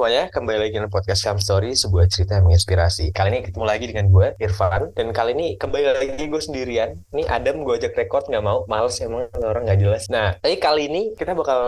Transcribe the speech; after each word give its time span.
semuanya, 0.00 0.32
kembali 0.32 0.58
lagi 0.64 0.72
dengan 0.80 0.88
podcast 0.88 1.20
Come 1.28 1.44
Story, 1.44 1.76
sebuah 1.76 2.08
cerita 2.08 2.40
yang 2.40 2.48
menginspirasi. 2.48 3.12
Kali 3.12 3.36
ini 3.36 3.44
ketemu 3.44 3.68
lagi 3.68 3.84
dengan 3.84 4.08
gue, 4.08 4.32
Irfan, 4.40 4.96
dan 4.96 5.12
kali 5.12 5.36
ini 5.36 5.60
kembali 5.60 5.84
lagi 5.92 6.24
gue 6.24 6.40
sendirian. 6.40 7.04
Ini 7.12 7.28
Adam 7.28 7.60
gue 7.68 7.76
ajak 7.76 7.92
record 7.92 8.24
nggak 8.32 8.40
mau, 8.40 8.64
males 8.64 8.96
emang 9.04 9.28
orang 9.36 9.68
nggak 9.68 9.76
jelas. 9.76 10.08
Nah, 10.08 10.40
tapi 10.40 10.56
kali 10.56 10.88
ini 10.88 11.12
kita 11.12 11.36
bakal 11.36 11.60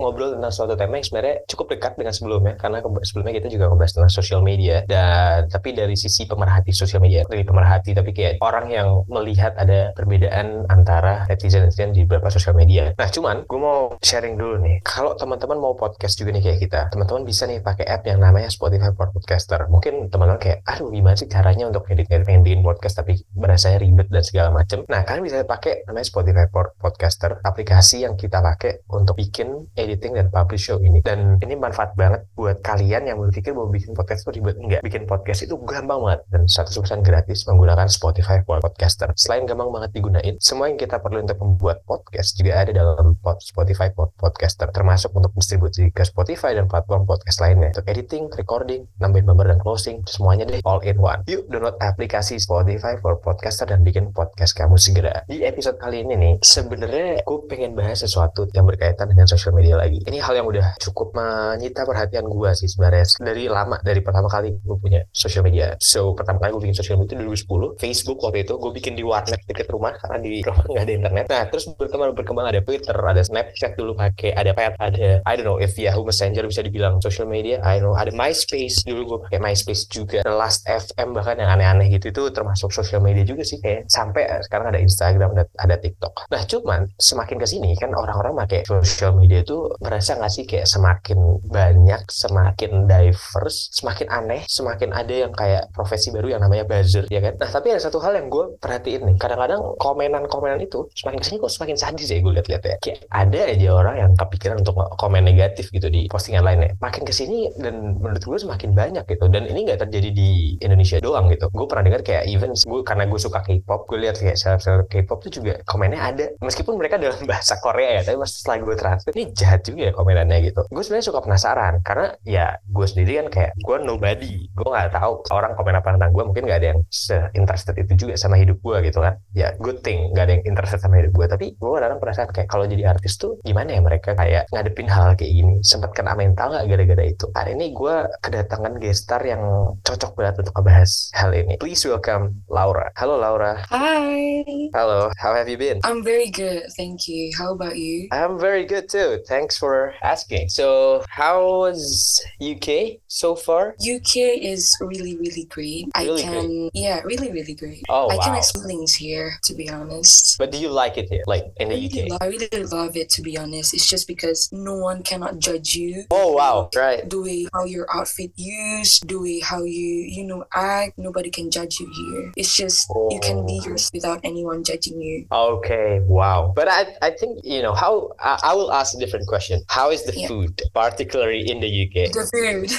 ngobrol 0.00 0.32
tentang 0.32 0.48
suatu 0.48 0.80
tema 0.80 0.96
yang 0.96 1.04
sebenarnya 1.04 1.44
cukup 1.44 1.76
dekat 1.76 1.92
dengan 2.00 2.16
sebelumnya, 2.16 2.56
karena 2.56 2.80
sebelumnya 3.04 3.36
kita 3.36 3.52
juga 3.52 3.68
ngebahas 3.68 3.92
tentang 4.00 4.12
sosial 4.16 4.40
media, 4.40 4.88
dan 4.88 5.52
tapi 5.52 5.76
dari 5.76 5.92
sisi 5.92 6.24
pemerhati 6.24 6.72
sosial 6.72 7.04
media, 7.04 7.28
dari 7.28 7.44
pemerhati 7.44 7.92
tapi 7.92 8.16
kayak 8.16 8.40
orang 8.40 8.72
yang 8.72 9.04
melihat 9.12 9.52
ada 9.60 9.92
perbedaan 9.92 10.64
antara 10.72 11.28
netizen-netizen 11.28 11.92
di 11.92 12.08
beberapa 12.08 12.32
sosial 12.32 12.56
media. 12.56 12.96
Nah, 12.96 13.12
cuman 13.12 13.44
gue 13.44 13.60
mau 13.60 13.92
sharing 14.00 14.40
dulu 14.40 14.56
nih, 14.64 14.80
kalau 14.80 15.12
teman-teman 15.20 15.60
mau 15.60 15.76
podcast 15.76 16.16
juga 16.16 16.32
nih 16.32 16.48
kayak 16.48 16.60
kita, 16.64 16.80
teman-teman 16.96 17.28
bisa 17.28 17.44
nih 17.44 17.57
pakai 17.60 17.86
app 17.88 18.06
yang 18.06 18.22
namanya 18.22 18.48
Spotify 18.52 18.92
for 18.94 19.10
Podcaster. 19.10 19.66
Mungkin 19.68 20.12
teman-teman 20.12 20.40
kayak, 20.40 20.64
aduh 20.64 20.88
gimana 20.92 21.16
sih 21.18 21.28
caranya 21.30 21.68
untuk 21.68 21.86
edit-edit 21.90 22.26
bikin 22.42 22.60
podcast 22.64 23.00
tapi 23.00 23.20
berasanya 23.34 23.78
ribet 23.82 24.08
dan 24.08 24.24
segala 24.24 24.48
macam. 24.54 24.84
Nah, 24.88 25.02
kalian 25.04 25.24
bisa 25.24 25.44
pakai 25.44 25.86
namanya 25.86 26.06
Spotify 26.06 26.46
for 26.50 26.74
Podcaster, 26.78 27.40
aplikasi 27.42 28.04
yang 28.04 28.14
kita 28.14 28.40
pakai 28.40 28.84
untuk 28.92 29.18
bikin 29.18 29.68
editing 29.74 30.16
dan 30.16 30.28
publish 30.28 30.68
show 30.68 30.78
ini. 30.82 31.00
Dan 31.02 31.40
ini 31.42 31.54
manfaat 31.54 31.94
banget 31.94 32.26
buat 32.34 32.60
kalian 32.62 33.08
yang 33.08 33.18
berpikir 33.18 33.52
mau 33.54 33.68
bikin 33.68 33.94
podcast 33.94 34.26
itu 34.26 34.40
ribet. 34.40 34.56
Enggak, 34.58 34.80
bikin 34.82 35.06
podcast 35.06 35.46
itu 35.46 35.54
gampang 35.62 36.00
banget 36.02 36.20
dan 36.34 36.42
100% 36.46 37.06
gratis 37.06 37.46
menggunakan 37.46 37.88
Spotify 37.88 38.42
for 38.42 38.58
Podcaster. 38.58 39.10
Selain 39.14 39.46
gampang 39.46 39.70
banget 39.70 39.90
digunain, 39.94 40.34
semua 40.42 40.70
yang 40.70 40.78
kita 40.78 40.98
perlu 40.98 41.22
untuk 41.22 41.38
membuat 41.40 41.82
podcast 41.86 42.34
juga 42.36 42.58
ada 42.60 42.70
dalam 42.74 43.16
Spotify 43.40 43.90
for 43.94 44.10
Podcaster, 44.18 44.68
termasuk 44.74 45.14
untuk 45.14 45.32
distribusi 45.36 45.88
ke 45.94 46.02
Spotify 46.04 46.54
dan 46.54 46.66
platform 46.66 47.06
podcast 47.08 47.40
lainnya. 47.48 47.70
Untuk 47.72 47.88
editing, 47.88 48.24
recording, 48.36 48.84
nambahin 49.00 49.24
gambar 49.24 49.46
dan 49.56 49.60
closing, 49.64 50.04
semuanya 50.04 50.44
deh 50.44 50.60
all 50.68 50.84
in 50.84 51.00
one. 51.00 51.24
Yuk 51.24 51.48
download 51.48 51.80
aplikasi 51.80 52.36
Spotify 52.36 53.00
for 53.00 53.16
Podcaster 53.24 53.64
dan 53.64 53.80
bikin 53.80 54.12
podcast 54.12 54.52
kamu 54.52 54.76
segera. 54.76 55.24
Di 55.24 55.40
episode 55.48 55.80
kali 55.80 56.04
ini 56.04 56.14
nih, 56.14 56.34
sebenarnya 56.44 57.24
gue 57.24 57.38
pengen 57.48 57.72
bahas 57.72 58.04
sesuatu 58.04 58.44
yang 58.52 58.68
berkaitan 58.68 59.08
dengan 59.08 59.24
social 59.24 59.56
media 59.56 59.80
lagi. 59.80 60.04
Ini 60.04 60.20
hal 60.20 60.44
yang 60.44 60.46
udah 60.46 60.76
cukup 60.76 61.16
menyita 61.16 61.88
perhatian 61.88 62.28
gue 62.28 62.50
sih 62.52 62.68
sebenarnya 62.68 63.08
dari 63.24 63.48
lama, 63.48 63.80
dari 63.80 64.04
pertama 64.04 64.28
kali 64.28 64.52
gue 64.60 64.76
punya 64.76 65.00
social 65.14 65.40
media. 65.46 65.72
So, 65.80 66.12
pertama 66.12 66.44
kali 66.44 66.52
gue 66.52 66.62
bikin 66.68 66.76
social 66.76 67.00
media 67.00 67.16
itu 67.16 67.48
2010. 67.48 67.80
Facebook 67.80 68.18
waktu 68.20 68.44
itu 68.44 68.54
gue 68.60 68.72
bikin 68.76 68.92
di 68.98 69.04
warnet 69.06 69.40
deket 69.48 69.70
rumah 69.72 69.96
karena 69.96 70.18
di 70.20 70.44
rumah 70.44 70.64
nggak 70.68 70.84
ada 70.84 70.92
internet. 70.92 71.24
Nah, 71.32 71.42
terus 71.48 71.64
berkembang 71.72 72.12
berkembang 72.12 72.46
ada 72.50 72.60
Twitter, 72.60 72.92
ada 72.92 73.22
Snapchat 73.24 73.78
dulu 73.78 73.96
pakai, 73.96 74.34
ada 74.36 74.52
Pet, 74.52 74.74
ada 74.76 75.22
I 75.22 75.32
don't 75.38 75.46
know 75.46 75.58
if 75.62 75.78
Yahoo 75.78 76.04
Messenger 76.04 76.44
bisa 76.44 76.60
dibilang 76.60 76.98
social 76.98 77.24
media. 77.24 77.37
I 77.44 77.78
know 77.78 77.94
ada 77.94 78.10
MySpace 78.10 78.82
dulu 78.86 79.02
gue 79.04 79.18
pakai 79.28 79.38
MySpace 79.42 79.86
juga. 79.90 80.24
The 80.24 80.34
Last 80.34 80.66
FM 80.66 81.14
bahkan 81.14 81.38
yang 81.38 81.50
aneh-aneh 81.54 81.92
gitu 81.92 82.10
itu 82.10 82.22
termasuk 82.34 82.70
social 82.74 83.02
media 83.04 83.22
juga 83.22 83.42
sih 83.44 83.58
kayak 83.62 83.86
sampai 83.90 84.26
sekarang 84.46 84.74
ada 84.74 84.80
Instagram 84.80 85.34
ada, 85.38 85.44
ada 85.58 85.76
TikTok. 85.78 86.30
Nah 86.32 86.42
cuman 86.44 86.80
semakin 86.96 87.36
ke 87.38 87.46
sini 87.46 87.70
kan 87.78 87.92
orang-orang 87.94 88.34
pakai 88.46 88.64
social 88.66 89.14
media 89.16 89.42
itu 89.42 89.68
merasa 89.82 90.16
nggak 90.16 90.32
sih 90.32 90.44
kayak 90.48 90.66
semakin 90.66 91.18
banyak, 91.44 92.02
semakin 92.08 92.88
diverse, 92.88 93.70
semakin 93.74 94.06
aneh, 94.08 94.42
semakin 94.48 94.90
ada 94.94 95.14
yang 95.14 95.32
kayak 95.34 95.68
profesi 95.72 96.10
baru 96.10 96.38
yang 96.38 96.42
namanya 96.44 96.64
buzzer 96.64 97.04
ya 97.12 97.20
kan. 97.20 97.36
Nah 97.36 97.50
tapi 97.50 97.74
ada 97.74 97.80
satu 97.82 98.00
hal 98.00 98.16
yang 98.16 98.32
gue 98.32 98.56
perhatiin 98.58 99.04
nih, 99.04 99.16
kadang-kadang 99.20 99.60
komenan-komenan 99.76 100.60
itu 100.64 100.88
semakin 100.96 101.18
ke 101.20 101.26
sini 101.26 101.36
kok 101.42 101.52
semakin 101.52 101.76
sadis 101.76 102.08
ya 102.08 102.18
gue 102.18 102.32
lihat-lihat 102.40 102.62
ya. 102.64 102.76
Kayak 102.80 102.98
ada 103.12 103.40
aja 103.44 103.68
orang 103.74 103.96
yang 103.98 104.10
kepikiran 104.16 104.56
untuk 104.62 104.74
komen 104.96 105.22
negatif 105.24 105.68
gitu 105.68 105.88
di 105.92 106.08
postingan 106.08 106.44
lainnya. 106.44 106.72
Makin 106.80 107.02
ke 107.04 107.12
sini 107.12 107.27
dan 107.58 107.98
menurut 108.00 108.22
gue 108.22 108.38
semakin 108.38 108.70
banyak 108.72 109.04
gitu. 109.04 109.26
Dan 109.28 109.44
ini 109.48 109.68
nggak 109.68 109.84
terjadi 109.88 110.10
di 110.14 110.56
Indonesia 110.62 110.98
doang 111.02 111.28
gitu. 111.32 111.50
Gue 111.52 111.66
pernah 111.68 111.84
dengar 111.84 112.02
kayak 112.06 112.24
even 112.30 112.52
gue 112.54 112.80
karena 112.86 113.04
gue 113.04 113.20
suka 113.20 113.40
K-pop, 113.44 113.88
gue 113.90 113.98
lihat 114.00 114.16
kayak 114.18 114.36
seleb-seleb 114.38 114.86
K-pop 114.88 115.18
tuh 115.28 115.32
juga 115.32 115.60
komennya 115.68 116.00
ada. 116.00 116.26
Meskipun 116.40 116.78
mereka 116.78 116.96
dalam 116.96 117.18
bahasa 117.30 117.58
Korea 117.58 118.00
ya, 118.00 118.02
tapi 118.08 118.16
pas 118.22 118.30
setelah 118.30 118.56
gue 118.62 118.76
translate 118.78 119.14
ini 119.16 119.24
jahat 119.34 119.60
juga 119.66 119.80
ya 119.88 119.92
komenannya 119.92 120.38
gitu. 120.48 120.60
Gue 120.70 120.82
sebenarnya 120.82 121.06
suka 121.10 121.20
penasaran 121.24 121.74
karena 121.82 122.06
ya 122.24 122.46
gue 122.62 122.86
sendiri 122.86 123.12
kan 123.24 123.28
kayak 123.28 123.52
gue 123.58 123.76
nobody. 123.82 124.48
Gue 124.54 124.68
nggak 124.68 124.94
tahu 124.94 125.12
orang 125.34 125.52
komen 125.58 125.74
apa 125.76 125.88
tentang 125.98 126.10
gue. 126.14 126.24
Mungkin 126.24 126.42
nggak 126.46 126.58
ada 126.60 126.68
yang 126.76 126.80
se-interested 126.88 127.74
itu 127.76 128.06
juga 128.06 128.14
sama 128.16 128.38
hidup 128.38 128.60
gue 128.62 128.76
gitu 128.86 129.02
kan. 129.02 129.18
Ya 129.34 129.52
good 129.58 129.82
thing 129.82 130.14
nggak 130.14 130.24
ada 130.24 130.32
yang 130.38 130.44
interested 130.46 130.80
sama 130.80 131.02
hidup 131.02 131.12
gue. 131.12 131.26
Tapi 131.26 131.46
gue 131.58 131.70
kadang 131.78 131.98
penasaran 131.98 132.30
kayak 132.30 132.48
kalau 132.48 132.64
jadi 132.68 132.94
artis 132.94 133.18
tuh 133.18 133.40
gimana 133.42 133.74
ya 133.74 133.80
mereka 133.82 134.14
kayak 134.14 134.46
ngadepin 134.54 134.88
hal 134.88 135.18
kayak 135.18 135.32
gini. 135.34 135.54
Sempat 135.66 135.90
kena 135.92 136.14
mental 136.14 136.54
nggak 136.54 136.66
gara-gara 136.70 137.04
itu? 137.08 137.17
Hari 137.36 137.52
ini 137.60 137.76
gue 137.76 137.96
kedatangan 138.24 138.80
gestar 138.80 139.20
yang 139.28 139.76
cocok 139.84 140.16
banget 140.16 140.40
untuk 140.40 140.54
ngebahas 140.56 141.12
hal 141.12 141.36
ini. 141.36 141.60
Please 141.60 141.84
welcome 141.84 142.40
Laura. 142.48 142.88
Halo 142.96 143.20
Laura. 143.20 143.60
Hi. 143.68 144.40
Halo, 144.72 145.12
how 145.20 145.36
have 145.36 145.52
you 145.52 145.60
been? 145.60 145.84
I'm 145.84 146.00
very 146.00 146.32
good, 146.32 146.64
thank 146.80 147.04
you. 147.04 147.30
How 147.36 147.52
about 147.52 147.76
you? 147.76 148.08
I'm 148.08 148.40
very 148.40 148.64
good 148.64 148.88
too. 148.88 149.20
Thanks 149.28 149.60
for 149.60 149.92
asking. 150.00 150.48
So, 150.48 151.04
how 151.12 151.68
was 151.68 152.18
UK 152.40 153.04
so 153.12 153.36
far? 153.36 153.76
UK 153.76 154.40
is 154.40 154.72
really, 154.80 155.20
really 155.20 155.44
great. 155.52 155.92
Really 155.92 156.24
I 156.24 156.24
can, 156.24 156.70
yeah, 156.72 157.04
really, 157.04 157.30
really 157.30 157.54
great. 157.54 157.84
Oh, 157.88 158.08
I 158.08 158.16
can 158.16 158.32
wow. 158.32 158.40
explain 158.40 158.78
things 158.78 158.94
here, 158.94 159.32
to 159.42 159.54
be 159.54 159.68
honest. 159.68 160.38
But 160.38 160.52
do 160.52 160.58
you 160.58 160.70
like 160.70 160.96
it 160.98 161.08
here, 161.08 161.24
like 161.26 161.44
in 161.56 161.68
I 161.68 161.74
the 161.74 161.76
really, 161.76 162.02
UK? 162.02 162.10
lo- 162.10 162.18
I 162.20 162.26
really 162.26 162.64
love 162.64 162.96
it, 162.96 163.10
to 163.10 163.22
be 163.22 163.36
honest. 163.36 163.74
It's 163.74 163.86
just 163.88 164.06
because 164.06 164.48
no 164.52 164.76
one 164.76 165.02
cannot 165.02 165.38
judge 165.38 165.74
you. 165.74 166.04
Oh 166.10 166.32
wow, 166.32 166.70
right. 166.76 166.97
The 167.06 167.20
way 167.20 167.46
how 167.52 167.64
your 167.64 167.86
outfit 167.94 168.32
used, 168.36 169.08
the 169.08 169.16
way 169.20 169.40
how 169.40 169.62
you, 169.62 170.06
you 170.08 170.24
know, 170.24 170.44
act, 170.54 170.98
nobody 170.98 171.30
can 171.30 171.50
judge 171.50 171.78
you 171.80 171.88
here. 171.94 172.32
It's 172.36 172.56
just 172.56 172.88
you 173.10 173.20
can 173.22 173.46
be 173.46 173.60
Oh. 173.62 173.68
yourself 173.70 173.90
without 173.94 174.20
anyone 174.24 174.64
judging 174.64 175.00
you. 175.00 175.26
Okay, 175.32 176.00
wow. 176.06 176.52
But 176.54 176.68
I, 176.68 176.94
I 177.02 177.10
think 177.10 177.40
you 177.44 177.62
know 177.62 177.74
how. 177.74 178.12
I, 178.20 178.38
I 178.50 178.54
will 178.54 178.72
ask 178.72 178.94
a 178.94 178.98
different 178.98 179.26
question. 179.26 179.62
How 179.68 179.90
is 179.90 180.04
the 180.04 180.14
Yeah. 180.18 180.28
food, 180.28 180.60
particularly 180.74 181.48
in 181.50 181.60
the 181.60 181.68
UK? 181.68 182.12
The 182.12 182.26
food. 182.32 182.70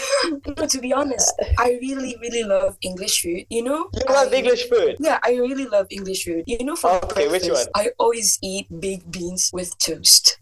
no, 0.57 0.66
to 0.68 0.80
be 0.80 0.94
honest, 0.94 1.31
I 1.57 1.78
really, 1.81 2.18
really 2.22 2.44
love 2.44 2.78
English 2.81 3.22
food. 3.22 3.46
You 3.50 3.63
know, 3.63 3.90
You 3.94 4.03
love 4.09 4.31
I- 4.34 4.36
English 4.38 4.69
food. 4.69 4.97
Yeah, 5.00 5.19
I 5.24 5.36
really 5.36 5.66
love 5.66 5.88
English 5.90 6.25
food. 6.25 6.44
You 6.47 6.63
know, 6.63 6.75
for 6.75 6.91
Okay, 7.06 7.28
which 7.28 7.44
breakfast, 7.47 7.69
one? 7.75 7.86
I 7.86 7.91
always 8.00 8.38
eat 8.41 8.68
baked 8.69 9.09
beans 9.12 9.50
with 9.53 9.78
toast. 9.80 10.40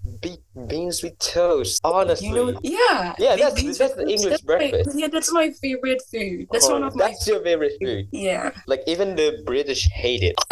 Beans 0.65 1.05
with 1.05 1.13
toast. 1.21 1.77
Honestly. 1.85 2.27
You 2.27 2.33
know, 2.33 2.47
yeah. 2.65 3.13
Yeah, 3.21 3.35
baked 3.53 3.77
that's- 3.77 3.77
that's 3.77 3.93
the. 3.93 4.05
English 4.09 4.41
That's 4.41 4.43
my- 4.43 4.57
breakfast. 4.57 4.89
yeah, 4.97 5.09
that's 5.11 5.31
my 5.31 5.51
favorite 5.61 6.01
food. 6.09 6.47
That's 6.49 6.65
Oh, 6.65 6.73
one 6.79 6.83
of 6.87 6.95
my. 6.95 7.05
That's 7.13 7.27
your 7.27 7.43
favorite 7.43 7.77
food. 7.77 8.07
Yeah, 8.09 8.51
Like 8.65 8.81
even 8.87 9.13
the 9.13 9.43
British 9.45 9.85
hate 9.93 10.23
it. 10.23 10.33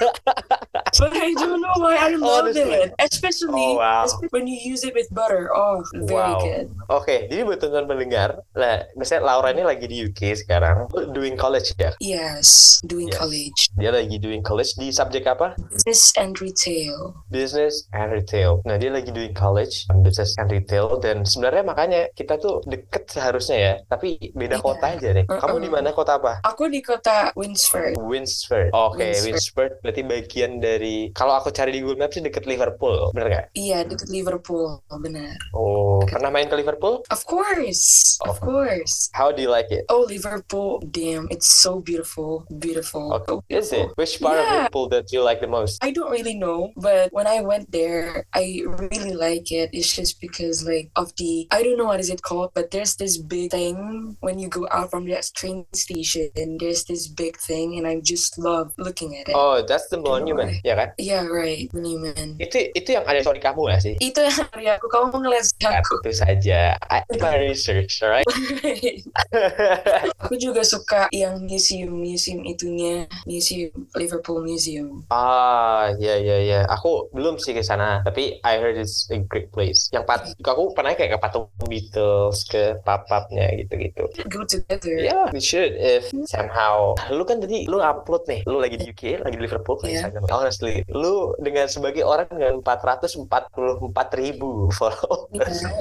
but 0.00 1.12
I 1.12 1.32
don't 1.36 1.60
know 1.60 1.76
why 1.76 1.96
I 1.96 2.16
love 2.16 2.48
Honestly. 2.48 2.62
it, 2.88 2.94
especially, 2.98 3.52
Oh, 3.52 3.76
wow. 3.76 4.04
especially 4.04 4.28
when 4.32 4.46
you 4.46 4.56
use 4.56 4.84
it 4.84 4.94
with 4.94 5.08
butter. 5.12 5.50
Oh, 5.52 5.84
very 5.92 6.08
Wow. 6.14 6.40
good. 6.40 6.66
Oke, 6.88 7.28
jadi 7.28 7.44
buat 7.44 7.60
teman-teman 7.60 7.86
pendengar, 7.98 8.28
nah, 8.54 8.84
misalnya 8.96 9.28
Laura 9.28 9.52
ini 9.52 9.60
lagi 9.66 9.84
di 9.84 10.08
UK 10.08 10.32
sekarang, 10.36 10.88
doing 11.12 11.36
college 11.36 11.72
ya. 11.76 11.92
Yes, 12.00 12.80
doing 12.86 13.08
Yes. 13.12 13.18
college, 13.18 13.60
Dia 13.76 13.90
lagi 13.92 14.16
doing 14.16 14.40
college 14.40 14.72
di 14.76 14.88
subjek 14.88 15.26
apa? 15.26 15.52
business 15.68 16.12
and 16.16 16.32
retail. 16.40 17.12
Business 17.28 17.84
and 17.92 18.12
Retail. 18.12 18.60
Nah, 18.66 18.76
dia 18.76 18.90
lagi 18.90 19.10
doing 19.10 19.32
college 19.32 19.49
on 19.90 20.02
Business 20.02 20.36
and 20.38 20.48
Retail 20.48 20.98
dan 20.98 21.22
sebenarnya 21.24 21.62
makanya 21.62 22.00
kita 22.12 22.36
tuh 22.36 22.62
deket 22.64 23.10
seharusnya 23.10 23.58
ya, 23.58 23.74
tapi 23.86 24.32
beda 24.32 24.58
Iya. 24.58 24.62
kota 24.62 24.86
aja 24.86 25.08
nih. 25.12 25.24
Kamu 25.26 25.56
di 25.58 25.70
mana 25.70 25.90
kota 25.90 26.18
apa? 26.18 26.42
Aku 26.42 26.68
di 26.68 26.80
kota 26.80 27.30
Winsford. 27.34 27.96
Winsford. 27.96 28.70
Oke, 28.72 29.00
Winsford. 29.10 29.26
Winsford 29.30 29.72
berarti 29.80 30.02
bagian 30.02 30.52
dari 30.58 31.10
kalau 31.12 31.34
aku 31.34 31.50
cari 31.50 31.70
di 31.70 31.80
Google 31.80 32.02
Maps 32.02 32.14
sih 32.14 32.22
deket 32.22 32.44
Liverpool, 32.44 33.10
bener 33.10 33.26
nggak? 33.28 33.46
Iya, 33.54 33.86
dekat 33.86 34.08
Liverpool, 34.10 34.82
benar. 35.00 35.34
Oh, 35.54 36.02
pernah 36.04 36.28
main 36.28 36.46
ke 36.46 36.54
Liverpool? 36.54 37.02
Of 37.08 37.22
course, 37.24 38.18
Oh. 38.20 38.30
of 38.30 38.38
course. 38.38 39.08
How 39.14 39.30
do 39.30 39.40
you 39.40 39.48
like 39.48 39.70
it? 39.70 39.86
Oh, 39.88 40.04
Liverpool, 40.04 40.82
damn, 40.84 41.30
it's 41.30 41.48
so 41.48 41.80
beautiful, 41.80 42.44
beautiful. 42.52 43.14
Okay. 43.16 43.30
so 43.30 43.42
Is 43.48 43.68
it? 43.70 43.88
beautiful. 43.88 43.94
Which 43.96 44.14
part 44.18 44.36
of 44.36 44.44
Yeah. 44.44 44.52
Liverpool 44.66 44.86
that 44.90 45.06
you 45.10 45.20
like 45.22 45.40
the 45.40 45.48
most? 45.48 45.78
I 45.80 45.90
don't 45.90 46.10
really 46.10 46.34
know, 46.34 46.72
but 46.76 47.08
when 47.12 47.24
I 47.26 47.40
went 47.40 47.70
there, 47.70 48.26
I 48.34 48.60
really 48.66 49.14
like 49.14 49.39
it. 49.48 49.72
It's 49.72 49.88
just 49.88 50.20
because 50.20 50.60
like 50.68 50.92
of 51.00 51.16
the 51.16 51.48
I 51.48 51.64
don't 51.64 51.80
know 51.80 51.88
what 51.88 52.04
is 52.04 52.12
it 52.12 52.20
called, 52.20 52.52
but 52.52 52.68
there's 52.68 53.00
this 53.00 53.16
big 53.16 53.48
thing 53.56 54.16
when 54.20 54.36
you 54.36 54.52
go 54.52 54.68
out 54.68 54.92
from 54.92 55.08
that 55.08 55.24
train 55.32 55.64
station. 55.72 56.28
There's 56.60 56.84
this 56.84 57.08
big 57.08 57.40
thing, 57.40 57.80
and 57.80 57.88
I 57.88 58.04
just 58.04 58.36
love 58.36 58.76
looking 58.76 59.16
at 59.16 59.32
it. 59.32 59.34
Oh, 59.36 59.64
that's 59.64 59.88
the 59.88 59.96
monument, 59.96 60.60
ya 60.60 60.76
kan? 60.76 60.92
Yeah, 61.00 61.24
right, 61.24 61.72
Monument. 61.72 62.36
Itu 62.36 62.68
itu 62.76 62.92
yang 62.92 63.08
ada 63.08 63.24
story 63.24 63.40
kamu 63.40 63.72
nggak 63.72 63.80
sih? 63.80 63.94
Itu 63.96 64.20
yang 64.20 64.36
hari 64.52 64.66
aku 64.68 64.86
kamu 64.92 65.16
ngeliat 65.16 65.46
Kan, 65.56 65.80
aku. 65.80 66.04
Tentu 66.04 66.20
saja. 66.20 66.76
I 66.92 67.00
research, 67.40 68.02
alright? 68.04 68.26
aku 70.22 70.34
juga 70.36 70.66
suka 70.66 71.06
yang 71.14 71.40
museum 71.44 71.94
museum 71.94 72.42
itunya 72.44 73.06
museum 73.24 73.70
Liverpool 73.96 74.42
Museum. 74.44 75.04
ah, 75.12 75.92
ya 76.00 76.16
ya 76.18 76.36
ya. 76.42 76.60
Aku 76.68 77.08
belum 77.14 77.38
sih 77.38 77.54
ke 77.54 77.62
sana, 77.62 78.02
tapi 78.02 78.40
I 78.42 78.58
heard 78.58 78.76
it's 78.76 79.06
a 79.12 79.18
great 79.30 79.48
place. 79.54 79.86
Yang 79.94 80.04
pat, 80.10 80.20
aku 80.42 80.74
pernah 80.74 80.92
kayak 80.92 81.14
ke 81.14 81.18
patung 81.22 81.46
Beatles, 81.70 82.42
ke 82.44 82.76
pap-papnya 82.82 83.54
gitu-gitu. 83.62 84.10
Go 84.26 84.42
together. 84.42 84.98
Yeah, 84.98 85.30
we 85.30 85.38
should 85.38 85.72
if 85.78 86.10
somehow. 86.26 86.98
Lu 87.14 87.22
kan 87.22 87.38
tadi 87.38 87.70
lu 87.70 87.78
upload 87.78 88.26
nih, 88.26 88.42
lu 88.50 88.58
lagi 88.58 88.76
di 88.76 88.90
UK, 88.90 89.22
lagi 89.22 89.38
di 89.38 89.42
Liverpool, 89.46 89.78
Yeah. 89.86 90.02
Instagram. 90.10 90.26
Honestly, 90.28 90.82
lu 90.90 91.32
dengan 91.38 91.70
sebagai 91.70 92.02
orang 92.02 92.26
dengan 92.28 92.58
444 92.66 94.18
ribu 94.18 94.68
followers, 94.74 95.62
Iya. 95.62 95.78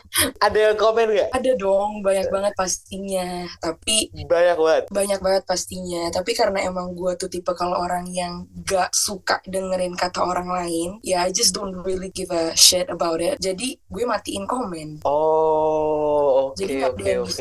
ada 0.39 0.59
yang 0.61 0.77
komen 0.77 1.07
nggak? 1.07 1.29
Ada 1.31 1.51
dong, 1.55 2.01
banyak 2.01 2.27
banget 2.27 2.53
pastinya. 2.53 3.47
Tapi 3.57 4.11
Banyak 4.27 4.57
banget. 4.57 4.83
banyak 4.89 5.19
banget 5.19 5.43
pastinya. 5.45 6.09
Tapi 6.09 6.31
karena 6.31 6.63
emang 6.63 6.91
gue 6.91 7.15
tuh 7.15 7.27
tipe 7.27 7.51
kalau 7.53 7.79
orang 7.79 8.07
yang 8.07 8.43
gak 8.61 8.91
suka 8.91 9.39
dengerin 9.43 9.95
kata 9.95 10.19
orang 10.19 10.47
lain, 10.47 10.99
ya 11.01 11.23
I 11.23 11.31
just 11.31 11.51
don't 11.51 11.79
really 11.81 12.09
give 12.09 12.29
a 12.29 12.51
shit 12.53 12.87
about 12.87 13.19
it. 13.19 13.39
Jadi 13.39 13.79
gue 13.81 14.03
matiin 14.03 14.45
komen. 14.45 15.03
Oh, 15.03 16.51
oke 16.51 16.59
Jadi 16.59 16.73
gak 16.77 16.91
ada 16.97 17.13
oke 17.21 17.31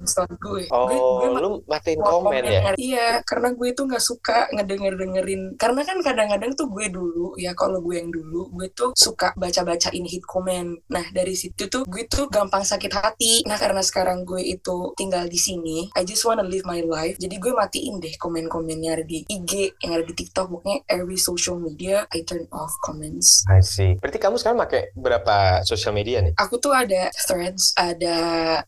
bisa 0.00 0.22
oke. 0.22 0.34
gue. 0.38 0.62
gue, 0.62 0.62
Oh, 0.70 0.86
gue 1.20 1.28
lu 1.36 1.50
matiin 1.66 1.98
Mau 1.98 2.22
komen 2.22 2.42
ya? 2.42 2.60
Iya, 2.76 3.08
karena 3.22 3.52
gue 3.52 3.68
tuh 3.72 3.84
nggak 3.86 4.02
suka 4.02 4.48
ngedenger 4.52 4.94
dengerin. 4.96 5.42
Karena 5.56 5.82
kan 5.82 5.98
kadang-kadang 6.00 6.52
tuh 6.54 6.68
gue 6.68 6.86
dulu 6.88 7.34
ya 7.36 7.52
kalau 7.52 7.80
gue 7.80 7.96
yang 7.96 8.10
dulu 8.10 8.50
gue 8.52 8.68
tuh 8.70 8.92
suka 8.94 9.32
baca-bacain 9.34 10.04
hit 10.04 10.24
comment. 10.24 10.78
Nah 10.88 11.04
dari 11.10 11.32
situ 11.32 11.66
tuh 11.66 11.82
gue 11.86 12.04
tuh 12.06 12.19
gampang 12.28 12.66
sakit 12.66 12.92
hati. 12.92 13.46
Nah 13.48 13.56
karena 13.56 13.80
sekarang 13.80 14.28
gue 14.28 14.42
itu 14.42 14.92
tinggal 14.98 15.24
di 15.30 15.38
sini, 15.40 15.88
I 15.96 16.04
just 16.04 16.26
wanna 16.26 16.44
live 16.44 16.66
my 16.66 16.84
life. 16.84 17.16
Jadi 17.16 17.40
gue 17.40 17.54
matiin 17.54 18.02
deh 18.02 18.12
komen-komen 18.18 18.82
yang 18.82 19.00
ada 19.00 19.06
di 19.06 19.24
IG, 19.24 19.80
yang 19.80 19.96
ada 19.96 20.04
di 20.04 20.14
TikTok, 20.18 20.50
pokoknya 20.50 20.84
every 20.90 21.16
social 21.16 21.56
media 21.56 22.04
I 22.12 22.26
turn 22.26 22.44
off 22.50 22.74
comments. 22.84 23.46
I 23.48 23.64
see. 23.64 23.96
Berarti 23.96 24.18
kamu 24.18 24.36
sekarang 24.36 24.58
pakai 24.60 24.92
berapa 24.92 25.62
sosial 25.64 25.94
media 25.94 26.20
nih? 26.20 26.34
Aku 26.36 26.58
tuh 26.58 26.74
ada 26.74 27.08
Threads, 27.14 27.72
ada 27.78 28.18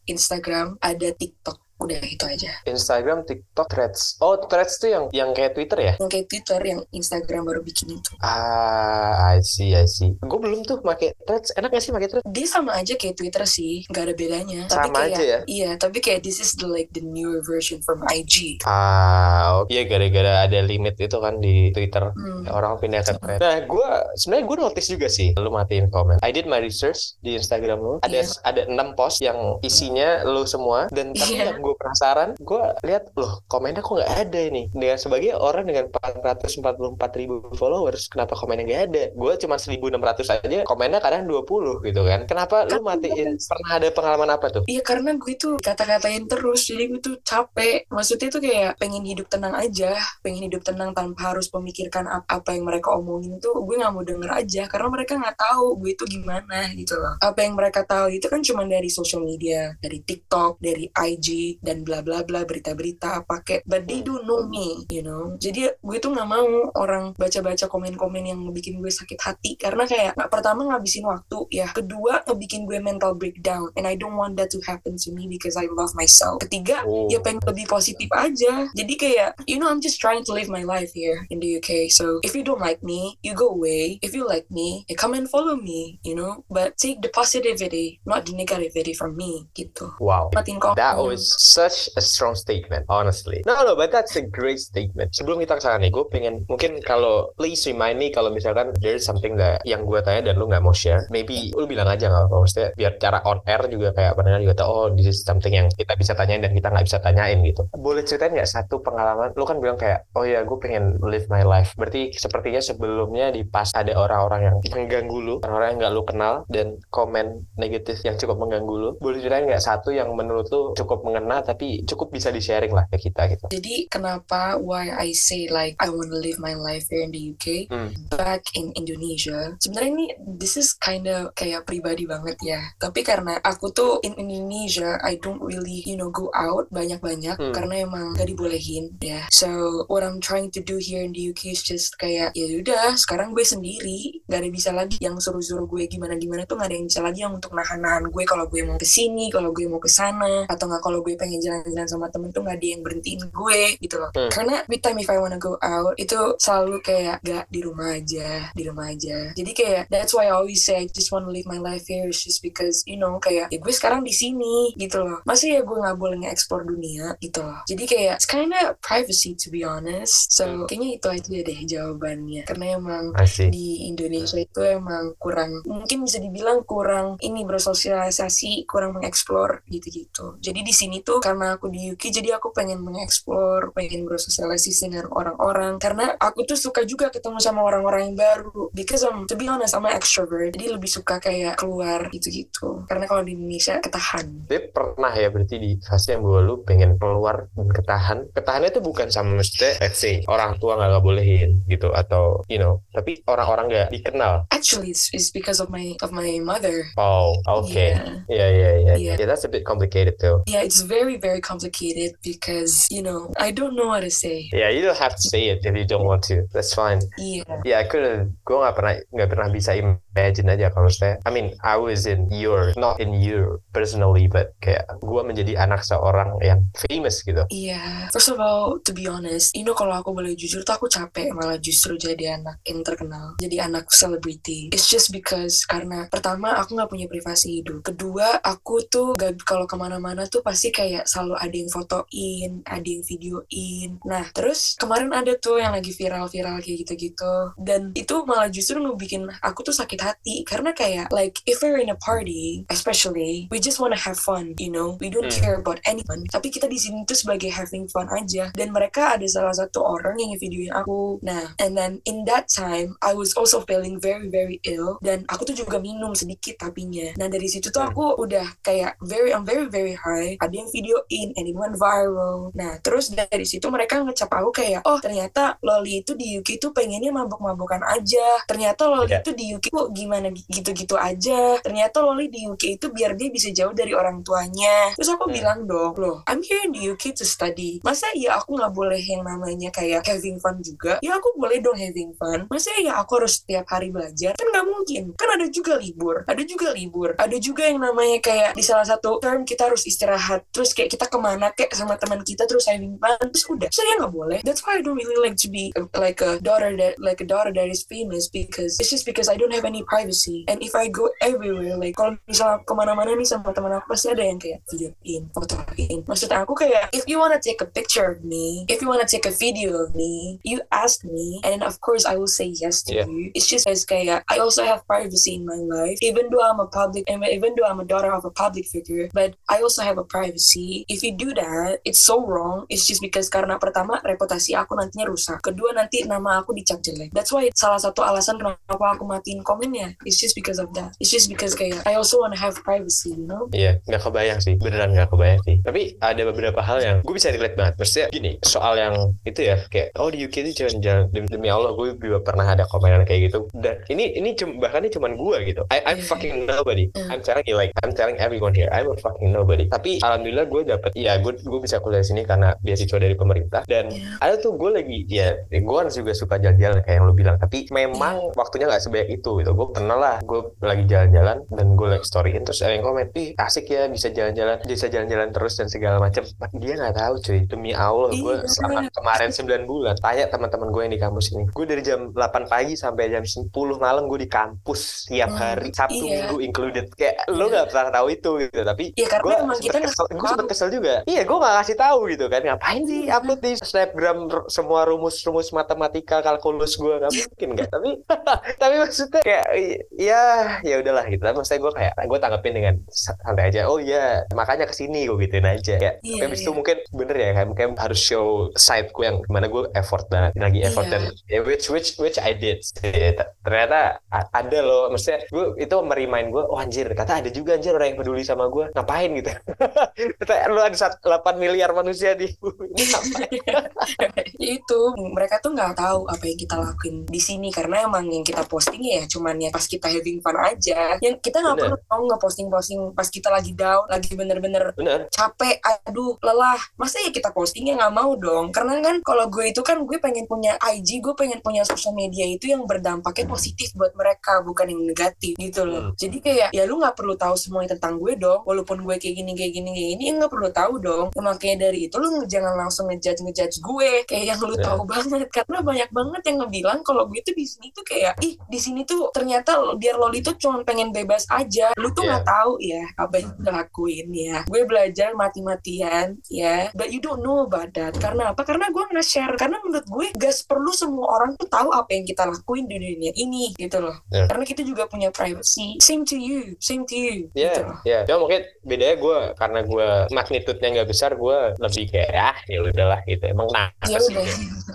Instagram, 0.07 0.79
ada 0.79 1.11
TikTok. 1.11 1.59
Udah 1.83 1.99
itu 2.01 2.25
aja. 2.25 2.51
Instagram, 2.65 3.27
TikTok, 3.27 3.67
Threads. 3.67 4.17
Oh, 4.19 4.39
Threads 4.39 4.79
tuh 4.79 4.89
yang 4.89 5.05
yang 5.11 5.31
kayak 5.33 5.53
Twitter 5.53 5.79
ya? 5.79 5.93
Yang 5.99 6.11
kayak 6.11 6.27
Twitter, 6.31 6.61
yang 6.63 6.81
Instagram 6.91 7.43
baru 7.43 7.61
bikin 7.61 7.99
itu. 7.99 8.13
Ah, 8.23 9.35
I 9.35 9.43
see, 9.43 9.75
I 9.75 9.85
see. 9.85 10.15
Gue 10.19 10.39
belum 10.39 10.63
tuh 10.63 10.79
pakai 10.79 11.15
Threads. 11.27 11.51
Enak 11.55 11.71
gak 11.71 11.83
sih 11.83 11.91
pakai 11.91 12.09
Threads? 12.09 12.25
dia 12.25 12.47
sama 12.47 12.79
aja 12.79 12.95
kayak 12.95 13.19
Twitter 13.19 13.43
sih, 13.45 13.83
nggak 13.91 14.05
ada 14.07 14.15
bedanya. 14.15 14.61
tapi 14.67 14.89
Sama 14.89 14.99
kayak, 15.03 15.11
aja 15.13 15.23
ya? 15.23 15.39
Iya, 15.45 15.71
tapi 15.75 15.99
kayak 15.99 16.23
this 16.23 16.39
is 16.39 16.55
the 16.55 16.65
like 16.65 16.89
the 16.95 17.03
newer 17.03 17.43
version 17.43 17.83
from 17.83 18.01
IG. 18.07 18.63
Ah, 18.63 19.61
oke. 19.61 19.69
Iya, 19.69 19.85
gara-gara 19.85 20.47
ada 20.47 20.59
limit 20.63 20.97
itu 20.97 21.19
kan 21.19 21.43
di 21.43 21.75
Twitter. 21.75 22.15
Hmm. 22.15 22.47
Orang 22.49 22.79
pindah 22.79 23.03
ke 23.03 23.19
Threads. 23.19 23.41
Nah, 23.43 23.59
gue 23.61 23.89
sebenarnya 24.17 24.45
gue 24.47 24.57
notice 24.61 24.89
juga 24.89 25.09
sih. 25.11 25.35
Lu 25.35 25.51
matiin 25.51 25.91
komen. 25.91 26.23
I 26.23 26.31
did 26.31 26.47
my 26.47 26.63
research 26.63 27.19
di 27.21 27.35
Instagram 27.35 27.79
lu. 27.81 27.95
Ada 28.01 28.11
Iya. 28.13 28.25
ada 28.45 28.63
enam 28.69 28.95
post 28.95 29.19
yang 29.19 29.59
isinya 29.61 30.23
lu 30.23 30.45
semua. 30.45 30.87
Dan 30.89 31.11
tapi 31.13 31.35
Iya. 31.35 31.51
yang 31.51 31.59
gue 31.61 31.72
penasaran, 31.79 32.35
gue 32.39 32.63
lihat 32.87 33.13
loh 33.19 33.41
komennya 33.49 33.83
kok 33.85 33.95
nggak 33.99 34.15
ada 34.29 34.41
ini. 34.41 34.63
Dengan 34.73 34.99
sebagai 35.01 35.33
orang 35.37 35.65
dengan 35.69 35.89
444 35.93 37.13
ribu 37.19 37.35
followers, 37.57 38.09
kenapa 38.13 38.35
komennya 38.39 38.65
nggak 38.69 38.83
ada? 38.91 39.03
Gue 39.15 39.33
cuma 39.41 39.57
1.600 39.61 40.29
aja. 40.33 40.59
Komennya 40.67 41.01
kadang 41.03 41.25
20 41.29 41.81
gitu 41.85 42.01
kan. 42.07 42.25
Kenapa 42.29 42.65
lu 42.69 42.83
matiin? 42.85 43.37
Pernah 43.39 43.71
ada 43.79 43.89
pengalaman 43.93 44.31
apa 44.35 44.47
tuh? 44.51 44.63
Iya 44.69 44.83
karena 44.85 45.15
gue 45.19 45.35
tuh 45.37 45.59
kata-katain 45.59 46.25
terus, 46.31 46.67
jadi 46.69 46.85
gue 46.91 47.01
tuh 47.03 47.17
capek. 47.23 47.87
Maksudnya 47.91 48.29
tuh 48.33 48.41
kayak 48.43 48.79
pengen 48.81 49.05
hidup 49.05 49.27
tenang 49.29 49.55
aja, 49.57 49.97
pengen 50.25 50.49
hidup 50.49 50.63
tenang 50.65 50.95
tanpa 50.97 51.35
harus 51.35 51.49
memikirkan 51.53 52.07
ap- 52.09 52.29
apa 52.29 52.55
yang 52.57 52.65
mereka 52.67 52.95
omongin 52.97 53.39
tuh 53.43 53.63
gue 53.65 53.77
nggak 53.79 53.93
mau 53.93 54.05
denger 54.05 54.31
aja 54.33 54.63
karena 54.71 54.89
mereka 54.91 55.13
nggak 55.19 55.37
tahu 55.39 55.67
gue 55.81 55.91
itu 55.95 56.05
gimana 56.09 56.71
gitu 56.75 56.95
loh. 56.99 57.15
Apa 57.21 57.45
yang 57.45 57.55
mereka 57.59 57.85
tahu 57.85 58.13
itu 58.15 58.27
kan 58.27 58.41
cuma 58.43 58.63
dari 58.67 58.89
social 58.89 59.23
media, 59.23 59.75
dari 59.79 60.01
TikTok, 60.03 60.59
dari 60.63 60.89
IG 60.91 61.59
dan 61.63 61.87
bla 61.87 62.03
bla 62.03 62.27
bla 62.27 62.43
berita-berita 62.45 63.25
apa 63.25 63.41
kayak 63.47 63.63
but 63.65 63.87
they 63.87 64.03
don't 64.03 64.27
know 64.27 64.45
me, 64.45 64.85
you 64.91 65.01
know. 65.01 65.39
Jadi 65.39 65.71
gue 65.73 65.97
tuh 66.03 66.11
nggak 66.13 66.29
mau 66.29 66.47
orang 66.77 67.15
baca-baca 67.17 67.71
komen-komen 67.71 68.27
yang 68.27 68.41
bikin 68.51 68.83
gue 68.83 68.91
sakit 68.91 69.19
hati 69.23 69.55
karena 69.57 69.87
kayak 69.87 70.13
nggak 70.19 70.31
pertama 70.31 70.67
ngabisin 70.69 71.07
waktu 71.07 71.39
ya, 71.55 71.71
kedua 71.71 72.27
ngebikin 72.27 72.67
gue 72.67 72.79
mental 72.83 73.15
breakdown 73.15 73.71
and 73.79 73.87
I 73.87 73.95
don't 73.95 74.19
want 74.19 74.37
that 74.37 74.51
to 74.53 74.61
happen 74.67 74.99
to 75.07 75.09
me 75.15 75.31
because 75.31 75.55
I 75.55 75.71
love 75.71 75.95
myself. 75.95 76.43
Ketiga, 76.43 76.83
Oh. 76.83 77.07
ya 77.07 77.23
pengen 77.23 77.41
lebih 77.47 77.71
positif 77.71 78.11
aja. 78.11 78.67
Jadi 78.75 78.95
kayak, 78.99 79.31
you 79.47 79.57
know, 79.57 79.71
I'm 79.71 79.79
just 79.79 80.03
trying 80.03 80.27
to 80.27 80.33
live 80.35 80.51
my 80.51 80.67
life 80.67 80.91
here 80.93 81.25
in 81.31 81.39
the 81.39 81.63
UK. 81.63 81.89
So 81.89 82.19
if 82.27 82.35
you 82.35 82.43
don't 82.43 82.61
like 82.61 82.83
me, 82.83 83.17
you 83.23 83.33
go 83.39 83.49
away. 83.49 84.03
If 84.03 84.13
you 84.17 84.27
like 84.27 84.51
me, 84.51 84.83
you 84.91 84.97
come 84.99 85.15
and 85.15 85.31
follow 85.31 85.55
me, 85.55 86.03
you 86.03 86.19
know. 86.19 86.43
But 86.51 86.75
take 86.77 87.01
the 87.01 87.09
positivity, 87.09 88.03
not 88.03 88.27
the 88.27 88.35
negativity 88.35 88.93
from 88.97 89.15
me, 89.15 89.47
gitu. 89.55 89.95
Wow. 90.03 90.35
Matiin. 90.35 90.59
That 90.75 90.99
was 90.99 91.31
such 91.53 91.93
a 91.95 92.03
strong 92.03 92.33
statement, 92.33 92.89
honestly. 92.89 93.45
No, 93.45 93.61
no, 93.69 93.77
but 93.77 93.93
that's 93.93 94.17
a 94.17 94.25
great 94.25 94.59
statement. 94.59 95.13
Sebelum 95.13 95.45
kita 95.45 95.61
ke 95.61 95.63
sana 95.63 95.77
nih, 95.85 95.93
gue 95.93 96.05
pengen 96.09 96.49
mungkin 96.49 96.81
kalau 96.81 97.37
please 97.37 97.61
remind 97.69 98.01
me 98.01 98.09
kalau 98.09 98.33
misalkan 98.33 98.73
there's 98.81 99.05
something 99.05 99.37
that 99.37 99.61
yang 99.69 99.85
gue 99.85 100.01
tanya 100.01 100.33
dan 100.33 100.41
lu 100.41 100.49
nggak 100.49 100.65
mau 100.65 100.73
share, 100.73 101.05
maybe 101.13 101.53
lu 101.53 101.69
bilang 101.69 101.87
aja 101.93 102.09
nggak 102.09 102.33
apa 102.33 102.37
maksudnya 102.41 102.69
biar 102.75 102.93
cara 102.97 103.19
on 103.29 103.39
air 103.45 103.63
juga 103.69 103.93
kayak 103.93 104.17
pendengar 104.17 104.41
juga 104.41 104.55
tahu 104.65 104.69
oh 104.73 104.87
this 104.97 105.09
is 105.13 105.21
something 105.21 105.53
yang 105.53 105.69
kita 105.77 105.93
bisa 105.95 106.17
tanyain 106.17 106.41
dan 106.41 106.53
kita 106.57 106.73
nggak 106.73 106.87
bisa 106.89 106.99
tanyain 107.05 107.39
gitu. 107.45 107.63
Boleh 107.77 108.03
ceritain 108.07 108.33
nggak 108.33 108.49
satu 108.49 108.81
pengalaman? 108.81 109.37
Lu 109.37 109.45
kan 109.45 109.61
bilang 109.61 109.77
kayak 109.77 110.09
oh 110.17 110.25
ya 110.25 110.41
gue 110.47 110.59
pengen 110.59 110.97
live 111.05 111.29
my 111.29 111.45
life. 111.45 111.77
Berarti 111.77 112.15
sepertinya 112.17 112.63
sebelumnya 112.63 113.29
di 113.35 113.45
pas 113.45 113.69
ada 113.77 113.93
orang-orang 113.97 114.41
yang 114.49 114.57
mengganggu 114.63 115.19
lu, 115.19 115.35
orang-orang 115.45 115.69
yang 115.75 115.79
nggak 115.85 115.95
lu 115.95 116.03
kenal 116.09 116.35
dan 116.49 116.67
komen 116.89 117.47
negatif 117.61 118.01
yang 118.05 118.17
cukup 118.17 118.41
mengganggu 118.41 118.75
lu. 118.75 118.91
Boleh 119.01 119.19
ceritain 119.21 119.49
nggak 119.49 119.65
satu 119.65 119.93
yang 119.93 120.13
menurut 120.13 120.49
lu 120.53 120.77
cukup 120.77 121.05
mengena 121.05 121.32
tapi 121.41 121.89
cukup 121.89 122.13
bisa 122.13 122.29
di 122.29 122.45
sharing 122.45 122.77
lah 122.77 122.85
ke 122.93 123.01
kita 123.01 123.25
gitu. 123.33 123.49
Jadi 123.49 123.89
kenapa 123.89 124.61
why 124.61 124.93
I 124.93 125.17
say 125.17 125.49
like 125.49 125.81
I 125.81 125.89
want 125.89 126.13
to 126.13 126.21
live 126.21 126.37
my 126.37 126.53
life 126.53 126.85
here 126.93 127.01
in 127.01 127.15
the 127.15 127.23
UK 127.33 127.71
Hmm. 127.73 127.95
back 128.13 128.53
in 128.53 128.75
Indonesia. 128.77 129.57
Sebenarnya 129.57 129.91
ini 129.95 130.07
this 130.37 130.61
is 130.61 130.75
kind 130.75 131.09
of 131.09 131.33
kayak 131.33 131.65
pribadi 131.65 132.05
banget 132.05 132.37
ya. 132.43 132.61
Tapi 132.77 133.01
karena 133.01 133.39
aku 133.41 133.71
tuh 133.71 134.03
in 134.03 134.13
Indonesia 134.19 134.99
I 135.01 135.17
don't 135.17 135.41
really 135.41 135.81
you 135.87 135.97
know 135.97 136.11
go 136.11 136.29
out 136.35 136.69
banyak-banyak 136.69 137.39
Hmm. 137.39 137.55
karena 137.55 137.87
emang 137.87 138.13
gak 138.13 138.29
dibolehin 138.29 138.99
ya. 139.01 139.25
So 139.31 139.49
what 139.87 140.03
I'm 140.03 140.19
trying 140.19 140.51
to 140.53 140.61
do 140.61 140.77
here 140.77 141.01
in 141.01 141.15
the 141.15 141.31
UK 141.31 141.55
is 141.55 141.63
just 141.63 141.95
kayak 141.97 142.35
ya 142.35 142.47
udah 142.59 142.99
sekarang 142.99 143.31
gue 143.31 143.47
sendiri 143.47 144.22
gak 144.29 144.39
ada 144.43 144.51
bisa 144.51 144.71
lagi 144.73 144.97
yang 145.01 145.19
suruh-suruh 145.19 145.67
gue 145.67 145.87
gimana-gimana 145.91 146.47
tuh 146.47 146.57
gak 146.59 146.69
ada 146.71 146.77
yang 146.79 146.87
bisa 146.89 147.01
lagi 147.03 147.21
yang 147.25 147.35
untuk 147.35 147.53
nahan-nahan 147.55 148.09
gue 148.09 148.25
kalau 148.25 148.47
gue 148.49 148.63
mau 148.65 148.79
ke 148.79 148.87
sini, 148.87 149.29
kalau 149.33 149.51
gue 149.51 149.67
mau 149.67 149.81
ke 149.83 149.91
sana 149.91 150.47
atau 150.47 150.65
nggak 150.69 150.83
kalau 150.83 151.01
gue 151.03 151.15
pengen 151.19 151.41
jalan-jalan 151.43 151.89
sama 151.89 152.07
temen 152.13 152.31
tuh 152.31 152.43
gak 152.47 152.57
ada 152.59 152.67
yang 152.67 152.81
berhentiin 152.81 153.21
gue 153.31 153.63
gitu 153.83 153.97
loh. 153.99 154.11
Hmm. 154.15 154.31
Karena 154.31 154.63
every 154.65 154.79
time 154.79 154.99
if 155.03 155.09
I 155.11 155.19
wanna 155.19 155.39
go 155.43 155.59
out 155.61 155.95
itu 155.99 156.37
selalu 156.39 156.81
kayak 156.81 157.19
gak 157.27 157.45
di 157.51 157.61
rumah 157.65 157.99
aja, 157.99 158.49
di 158.55 158.63
rumah 158.67 158.89
aja. 158.95 159.35
Jadi 159.35 159.53
kayak 159.53 159.83
that's 159.91 160.15
why 160.15 160.31
I 160.31 160.35
always 160.37 160.63
say 160.63 160.79
I 160.83 160.87
just 160.89 161.11
wanna 161.11 161.29
live 161.29 161.47
my 161.49 161.59
life 161.59 161.89
here 161.91 162.07
is 162.09 162.23
just 162.23 162.41
because 162.41 162.87
you 162.87 162.97
know 162.97 163.19
kayak 163.19 163.51
ya 163.51 163.59
gue 163.59 163.75
sekarang 163.75 164.07
di 164.07 164.15
sini 164.15 164.73
gitu 164.79 165.03
loh. 165.03 165.21
Masa 165.27 165.51
ya 165.51 165.61
gue 165.67 165.77
nggak 165.77 165.99
boleh 165.99 166.17
nge-explore 166.23 166.65
dunia 166.65 167.17
gitu 167.19 167.43
loh. 167.43 167.61
Jadi 167.67 167.85
kayak 167.85 168.15
it's 168.23 168.29
kinda 168.29 168.77
privacy 168.81 169.35
to 169.35 169.51
be 169.51 169.67
honest. 169.67 170.31
So 170.33 170.45
Hmm. 170.47 170.67
kayaknya 170.69 170.89
itu 171.01 171.07
aja 171.09 171.37
deh 171.43 171.59
jawabannya. 171.67 172.43
Karena 172.45 172.67
emang 172.79 173.05
di 173.51 173.89
Indonesia 173.89 174.12
itu 174.21 174.61
emang 174.61 175.17
kurang 175.17 175.65
mungkin 175.65 176.05
bisa 176.05 176.21
dibilang 176.21 176.63
kurang 176.69 177.17
ini 177.25 177.43
bersosialisasi 177.49 178.69
kurang 178.69 178.99
mengeksplor 178.99 179.65
gitu-gitu. 179.69 180.37
Jadi 180.39 180.61
di 180.61 180.75
sini 180.75 181.01
tuh 181.01 181.19
karena 181.23 181.57
aku 181.57 181.73
di 181.73 181.93
UK 181.93 182.13
jadi 182.13 182.37
aku 182.37 182.53
pengen 182.53 182.85
mengeksplor 182.85 183.73
pengen 183.73 184.05
bersosialisasi 184.05 184.93
dengan 184.93 185.09
orang-orang. 185.11 185.81
Karena 185.81 186.15
aku 186.19 186.45
tuh 186.45 186.59
suka 186.59 186.85
juga 186.85 187.09
ketemu 187.09 187.39
sama 187.39 187.65
orang-orang 187.65 188.13
yang 188.13 188.17
baru. 188.19 188.69
Because 188.75 189.07
I'm, 189.07 189.25
to 189.29 189.35
be 189.39 189.49
honest 189.49 189.73
an 189.73 189.89
extrovert. 189.89 190.55
Jadi 190.55 190.67
lebih 190.73 190.91
suka 190.91 191.19
kayak 191.19 191.59
keluar 191.59 192.13
gitu-gitu. 192.13 192.85
Karena 192.87 193.09
kalau 193.09 193.23
di 193.25 193.33
Indonesia 193.35 193.79
ketahan. 193.81 194.47
Tapi 194.47 194.59
pernah 194.71 195.13
ya 195.15 195.29
berarti 195.33 195.57
di 195.59 195.71
fase 195.81 196.15
yang 196.17 196.23
gue 196.27 196.41
lu 196.45 196.55
pengen 196.67 196.97
keluar 197.01 197.49
dan 197.55 197.69
ketahan. 197.71 198.19
Ketahannya 198.35 198.71
itu 198.73 198.83
bukan 198.85 199.09
sama 199.09 199.39
mestinya 199.39 199.73
let's 199.81 200.01
say 200.01 200.21
orang 200.29 200.59
tua 200.59 200.77
nggak 200.77 201.05
bolehin 201.05 201.65
gitu 201.67 201.91
atau 201.95 202.45
you 202.51 202.61
know. 202.61 202.83
Tapi 202.93 203.23
orang-orang 203.27 203.67
nggak 203.71 203.89
dikenal. 204.03 204.51
actually 204.51 204.91
it's, 204.91 205.09
it's 205.15 205.31
because 205.31 205.63
of 205.63 205.71
my 205.71 205.95
of 206.03 206.11
my 206.11 206.43
mother 206.43 206.91
Oh, 206.99 207.39
okay. 207.47 207.95
yeah. 207.95 208.19
Yeah, 208.29 208.51
yeah, 208.51 208.75
yeah. 208.79 208.97
Yeah. 208.97 209.17
Yeah, 209.19 209.27
that's 209.27 209.45
a 209.45 209.49
bit 209.49 209.65
complicated 209.65 210.19
too. 210.19 210.43
Yeah, 210.47 210.63
it's 210.63 210.81
very, 210.83 211.17
very 211.17 211.41
complicated 211.41 212.17
because, 212.23 212.87
you 212.91 213.03
know, 213.03 213.33
I 213.39 213.51
don't 213.51 213.75
know 213.77 213.89
what 213.93 214.01
to 214.01 214.11
say. 214.11 214.49
Yeah, 214.53 214.71
you 214.71 214.83
don't 214.83 214.99
have 214.99 215.15
to 215.17 215.23
say 215.23 215.49
it 215.49 215.65
if 215.65 215.75
you 215.77 215.87
don't 215.87 216.05
want 216.05 216.23
to. 216.33 216.47
That's 216.53 216.75
fine. 216.75 217.01
Yeah. 217.19 217.61
Yeah, 217.65 217.79
I 217.81 217.87
couldn't. 217.89 218.37
Gue 218.45 218.57
nggak 218.59 218.75
pernah 218.77 218.95
nggak 219.13 219.29
pernah 219.29 219.49
bisa 219.53 219.77
imagine 219.77 220.49
aja 220.53 220.73
kalau 220.73 220.89
saya. 220.89 221.21
I 221.25 221.31
mean, 221.31 221.55
I 221.63 221.77
was 221.77 222.09
in 222.09 222.29
your, 222.33 222.73
not 222.77 223.01
in 223.01 223.13
you 223.17 223.61
personally, 223.73 224.27
but 224.27 224.57
kayak 224.65 224.89
gue 225.01 225.23
menjadi 225.23 225.61
anak 225.61 225.85
seorang 225.85 226.41
yang 226.41 226.67
famous 226.89 227.21
gitu. 227.23 227.45
Iya, 227.53 228.09
first 228.13 228.33
of 228.33 228.41
all, 228.41 228.81
to 228.85 228.93
be 228.97 229.07
honest, 229.09 229.53
you 229.53 229.65
know 229.65 229.77
kalau 229.77 230.01
aku 230.01 230.13
boleh 230.17 230.33
jujur 230.35 230.65
tuh 230.65 230.77
aku 230.77 230.89
capek 230.89 231.33
malah 231.37 231.61
justru 231.61 231.97
jadi 232.01 232.41
anak 232.41 232.61
yang 232.65 232.81
terkenal, 232.81 233.37
jadi 233.37 233.69
anak 233.69 233.92
celebrity. 233.93 234.73
It's 234.73 234.89
just 234.89 235.13
because 235.13 235.65
karena 235.69 236.09
pertama 236.09 236.57
aku 236.57 236.75
nggak 236.77 236.91
punya 236.91 237.07
privasi 237.09 237.61
hidup. 237.63 237.85
Kedua 237.85 238.41
aku 238.41 238.85
tuh 238.89 239.13
gak 239.17 239.43
kalau 239.45 239.69
ke 239.69 239.77
mana-mana 239.77 240.25
tuh 240.27 240.41
pasti 240.41 240.73
kayak 240.73 241.05
selalu 241.05 241.37
ada 241.39 241.57
yang 241.57 241.71
fotoin, 241.71 242.53
ada 242.65 242.89
yang 242.89 243.05
videoin. 243.05 244.01
Nah 244.05 244.29
terus 244.33 244.75
kemarin 244.81 245.13
ada 245.13 245.37
tuh 245.37 245.61
yang 245.61 245.73
lagi 245.77 245.93
viral-viral 245.93 246.61
kayak 246.63 246.87
gitu-gitu. 246.87 247.35
Dan 247.59 247.93
itu 247.93 248.25
malah 248.25 248.49
justru 248.49 248.81
ngebikin 248.81 249.29
aku 249.43 249.67
tuh 249.67 249.75
sakit 249.77 250.01
hati 250.01 250.43
karena 250.47 250.73
kayak 250.73 251.13
like 251.13 251.41
if 251.45 251.61
we're 251.61 251.79
in 251.81 251.93
a 251.93 251.99
party, 251.99 252.65
especially 252.73 253.47
we 253.51 253.59
just 253.61 253.79
wanna 253.83 253.99
have 253.99 254.17
fun, 254.19 254.55
you 254.57 254.73
know, 254.73 254.97
we 255.01 255.09
don't 255.09 255.29
Hmm. 255.33 255.41
care 255.43 255.57
about 255.59 255.79
anyone. 255.89 256.23
Tapi 256.29 256.51
kita 256.51 256.69
di 256.69 256.79
sini 256.79 257.03
tuh 257.03 257.17
sebagai 257.17 257.51
having 257.51 257.87
fun 257.91 258.07
aja. 258.11 258.51
Dan 258.55 258.71
mereka 258.71 259.19
ada 259.19 259.27
salah 259.27 259.55
satu 259.55 259.83
orang 259.83 260.19
yang 260.21 260.35
videoin 260.39 260.71
aku. 260.73 261.19
Nah, 261.25 261.55
and 261.59 261.75
then 261.75 261.99
in 262.07 262.23
that 262.25 262.47
time 262.47 262.95
I 263.03 263.17
was 263.17 263.35
also 263.35 263.65
feeling 263.67 263.82
very 263.99 264.29
very 264.29 264.57
ill 264.65 264.97
dan 265.01 265.27
aku 265.27 265.43
tuh 265.45 265.57
juga 265.57 265.79
minum 265.79 266.13
sedikit 266.13 266.59
tapinya. 266.59 267.15
Nah 267.17 267.27
dari 267.27 267.47
situ 267.47 267.69
tuh 267.69 267.83
aku 267.83 268.17
udah 268.19 268.47
kayak 268.61 268.97
very 269.01 269.31
I'm 269.33 269.43
very 269.43 269.67
very 269.67 269.95
high. 269.95 270.39
Ada 270.39 270.55
yang 270.55 270.69
videoin 270.69 271.29
and 271.35 271.47
it 271.47 271.57
went 271.57 271.77
viral. 271.77 272.53
Nah 272.53 272.79
terus 272.79 273.11
dari 273.11 273.45
situ 273.45 273.67
mereka 273.67 274.01
ngecap 274.01 274.31
aku 274.31 274.51
kayak 274.53 274.85
oh 274.85 274.99
ternyata 274.99 275.57
Loli 275.61 276.01
itu 276.01 276.15
di 276.15 276.37
UK 276.37 276.59
tuh 276.59 276.71
pengennya 276.71 277.11
mabuk-mabukan 277.11 277.83
aja. 277.85 278.43
Ternyata 278.45 278.87
Loli 278.87 279.11
Iya. 279.13 279.21
itu 279.21 279.31
di 279.35 279.45
UK 279.53 279.67
kok 279.69 279.89
gimana 279.93 280.27
gitu-gitu 280.31 280.97
aja. 280.97 281.59
Ternyata 281.61 282.01
Loli 282.01 282.29
di 282.29 282.47
UK 282.47 282.77
itu 282.77 282.87
biar 282.89 283.13
dia 283.13 283.29
bisa 283.29 283.49
jauh 283.51 283.73
dari 283.73 283.93
orang 283.93 284.23
tuanya. 284.23 284.95
Terus 284.97 285.11
aku 285.11 285.29
Hmm. 285.29 285.35
bilang 285.35 285.59
dong 285.65 285.95
loh 285.97 286.17
I'm 286.27 286.41
here 286.41 286.63
in 286.63 286.73
the 286.73 286.83
UK 286.89 287.13
to 287.15 287.25
study. 287.25 287.81
Masa 287.83 288.07
ya 288.15 288.37
aku 288.37 288.57
nggak 288.57 288.73
boleh 288.73 289.01
yang 289.01 289.23
namanya 289.23 289.69
kayak 289.71 290.05
having 290.05 290.37
fun 290.37 290.61
juga? 290.61 291.01
Ya 291.01 291.17
aku 291.17 291.33
boleh 291.35 291.59
dong 291.59 291.77
having 291.77 292.13
fun. 292.15 292.47
Masa 292.49 292.73
ya 292.79 292.97
aku 292.97 293.19
harus 293.19 293.41
setiap 293.41 293.65
hari 293.73 293.89
belajar? 293.89 294.37
Kan 294.37 294.49
nggak 294.53 294.67
mungkin. 294.69 295.03
Kan 295.17 295.29
ada 295.41 295.47
juga 295.49 295.81
libur. 295.81 296.25
Ada 296.29 296.43
juga 296.45 296.69
libur. 296.77 297.17
Ada 297.17 297.37
juga 297.41 297.65
yang 297.69 297.81
namanya 297.81 298.19
kayak 298.21 298.51
di 298.53 298.63
salah 298.65 298.85
satu 298.85 299.19
term 299.25 299.49
kita 299.49 299.69
harus 299.73 299.89
istirahat. 299.89 300.45
Terus 300.53 300.77
kayak 300.77 300.93
kita 300.93 301.07
ke 301.09 301.19
mana 301.19 301.49
kayak 301.57 301.73
sama 301.73 301.97
teman 301.97 302.21
kita 302.23 302.45
terus 302.45 302.69
having 302.69 303.01
fun. 303.01 303.17
Terus 303.33 303.45
udah. 303.49 303.69
Saya 303.73 303.99
nggak 304.05 304.13
boleh. 304.13 304.39
That's 304.45 304.61
why 304.63 304.79
I 304.79 304.83
don't 304.85 304.99
really 304.99 305.19
like 305.19 305.41
to 305.43 305.49
be 305.49 305.73
uh, 305.75 305.89
like 305.97 306.21
a 306.21 306.37
daughter 306.39 306.75
that 306.77 307.01
like 307.01 307.25
a 307.25 307.29
daughter 307.29 307.51
that 307.55 307.69
is 307.69 307.83
famous 307.89 308.29
because 308.29 308.77
it's 308.79 308.93
just 308.93 309.09
because 309.09 309.27
I 309.33 309.37
don't 309.41 309.53
have 309.55 309.65
any 309.65 309.83
privacy. 309.89 310.45
And 310.47 310.61
if 310.61 310.77
I 310.77 310.93
go 310.93 311.09
everywhere 311.25 311.79
like 311.81 311.97
kalau 311.97 312.19
misalnya 312.29 312.61
ke 312.67 312.73
mana-mana 312.77 313.17
nih 313.17 313.27
sama 313.27 313.51
teman 313.57 313.73
aku 313.73 313.97
pasti 313.97 314.13
ada 314.13 314.23
yang 314.25 314.37
kayak 314.37 314.61
videoin, 314.69 315.29
fotoin. 315.33 316.01
Maksud 316.05 316.31
aku 316.33 316.53
kayak 316.57 316.93
if 316.93 317.05
you 317.09 317.17
wanna 317.17 317.41
take 317.41 317.61
a 317.63 317.69
picture 317.69 318.05
of 318.13 318.21
me, 318.25 318.65
if 318.69 318.83
you 318.83 318.89
wanna 318.89 319.09
take 319.09 319.25
a 319.25 319.35
video 319.35 319.79
of 319.83 319.95
me, 319.95 320.39
you 320.43 320.61
ask 320.75 321.05
me, 321.05 321.41
and 321.47 321.63
of 321.63 321.79
course 321.81 322.05
I 322.05 322.17
will 322.19 322.31
say 322.31 322.51
yes 322.53 322.83
to 322.89 322.93
Yeah. 322.93 323.07
you. 323.09 323.33
It's 323.33 323.49
just 323.49 323.62
as 323.67 323.85
kayak 323.87 324.25
I 324.29 324.39
also 324.39 324.63
have 324.65 324.87
privacy 324.87 325.39
in 325.39 325.47
my 325.47 325.59
life, 325.59 325.99
even 326.03 326.29
though 326.31 326.43
I'm 326.43 326.61
a 326.61 326.69
public, 326.69 327.07
even 327.09 327.55
though 327.55 327.67
I'm 327.67 327.81
a 327.81 327.87
daughter 327.87 328.13
of 328.13 328.25
a 328.25 328.33
public 328.33 328.67
figure, 328.69 329.09
but 329.13 329.35
I 329.49 329.63
also 329.63 329.83
have 329.83 329.99
a 329.99 330.07
privacy. 330.07 330.85
If 330.89 331.03
you 331.03 331.15
do 331.15 331.35
that, 331.35 331.83
it's 331.85 332.01
so 332.01 332.23
wrong. 332.25 332.67
It's 332.69 332.87
just 332.87 333.01
because 333.01 333.29
karena 333.29 333.59
pertama 333.59 334.01
reputasi 334.03 334.55
aku 334.59 334.75
nantinya 334.79 335.09
rusak, 335.09 335.43
kedua 335.45 335.75
nanti 335.77 336.05
nama 336.07 336.43
aku 336.43 336.55
dicap 336.57 336.83
jelek. 336.83 337.15
That's 337.15 337.31
why 337.31 337.51
salah 337.55 337.79
satu 337.79 338.03
alasan 338.03 338.39
kenapa 338.39 338.87
aku 338.99 339.07
matiin 339.07 339.45
komennya. 339.45 339.95
It's 340.07 340.19
just 340.19 340.35
because 340.35 340.59
of 340.59 340.71
that. 340.75 340.95
It's 340.99 341.11
just 341.11 341.29
because 341.29 341.55
kayak 341.55 341.85
I 341.87 341.99
also 341.99 342.21
wanna 342.23 342.39
have 342.39 342.59
privacy, 342.63 343.15
you 343.15 343.27
know? 343.27 343.49
Iya, 343.53 343.83
nggak 343.87 344.03
kebayang 344.03 344.41
sih, 344.41 344.55
beneran 344.59 344.95
nggak 344.97 345.11
kebayang 345.13 345.41
sih. 345.45 345.57
Tapi 345.63 345.97
ada 346.01 346.23
beberapa 346.27 346.61
hal 346.65 346.79
yang 346.81 346.97
gue 347.05 347.15
bisa 347.15 347.31
relate 347.31 347.57
banget. 347.57 347.75
Maksudnya 347.79 348.07
gini, 348.13 348.33
soal 348.43 348.79
yang 348.79 348.95
itu 349.23 349.41
ya, 349.45 349.57
kayak 349.69 349.95
oh 349.99 350.09
di 350.09 350.25
UK 350.25 350.49
itu 350.49 350.65
jalan-jalan 350.65 351.13
demi, 351.13 351.27
demi 351.29 351.49
Allah 351.53 351.73
gue 351.77 351.95
juga 351.99 352.19
pernah 352.25 352.47
ada 352.49 352.65
komenan 352.67 353.05
kayak 353.05 353.31
gitu. 353.31 353.52
Dan 353.53 353.85
ini 353.87 354.13
ini 354.15 354.33
cum- 354.33 354.57
bahkan 354.57 354.81
ini 354.81 354.91
cuman 354.91 355.13
gue 355.15 355.37
gitu. 355.47 355.63
I, 355.69 355.79
I'm 355.85 355.99
Iya. 355.99 356.09
fucking 356.09 356.37
nobody. 356.45 356.85
Hmm. 356.91 357.09
I'm 357.11 357.21
telling 357.21 357.45
you 357.45 357.55
like 357.55 357.71
I'm 357.79 357.93
telling 357.93 358.17
everyone 358.17 358.53
here, 358.53 358.69
I'm 358.69 358.89
a 358.89 358.97
fucking 358.97 359.29
nobody. 359.29 359.69
Tapi 359.69 360.01
alhamdulillah 360.01 360.47
gue 360.47 360.63
dapet, 360.67 360.91
ya 360.95 361.17
gue 361.17 361.37
gue 361.37 361.61
bisa 361.61 361.79
kuliah 361.79 362.01
di 362.01 362.09
sini 362.09 362.23
karena 362.23 362.57
beasiswa 362.59 362.97
dari 362.97 363.13
pemerintah. 363.13 363.63
Dan 363.65 363.89
Iya. 363.89 364.19
ada 364.19 364.35
tuh 364.37 364.55
gue 364.55 364.71
lagi 364.71 365.05
ya 365.05 365.37
gue 365.45 365.61
kan 365.75 365.87
juga 365.87 366.13
suka 366.13 366.37
jalan-jalan 366.37 366.81
kayak 366.81 366.95
yang 366.95 367.05
lu 367.05 367.13
bilang 367.13 367.37
tapi 367.37 367.69
memang 367.69 368.33
waktunya 368.33 368.65
nggak 368.65 368.81
sebanyak 368.81 369.09
itu 369.13 369.31
gitu 369.37 369.53
gue 369.53 369.69
pernah 369.71 369.95
lah 369.95 370.17
gue 370.21 370.41
lagi 370.59 370.85
jalan-jalan 370.85 371.45
dan 371.47 371.67
gue 371.73 371.89
like 371.89 372.03
storyin 372.03 372.43
terus 372.43 372.61
ada 372.61 372.73
yang 372.73 372.83
komen 372.83 373.13
ih 373.13 373.35
asik 373.35 373.67
ya 373.67 373.87
bisa 373.87 374.09
jalan-jalan 374.09 374.57
bisa 374.63 374.87
jalan-jalan 374.87 375.29
terus 375.31 375.55
dan 375.55 375.67
segala 375.67 375.99
macam 375.99 376.25
dia 376.55 376.75
nggak 376.75 376.95
tahu 376.95 377.15
cuy 377.21 377.39
demi 377.45 377.73
Allah 377.73 378.11
gue 378.11 378.35
Iya. 378.35 378.49
selama 378.49 378.81
kemarin 378.89 379.31
9 379.31 379.43
bulan 379.65 379.95
tanya 379.97 380.25
teman-teman 380.27 380.69
gue 380.69 380.83
yang 380.83 380.93
di 380.93 381.01
kampus 381.01 381.27
ini 381.31 381.45
gue 381.47 381.67
dari 381.67 381.83
jam 381.83 382.01
8 382.11 382.19
pagi 382.47 382.75
sampai 382.75 383.05
jam 383.09 383.23
10 383.45 383.51
malam 383.79 384.07
gue 384.07 384.19
di 384.19 384.29
kampus 384.29 384.81
tiap 385.07 385.29
Hmm, 385.29 385.39
hari 385.39 385.71
Sabtu 385.71 385.99
iya. 385.99 386.13
Minggu 386.23 386.37
included 386.41 386.87
kayak 386.93 387.27
lo 387.27 387.45
Iya. 387.45 387.53
nggak 387.53 387.67
pernah 387.69 387.91
tahu 387.91 388.07
itu 388.09 388.31
gitu 388.41 388.61
tapi 388.63 388.85
Iya 388.93 389.09
karena 389.09 389.25
gue 389.25 389.57
sempet 389.57 389.83
kesel, 389.83 390.05
gue 390.09 390.29
sempet 390.29 390.47
kesel 390.49 390.69
juga 390.71 390.95
iya 391.05 391.23
gue 391.23 391.37
gak 391.37 391.55
kasih 391.59 391.77
tahu 391.77 391.99
gitu 392.09 392.25
kan 392.27 392.41
ngapain 392.43 392.83
sih 392.83 393.01
Iya. 393.03 393.13
upload 393.15 393.41
di 393.41 393.53
snapgram 393.57 394.19
semua 394.47 394.81
rumus-rumus 394.85 395.49
matematika 395.51 396.21
kalkulus 396.21 396.75
gue 396.75 396.95
gak 396.97 397.11
mungkin 397.11 397.49
gak 397.55 397.69
tapi 397.69 397.89
tapi 398.63 398.75
maksudnya 398.77 399.21
kayak 399.21 399.47
ya 399.93 400.23
ya 400.61 400.75
udahlah 400.79 401.05
gitu 401.07 401.21
tapi 401.21 401.37
maksudnya 401.37 401.61
gue 401.61 401.73
kayak 401.73 401.93
gue 401.99 402.19
tanggapin 402.19 402.53
dengan 402.53 402.75
sa- 402.89 403.17
santai 403.19 403.49
aja 403.49 403.67
oh 403.67 403.79
iya 403.79 404.23
makanya 404.31 404.65
ke 404.65 404.75
sini 404.75 405.05
gue 405.05 405.17
gituin 405.21 405.45
aja 405.45 405.75
kayak 405.77 405.97
Iya, 406.03 406.15
tapi 406.19 406.29
abis 406.29 406.41
itu 406.41 406.51
iya. 406.51 406.57
mungkin 406.57 406.77
bener 406.93 407.17
ya 407.17 407.31
kayak 407.33 407.49
mungkin 407.49 407.69
harus 407.77 408.01
show 408.01 408.27
side 408.55 408.91
gue 408.91 409.05
yang 409.05 409.19
gimana 409.23 409.47
gue 409.47 409.63
effort 409.73 410.05
banget 410.07 410.33
lagi 410.37 410.61
effort 410.61 410.85
Iya. 410.85 410.93
dan 410.93 411.03
ya, 411.27 411.41
which 411.43 411.67
which 411.67 411.97
which 411.97 412.19
I 412.19 412.33
did 412.33 412.61
sih. 412.61 413.15
Ternyata 413.41 414.03
ada 414.11 414.59
loh. 414.61 414.93
Maksudnya 414.93 415.25
gue 415.33 415.47
itu 415.57 415.77
merimain 415.81 416.29
gue 416.29 416.43
oh 416.43 416.59
anjir 416.61 416.93
kata 416.93 417.25
ada 417.25 417.31
juga 417.33 417.57
anjir 417.57 417.73
orang 417.73 417.95
yang 417.95 417.99
peduli 417.99 418.23
sama 418.23 418.47
gue 418.53 418.69
ngapain 418.77 419.11
gitu? 419.17 419.31
Kata 420.23 420.35
lu 420.53 420.61
ada 420.61 420.77
sat- 420.77 421.01
8 421.03 421.41
miliar 421.41 421.73
manusia 421.73 422.13
di 422.13 422.31
bumi 422.39 422.73
ini 422.73 422.85
ngapain? 422.89 424.25
Itu 424.61 424.81
mereka 425.13 425.39
tuh 425.43 425.55
nggak 425.55 425.75
tahu 425.79 426.07
apa 426.09 426.25
yang 426.27 426.39
kita 426.39 426.57
lakuin 426.59 426.97
di 427.07 427.21
sini 427.21 427.49
karena 427.51 427.87
emang 427.87 428.07
yang 428.09 428.25
kita 428.27 428.45
posting 428.47 428.83
ya 428.83 429.03
cuman 429.07 429.39
ya 429.39 429.51
pas 429.51 429.65
kita 429.65 429.87
having 429.89 430.19
fun 430.23 430.37
aja. 430.39 430.97
Yang 431.03 431.23
kita 431.23 431.43
nggak 431.43 431.57
perlu 431.59 431.77
mau 431.91 432.03
ngeposting 432.15 432.49
posting 432.49 432.81
pas 432.95 433.09
kita 433.09 433.29
lagi 433.29 433.53
down 433.53 433.85
lagi 433.91 434.13
bener-bener 434.15 434.73
bener. 434.77 435.07
capek 435.11 435.59
aduh 435.63 436.17
lelah. 436.23 436.59
Masa 436.79 437.03
ya 437.03 437.11
kita 437.11 437.31
postingnya 437.35 437.79
nggak 437.79 437.95
mau 437.95 438.15
dong? 438.17 438.51
Karena 438.55 438.79
kan 438.81 438.99
kalau 439.05 439.27
gue 439.29 439.51
itu 439.51 439.61
kan 439.61 439.83
gue 439.85 439.99
pengen 439.99 440.25
punya 440.27 440.57
IG 440.59 441.03
gue 441.03 441.15
pengen 441.15 441.39
punya 441.45 441.63
sosial 441.67 441.95
media 441.95 442.25
itu 442.27 442.51
yang 442.51 442.65
berdampaknya 443.13 443.29
positif 443.29 443.69
buat 443.77 443.93
mereka 443.93 444.41
bukan 444.41 444.67
yang 444.73 444.83
negatif 444.89 445.37
gitu 445.37 445.61
loh. 445.69 445.93
Hmm. 445.93 445.95
jadi 446.01 446.17
kayak 446.25 446.49
ya 446.57 446.63
lu 446.65 446.81
nggak 446.81 446.97
perlu 446.97 447.15
tahu 447.21 447.37
semuanya 447.37 447.77
tentang 447.77 448.01
gue 448.01 448.17
dong. 448.17 448.41
Walaupun 448.49 448.81
gue 448.81 448.97
kayak 448.97 449.15
gini 449.21 449.33
kayak 449.37 449.53
gini 449.53 449.71
kayak 449.77 449.89
gini 449.97 450.03
ya 450.09 450.13
nggak 450.17 450.33
perlu 450.33 450.49
tahu 450.49 450.73
dong. 450.81 451.07
Ya, 451.13 451.21
makanya 451.21 451.57
dari 451.69 451.79
itu 451.93 451.97
lu 452.01 452.09
jangan 452.25 452.55
langsung 452.57 452.89
ngejudge 452.89 453.21
ngejudge 453.21 453.57
gue. 453.61 453.91
Kayak 454.09 454.25
yang 454.33 454.41
lu 454.41 454.55
Ya. 454.57 454.65
tahu 454.69 454.81
banget. 454.87 455.29
Karena 455.33 455.59
banyak 455.65 455.91
banget 455.91 456.23
yang 456.29 456.37
ngebilang 456.45 456.79
kalau 456.87 457.03
gue 457.11 457.21
tuh 457.25 457.35
di 457.35 457.45
sini 457.49 457.69
tuh 457.75 457.85
kayak 457.85 458.15
ih 458.23 458.35
di 458.39 458.59
sini 458.61 458.87
tuh 458.87 459.11
ternyata 459.11 459.59
biar 459.77 459.97
Loli 459.99 460.23
tuh 460.25 460.37
cuma 460.41 460.63
pengen 460.65 460.95
bebas 460.95 461.27
aja. 461.29 461.75
Lu 461.77 461.91
tuh 461.93 462.07
nggak 462.07 462.25
tahu 462.25 462.63
ya 462.63 462.85
apa 462.97 463.21
yang 463.21 463.29
gue 463.37 463.53
lakuin 463.53 464.09
ya. 464.15 464.37
Gue 464.49 464.63
belajar 464.65 465.13
mati-matian 465.19 466.17
ya. 466.31 466.71
But 466.73 466.95
you 466.95 467.03
don't 467.03 467.21
know 467.21 467.45
about 467.45 467.75
that. 467.75 467.99
Karena 467.99 468.33
apa? 468.33 468.47
Karena 468.47 468.71
gue 468.71 468.85
nge-share. 468.95 469.35
Karena 469.37 469.59
menurut 469.65 469.87
gue 469.89 470.07
gak 470.15 470.35
perlu 470.47 470.71
semua 470.71 471.07
orang 471.19 471.35
tuh 471.35 471.49
tahu 471.51 471.75
apa 471.75 471.91
yang 471.93 472.05
kita 472.07 472.23
lakuin 472.29 472.71
di 472.71 472.77
dunia 472.79 473.02
ini 473.11 473.51
gitu 473.57 473.83
loh 473.83 473.97
Ya. 474.09 474.29
karena 474.29 474.45
kita 474.45 474.63
juga 474.63 474.87
punya 474.87 475.11
privacy 475.11 475.81
same 475.81 476.05
to 476.05 476.15
you 476.15 476.55
same 476.59 476.85
to 476.85 476.95
you 476.95 477.27
Iya, 477.33 477.51
gitu 477.51 477.61
loh 477.65 477.77
ya. 477.83 477.99
Cuma 478.05 478.19
mungkin 478.23 478.41
bedanya 478.63 478.97
gue 478.97 479.19
karena 479.35 479.61
gue 479.63 479.89
magnitudenya 480.13 480.69
nggak 480.73 480.89
besar, 480.89 481.11
gue 481.15 481.39
lebih 481.57 481.85
kayak 481.89 482.11
ah 482.13 482.37
ya 482.45 482.59
udahlah 482.61 483.01
gitu. 483.03 483.25
Emang 483.25 483.49
kenapa 483.49 483.85
ya 483.89 483.99
sih? 483.99 484.13
udah 484.13 484.25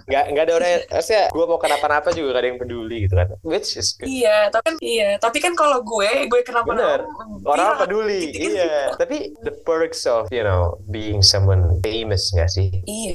Nggak 0.07 0.24
nggak 0.27 0.43
ada 0.43 0.53
orang. 0.53 0.69
yang- 0.69 0.86
Maksudnya 0.89 1.24
gue 1.29 1.46
mau 1.46 1.60
kenapa-napa 1.60 2.10
juga 2.12 2.27
gak 2.29 2.39
ada 2.39 2.48
yang 2.48 2.60
peduli 2.60 2.98
gitu 3.05 3.15
kan. 3.15 3.27
Which 3.41 3.69
is 3.75 3.93
good. 3.93 4.07
iya 4.07 4.50
tapi 4.50 4.65
kan 4.65 4.75
iya 4.79 5.10
tapi 5.17 5.38
kan 5.38 5.53
kalau 5.53 5.79
gue 5.79 6.10
gue 6.25 6.41
kenapa 6.41 6.67
Bener. 6.67 7.00
Orang 7.43 7.67
iya, 7.69 7.79
peduli, 7.79 8.19
gitu-gitu. 8.27 8.57
iya. 8.57 8.79
Tapi 8.93 9.17
the 9.39 9.53
perks 9.53 10.03
of 10.03 10.27
you 10.29 10.41
know 10.41 10.75
being 10.88 11.22
someone 11.22 11.77
famous 11.79 12.34
nggak 12.34 12.50
sih? 12.50 12.67
iya 12.84 13.13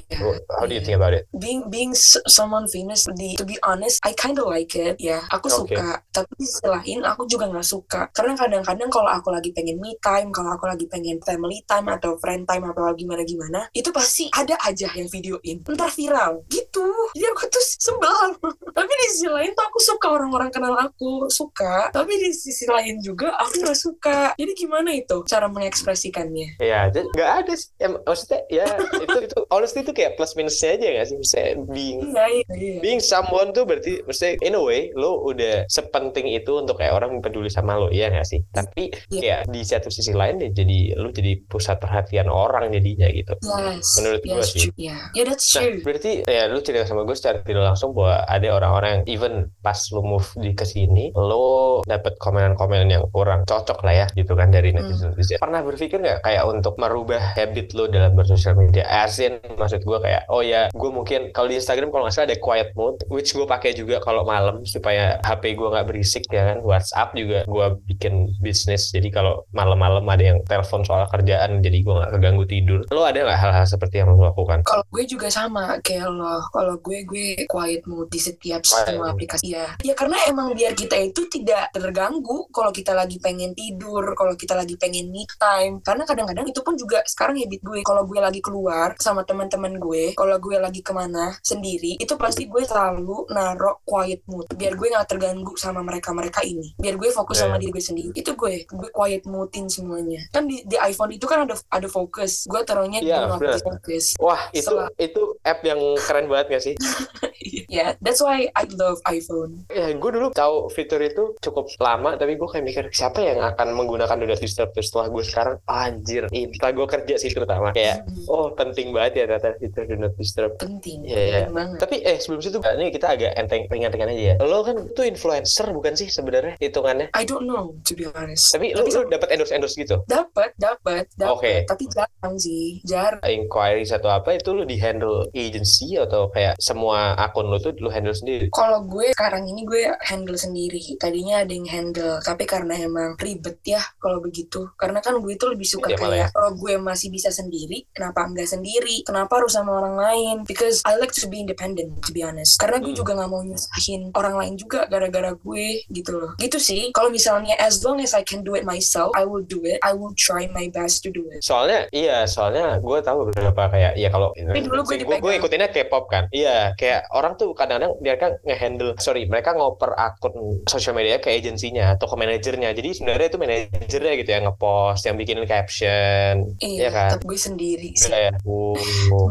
How 0.53 0.65
do 0.65 0.73
you 0.73 0.81
think 0.81 0.95
about 0.95 1.13
it? 1.13 1.27
being 1.35 1.67
being 1.67 1.93
someone 2.29 2.65
famous 2.67 3.03
di 3.11 3.35
to 3.35 3.43
be 3.43 3.59
honest 3.63 3.99
I 4.03 4.15
kind 4.15 4.39
of 4.39 4.47
like 4.47 4.73
it 4.73 5.02
ya. 5.03 5.19
Aku 5.35 5.51
Oke. 5.51 5.75
suka. 5.75 5.99
Tapi 6.15 6.31
di 6.39 6.47
sisi 6.47 6.67
lain 6.67 7.03
aku 7.03 7.27
juga 7.27 7.51
nggak 7.51 7.67
suka. 7.67 8.01
Karena 8.15 8.39
kadang-kadang 8.39 8.89
kalau 8.89 9.11
aku 9.11 9.35
lagi 9.35 9.51
pengen 9.51 9.83
me 9.83 9.99
time 9.99 10.31
kalau 10.31 10.55
aku 10.55 10.71
lagi 10.71 10.87
pengen 10.87 11.19
family 11.27 11.67
time 11.67 11.91
atau 11.91 12.15
friend 12.23 12.47
time 12.47 12.71
atau 12.71 12.87
gimana 12.95 13.23
gimana 13.27 13.61
itu 13.75 13.91
pasti 13.91 14.31
ada 14.31 14.55
aja 14.63 14.87
yang 14.95 15.11
videoin. 15.11 15.59
Ntar 15.67 15.91
viral. 15.91 16.47
Gitu. 16.47 16.87
Jadi 17.19 17.27
aku 17.35 17.43
tuh 17.51 17.65
sebel. 17.83 18.27
Tapi 18.79 18.93
di 18.93 19.07
sisi 19.11 19.29
lain 19.29 19.51
tuh 19.59 19.65
aku 19.67 19.79
suka 19.83 20.07
orang-orang 20.15 20.55
kenal 20.55 20.79
aku. 20.79 21.27
Suka. 21.27 21.91
Tapi 21.91 22.15
di 22.23 22.31
sisi 22.31 22.71
lain 22.71 23.03
juga 23.03 23.35
aku 23.43 23.67
nggak 23.67 23.79
suka. 23.79 24.19
Jadi 24.39 24.53
gimana 24.55 24.95
itu 24.95 25.19
cara 25.27 25.51
mengekspresikannya? 25.51 26.63
Ya, 26.63 26.87
jadi 26.89 27.09
nggak 27.11 27.31
ada 27.45 27.53
sih. 27.59 27.69
Ya, 27.81 27.89
maksudnya 27.91 28.41
ya 28.47 28.67
itu 29.05 29.19
itu 29.27 29.39
honestly 29.51 29.83
itu 29.83 29.93
kayak 29.97 30.15
plus 30.15 30.39
minusnya 30.39 30.79
aja 30.79 30.87
nggak 30.87 31.07
sih? 31.09 31.17
Maksudnya 31.19 31.51
being 31.73 32.01
iya 32.13 32.25
iya 32.29 32.45
iya. 32.53 32.81
being 32.85 33.03
someone 33.03 33.51
tuh 33.51 33.65
berarti 33.65 34.05
maksudnya 34.05 34.39
in 34.45 34.55
a 34.55 34.63
way 34.63 34.92
lo 34.95 35.23
udah 35.23 35.67
sepenting 35.67 36.29
itu 36.29 36.53
untuk 36.55 36.77
kayak 36.77 36.95
orang 36.95 37.19
peduli 37.19 37.49
sama 37.49 37.77
lo 37.77 37.89
iya 37.89 38.09
gak 38.09 38.25
sih 38.25 38.41
tapi 38.49 38.93
Iya. 39.09 39.21
ya 39.23 39.37
di 39.45 39.61
satu 39.63 39.89
sisi 39.89 40.13
lain 40.13 40.39
ya 40.39 40.49
jadi 40.53 40.97
lo 40.97 41.09
jadi 41.09 41.43
pusat 41.45 41.79
perhatian 41.79 42.27
orang 42.27 42.71
jadinya 42.71 43.09
gitu 43.09 43.35
Yes. 43.43 43.99
Menurut 43.99 44.21
yes, 44.23 44.31
gua 44.31 44.43
sih. 44.45 44.61
true. 44.63 44.75
Yeah. 44.77 45.01
Yeah, 45.13 45.27
that's 45.27 45.47
Nah, 45.51 45.63
true. 45.63 45.79
berarti 45.83 46.11
ya 46.25 46.43
lu 46.47 46.59
cerita 46.61 46.85
sama 46.85 47.03
gue 47.03 47.13
secara 47.13 47.43
tidak 47.43 47.65
langsung 47.65 47.93
bahwa 47.93 48.25
ada 48.25 48.49
orang-orang 48.51 48.91
yang 48.93 49.05
even 49.09 49.33
pas 49.61 49.79
lu 49.91 50.01
move 50.01 50.25
di 50.37 50.53
ke 50.53 50.65
sini, 50.65 51.11
lo 51.13 51.81
dapet 51.85 52.17
komenan-komenan 52.17 52.89
yang 52.89 53.05
kurang 53.09 53.45
cocok 53.45 53.83
lah 53.83 53.95
ya 53.95 54.07
gitu 54.13 54.33
kan 54.33 54.49
dari 54.49 54.71
Hmm. 54.71 54.83
netizen-netizen. 54.83 55.39
Pernah 55.39 55.61
berpikir 55.63 55.99
nggak 55.99 56.21
kayak 56.23 56.43
untuk 56.45 56.75
merubah 56.77 57.35
habit 57.35 57.73
lo 57.73 57.87
dalam 57.87 58.13
bersosial 58.13 58.55
media? 58.55 58.85
As 58.85 59.19
in, 59.19 59.37
maksud 59.55 59.83
gue 59.83 59.99
kayak, 59.99 60.27
oh 60.29 60.41
ya, 60.41 60.69
gue 60.71 60.91
mungkin 60.91 61.31
kalau 61.31 61.47
di 61.47 61.57
Instagram 61.57 61.89
kalau 61.89 62.05
nggak 62.05 62.15
salah 62.15 62.29
ada 62.29 62.39
quiet 62.39 62.71
mode, 62.73 63.01
which 63.09 63.33
gue 63.33 63.45
pakai 63.45 63.73
juga 63.73 63.99
kalau 63.99 64.23
malam 64.23 64.63
supaya 64.83 65.23
HP 65.23 65.55
gue 65.55 65.69
nggak 65.71 65.87
berisik 65.87 66.27
ya 66.27 66.53
kan. 66.53 66.59
WhatsApp 66.67 67.15
juga 67.15 67.47
gue 67.47 67.67
bikin 67.95 68.35
bisnis, 68.43 68.91
jadi 68.91 69.15
kalau 69.15 69.47
malam-malam 69.55 70.03
ada 70.11 70.35
yang 70.35 70.39
telepon 70.43 70.83
soal 70.83 71.07
kerjaan, 71.07 71.63
jadi 71.63 71.79
gue 71.87 71.95
nggak 71.95 72.13
keganggu 72.19 72.45
tidur. 72.51 72.81
Lo 72.91 73.07
ada 73.07 73.23
nggak 73.23 73.39
hal-hal 73.39 73.63
seperti 73.63 74.03
yang 74.03 74.11
lo 74.11 74.27
lakukan? 74.27 74.67
Kalau 74.67 74.83
gue 74.91 75.05
juga 75.07 75.31
sama 75.31 75.79
kayak 75.79 76.11
lo. 76.11 76.43
Kalau 76.51 76.75
gue 76.83 77.07
gue 77.07 77.27
quiet 77.47 77.87
mode 77.87 78.11
di 78.11 78.19
setiap 78.19 78.67
semua 78.67 79.15
aplikasi. 79.15 79.55
Ya, 79.55 79.79
ya 79.87 79.95
karena 79.95 80.19
emang 80.27 80.59
biar 80.59 80.75
kita 80.75 80.99
itu 80.99 81.31
tidak 81.31 81.71
terganggu 81.71 82.51
kalau 82.51 82.75
kita 82.75 82.91
lagi 82.97 83.23
pengen 83.23 83.55
tidur, 83.55 84.19
kalau 84.19 84.35
kita 84.35 84.59
lagi 84.59 84.75
pengen 84.75 85.15
me 85.15 85.23
time. 85.39 85.79
Karena 85.87 86.03
kadang-kadang 86.03 86.49
itu 86.51 86.61
pun 86.65 86.75
juga 86.75 87.05
sekarang 87.07 87.39
habit 87.39 87.61
gue. 87.63 87.81
Kalau 87.87 88.03
gue 88.03 88.19
lagi 88.19 88.41
keluar 88.43 88.99
sama 88.99 89.23
teman-teman 89.23 89.79
gue, 89.79 90.17
kalau 90.19 90.37
gue 90.43 90.57
lagi 90.59 90.81
ke 90.83 90.91
mana 90.91 91.37
sendiri, 91.45 92.01
itu 92.01 92.15
pasti 92.19 92.51
gue 92.51 92.63
selalu 92.67 93.31
naruh 93.31 93.79
quiet 93.87 94.25
mode. 94.27 94.51
Biar 94.57 94.72
gue 94.75 94.89
nggak 94.89 95.09
terganggu 95.09 95.53
sama 95.55 95.81
mereka-mereka 95.81 96.41
ini. 96.43 96.73
Biar 96.77 96.95
gue 96.95 97.09
fokus 97.09 97.35
Yeah. 97.35 97.45
sama 97.45 97.57
diri 97.57 97.71
gue 97.71 97.83
sendiri. 97.83 98.11
Itu 98.13 98.33
gue, 98.33 98.65
gue 98.65 98.91
quiet 98.91 99.25
modein 99.25 99.67
semuanya. 99.67 100.21
Kan 100.29 100.45
di, 100.45 100.63
di 100.63 100.77
iPhone 100.77 101.11
itu 101.11 101.25
kan 101.25 101.43
ada 101.43 101.57
ada 101.67 101.89
fokus. 101.89 102.45
Gue 102.45 102.63
taruhnya 102.63 103.01
Iya, 103.01 103.35
di 103.35 103.59
focus. 103.59 104.05
Wah, 104.17 104.51
itu 104.51 104.63
Setelah- 104.65 104.93
itu 104.97 105.23
app 105.41 105.61
yang 105.61 105.81
keren 105.99 106.27
banget 106.27 106.47
gak 106.51 106.63
sih? 106.63 106.75
yeah, 107.69 107.95
that's 107.99 108.21
why 108.21 108.49
I 108.53 108.65
love 108.71 109.01
iPhone. 109.05 109.67
Ya, 109.69 109.93
gue 109.93 110.11
dulu 110.13 110.31
tahu 110.31 110.69
fitur 110.69 111.01
itu 111.01 111.35
cukup 111.41 111.67
lama, 111.79 112.15
tapi 112.15 112.35
gue 112.35 112.47
kayak 112.47 112.63
mikir 112.63 112.85
siapa 112.91 113.19
yang 113.19 113.43
akan 113.43 113.75
menggunakan 113.75 114.15
Do 114.15 114.27
Not 114.27 114.39
Disturb 114.39 114.71
Terus 114.73 114.89
setelah 114.89 115.09
gue 115.09 115.23
sekarang, 115.23 115.57
anjir, 115.65 116.23
ini 116.31 116.53
setelah 116.53 116.73
gue 116.75 116.87
kerja 116.89 117.15
sih 117.17 117.31
terutama 117.31 117.73
kayak, 117.73 118.03
Hmm, 118.03 118.25
oh 118.27 118.47
penting 118.53 118.91
banget 118.91 119.13
ya 119.15 119.25
ternyata 119.27 119.51
fitur 119.57 119.83
Do 119.85 119.97
Not 119.99 120.15
Disturb. 120.15 120.53
penting, 120.57 121.05
Iya, 121.05 121.19
iya. 121.19 121.33
penting 121.41 121.55
banget. 121.55 121.79
Tapi 121.79 121.97
eh 122.01 122.17
sebelum 122.17 122.41
situ, 122.41 122.59
ini 122.59 122.91
kita 122.91 123.07
agak 123.11 123.33
enteng 123.35 123.63
ringan-ringan 123.67 124.09
aja 124.09 124.23
ya. 124.23 124.35
Lo 124.41 124.62
kan 124.63 124.77
tuh 124.93 125.05
influencer 125.05 125.67
bukan 125.71 125.95
sih 125.95 126.09
sebenarnya 126.09 126.55
hitungannya? 126.59 127.11
I 127.13 127.25
don't 127.25 127.47
know 127.47 127.77
to 127.85 127.93
be 127.95 128.07
honest. 128.09 128.51
Tapi 128.51 128.73
Tapi 128.73 128.89
lo 128.91 129.07
dapat 129.07 129.29
endorse 129.31 129.53
endorse 129.53 129.77
gitu? 129.77 130.03
dapat, 130.07 130.55
dapat, 130.57 131.07
dapat. 131.15 131.33
Oke. 131.33 131.55
Tapi 131.67 131.85
jarang 131.89 132.35
sih, 132.37 132.81
jarang. 132.83 133.21
Inquiry 133.23 133.85
satu 133.85 134.09
apa 134.09 134.35
itu 134.35 134.53
lo 134.53 134.63
di 134.63 134.77
handle 134.77 135.27
agency 135.33 135.97
atau 135.97 136.29
kayak 136.31 136.57
semua 136.59 137.15
akun 137.17 137.49
lo 137.49 137.59
tuh 137.59 137.75
lo 137.79 137.91
handle 137.91 138.15
sendiri? 138.15 138.49
Kalau 138.51 138.85
gue 138.85 139.11
sekarang 139.15 139.47
ini 139.47 139.63
gue 139.63 139.91
handle 140.03 140.37
sendiri. 140.37 140.81
Tadinya 140.97 141.43
ada 141.43 141.53
yang 141.53 141.67
handle, 141.67 142.19
tapi 142.21 142.45
karena 142.45 142.77
emang 142.79 143.15
ribet 143.19 143.59
ya 143.65 143.83
kalau 143.99 144.19
begitu. 144.19 144.69
Karena 144.77 145.01
kan 145.01 145.19
gue 145.19 145.33
itu 145.33 145.47
lebih 145.49 145.67
suka 145.67 145.89
Iya, 145.91 145.99
malah 145.99 146.11
kayak 146.11 146.29
kalau 146.33 146.51
gue 146.57 146.75
masih 146.79 147.09
bisa 147.11 147.29
sendiri, 147.29 147.85
kenapa 147.93 148.25
enggak 148.25 148.49
sendiri? 148.49 149.03
Kenapa 149.03 149.41
harus 149.41 149.53
sama 149.53 149.77
orang 149.77 149.97
lain? 149.99 150.37
Because 150.45 150.81
I 150.85 150.97
like 150.97 151.13
to 151.15 151.27
be 151.27 151.41
independent 151.41 152.01
to 152.05 152.11
be 152.13 152.23
honest. 152.23 152.57
Karena 152.57 152.79
gue 152.79 152.93
Hmm. 152.93 153.01
juga 153.01 153.13
nggak 153.17 153.31
mau 153.31 153.43
nyusahin 153.43 154.13
orang 154.13 154.35
lain 154.37 154.52
juga 154.57 154.87
gara-gara 154.89 155.33
gue 155.35 155.67
gitu 155.91 156.11
loh. 156.17 156.33
Gitu 156.39 156.59
sih. 156.59 156.91
Kalau 156.95 157.09
misalnya 157.09 157.55
as 157.59 157.81
long 157.83 157.99
as 158.01 158.13
I 158.17 158.23
can 158.25 158.45
do 158.45 158.55
it 158.57 158.65
myself, 158.67 159.13
I 159.17 159.25
will 159.27 159.45
do 159.45 159.63
it. 159.65 159.79
I 159.83 159.93
will 159.97 160.15
try 160.17 160.49
my 160.51 160.69
best 160.73 161.05
to 161.07 161.11
do 161.13 161.27
it. 161.33 161.41
Soalnya 161.45 161.89
iya, 161.91 162.25
soalnya 162.29 162.79
gue 162.81 162.99
tahu 163.01 163.31
beberapa 163.31 163.69
kayak 163.73 163.97
ya 163.99 164.09
kalau 164.13 164.33
dulu 164.37 164.83
gue 164.87 164.97
gue, 165.05 165.19
gue 165.19 165.33
ikutinnya 165.39 165.69
K-pop 165.73 166.09
kan. 166.09 166.29
Iya, 166.31 166.77
kayak 166.77 167.11
orang 167.13 167.35
tuh 167.37 167.53
kadang-kadang 167.57 167.97
mereka 168.01 168.37
ngehandle, 168.47 168.97
sorry, 168.99 169.25
mereka 169.27 169.57
ngoper 169.57 169.93
akun 169.97 170.63
sosial 170.69 170.97
media 170.97 171.19
ke 171.19 171.33
agensinya 171.33 171.95
atau 171.97 172.07
ke 172.09 172.17
manajernya. 172.19 172.73
Jadi 172.73 172.89
sebenarnya 172.99 173.29
itu 173.29 173.39
manajernya 173.41 174.13
gitu 174.21 174.31
ya 174.31 174.39
ngepost, 174.45 175.03
yang 175.07 175.17
bikinin 175.19 175.47
caption, 175.49 176.57
Iya, 176.59 176.89
Iya 176.89 176.91
kan? 176.91 177.11
tapi 177.19 177.25
gue 177.29 177.41
sendiri 177.41 177.91
sih. 177.97 178.11
Kayak, 178.13 178.41
oh, 178.47 178.77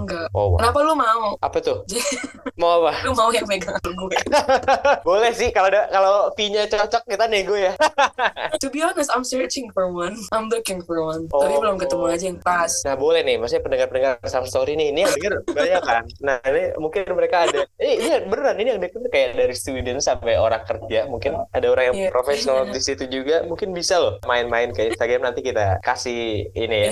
Enggak. 0.01 0.27
oh, 0.33 0.55
wah. 0.55 0.59
Kenapa 0.61 0.79
lu 0.83 0.93
mau? 0.97 1.29
apa 1.41 1.57
tuh? 1.59 1.83
Mau 2.61 2.83
apa? 2.83 2.93
Lu 3.07 3.17
mau 3.17 3.33
yang 3.33 3.47
megang 3.49 3.73
gue? 3.81 4.17
Boleh 5.01 5.31
sih 5.33 5.49
kalau 5.49 5.69
ada 5.73 5.89
kalau 5.89 6.29
fee-nya 6.37 6.67
cocok 6.69 7.03
kita 7.09 7.25
nego 7.27 7.55
ya. 7.57 7.73
to 8.61 8.67
be 8.69 8.81
honest, 8.81 9.09
I'm 9.13 9.25
searching 9.25 9.69
for 9.73 9.89
one. 9.89 10.17
I'm 10.29 10.47
looking 10.49 10.81
for 10.85 11.01
one. 11.01 11.27
Oh. 11.33 11.41
Tapi 11.43 11.55
belum 11.57 11.77
ketemu 11.81 12.03
aja 12.07 12.25
yang 12.29 12.39
pas. 12.41 12.71
Nah 12.85 12.95
boleh 12.95 13.21
nih, 13.25 13.35
maksudnya 13.41 13.63
pendengar-pendengar 13.65 14.13
Sam 14.27 14.45
Story 14.45 14.77
nih, 14.77 14.93
ini 14.93 14.99
yang 15.05 15.13
denger 15.17 15.33
banyak 15.49 15.81
kan. 15.83 16.03
Nah 16.21 16.37
ini 16.45 16.63
mungkin 16.77 17.01
mereka 17.13 17.49
ada, 17.49 17.65
eh, 17.81 17.93
ini 17.97 18.09
beneran 18.29 18.57
ini 18.61 18.69
yang 18.77 18.81
denger 18.81 19.01
kayak 19.09 19.29
dari 19.37 19.55
student 19.57 19.99
sampai 20.01 20.37
orang 20.37 20.63
kerja, 20.63 21.09
mungkin 21.09 21.37
ada 21.51 21.67
orang 21.67 21.85
yang 21.93 21.97
Iya. 22.01 22.09
profesional 22.09 22.65
di 22.69 22.81
situ 22.81 23.05
juga, 23.07 23.43
mungkin 23.45 23.75
bisa 23.75 23.99
loh 23.99 24.17
main-main 24.25 24.71
ke 24.71 24.93
Instagram 24.93 25.27
nanti 25.27 25.41
kita 25.43 25.77
kasih 25.83 26.49
ini 26.53 26.77
ya 26.81 26.91